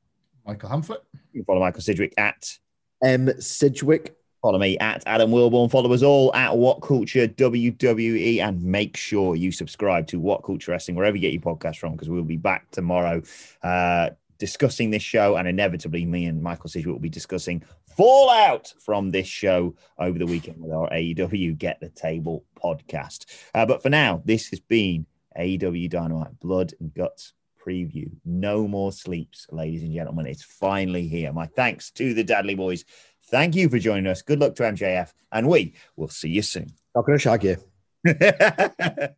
Michael 0.47 0.69
Hamflett. 0.69 1.01
You 1.33 1.41
can 1.41 1.45
follow 1.45 1.59
Michael 1.59 1.81
Sidgwick 1.81 2.13
at. 2.17 2.57
M. 3.03 3.29
Sidgwick. 3.41 4.15
Follow 4.41 4.57
me 4.57 4.75
at 4.79 5.03
Adam 5.05 5.29
Wilborn. 5.29 5.69
Follow 5.69 5.93
us 5.93 6.01
all 6.01 6.33
at 6.33 6.57
What 6.57 6.81
Culture 6.81 7.27
WWE, 7.27 8.39
and 8.39 8.63
make 8.63 8.97
sure 8.97 9.35
you 9.35 9.51
subscribe 9.51 10.07
to 10.07 10.19
What 10.19 10.43
Culture 10.43 10.71
Wrestling 10.71 10.95
wherever 10.97 11.15
you 11.15 11.21
get 11.21 11.33
your 11.33 11.43
podcast 11.43 11.77
from, 11.77 11.91
because 11.91 12.09
we'll 12.09 12.23
be 12.23 12.37
back 12.37 12.71
tomorrow 12.71 13.21
uh, 13.61 14.09
discussing 14.41 14.89
this 14.89 15.03
show, 15.03 15.35
and 15.37 15.47
inevitably, 15.47 16.03
me 16.03 16.25
and 16.25 16.41
Michael 16.41 16.67
Sidgwick 16.67 16.93
will 16.93 16.99
be 16.99 17.09
discussing 17.09 17.63
fallout 17.95 18.73
from 18.83 19.11
this 19.11 19.27
show 19.27 19.75
over 19.99 20.17
the 20.17 20.25
weekend 20.25 20.59
with 20.59 20.71
our 20.71 20.89
AEW 20.89 21.55
Get 21.59 21.79
the 21.79 21.89
Table 21.89 22.43
podcast. 22.57 23.27
Uh, 23.53 23.67
but 23.67 23.83
for 23.83 23.89
now, 23.89 24.19
this 24.25 24.47
has 24.47 24.59
been 24.59 25.05
AEW 25.37 25.91
Dynamite 25.91 26.39
Blood 26.39 26.73
and 26.79 26.91
Guts 26.91 27.33
preview. 27.63 28.09
No 28.25 28.67
more 28.67 28.91
sleeps, 28.91 29.45
ladies 29.51 29.83
and 29.83 29.93
gentlemen. 29.93 30.25
It's 30.25 30.43
finally 30.43 31.07
here. 31.07 31.31
My 31.31 31.45
thanks 31.45 31.91
to 31.91 32.15
the 32.15 32.23
Dadley 32.23 32.57
Boys. 32.57 32.83
Thank 33.25 33.53
you 33.53 33.69
for 33.69 33.77
joining 33.77 34.07
us. 34.07 34.23
Good 34.23 34.39
luck 34.39 34.55
to 34.55 34.63
MJF, 34.63 35.13
and 35.31 35.47
we 35.47 35.75
will 35.95 36.09
see 36.09 36.29
you 36.29 36.41
soon. 36.41 36.71
Not 36.95 37.05
going 37.05 37.19
to 37.19 37.21
shag 37.21 37.43
you. 39.13 39.17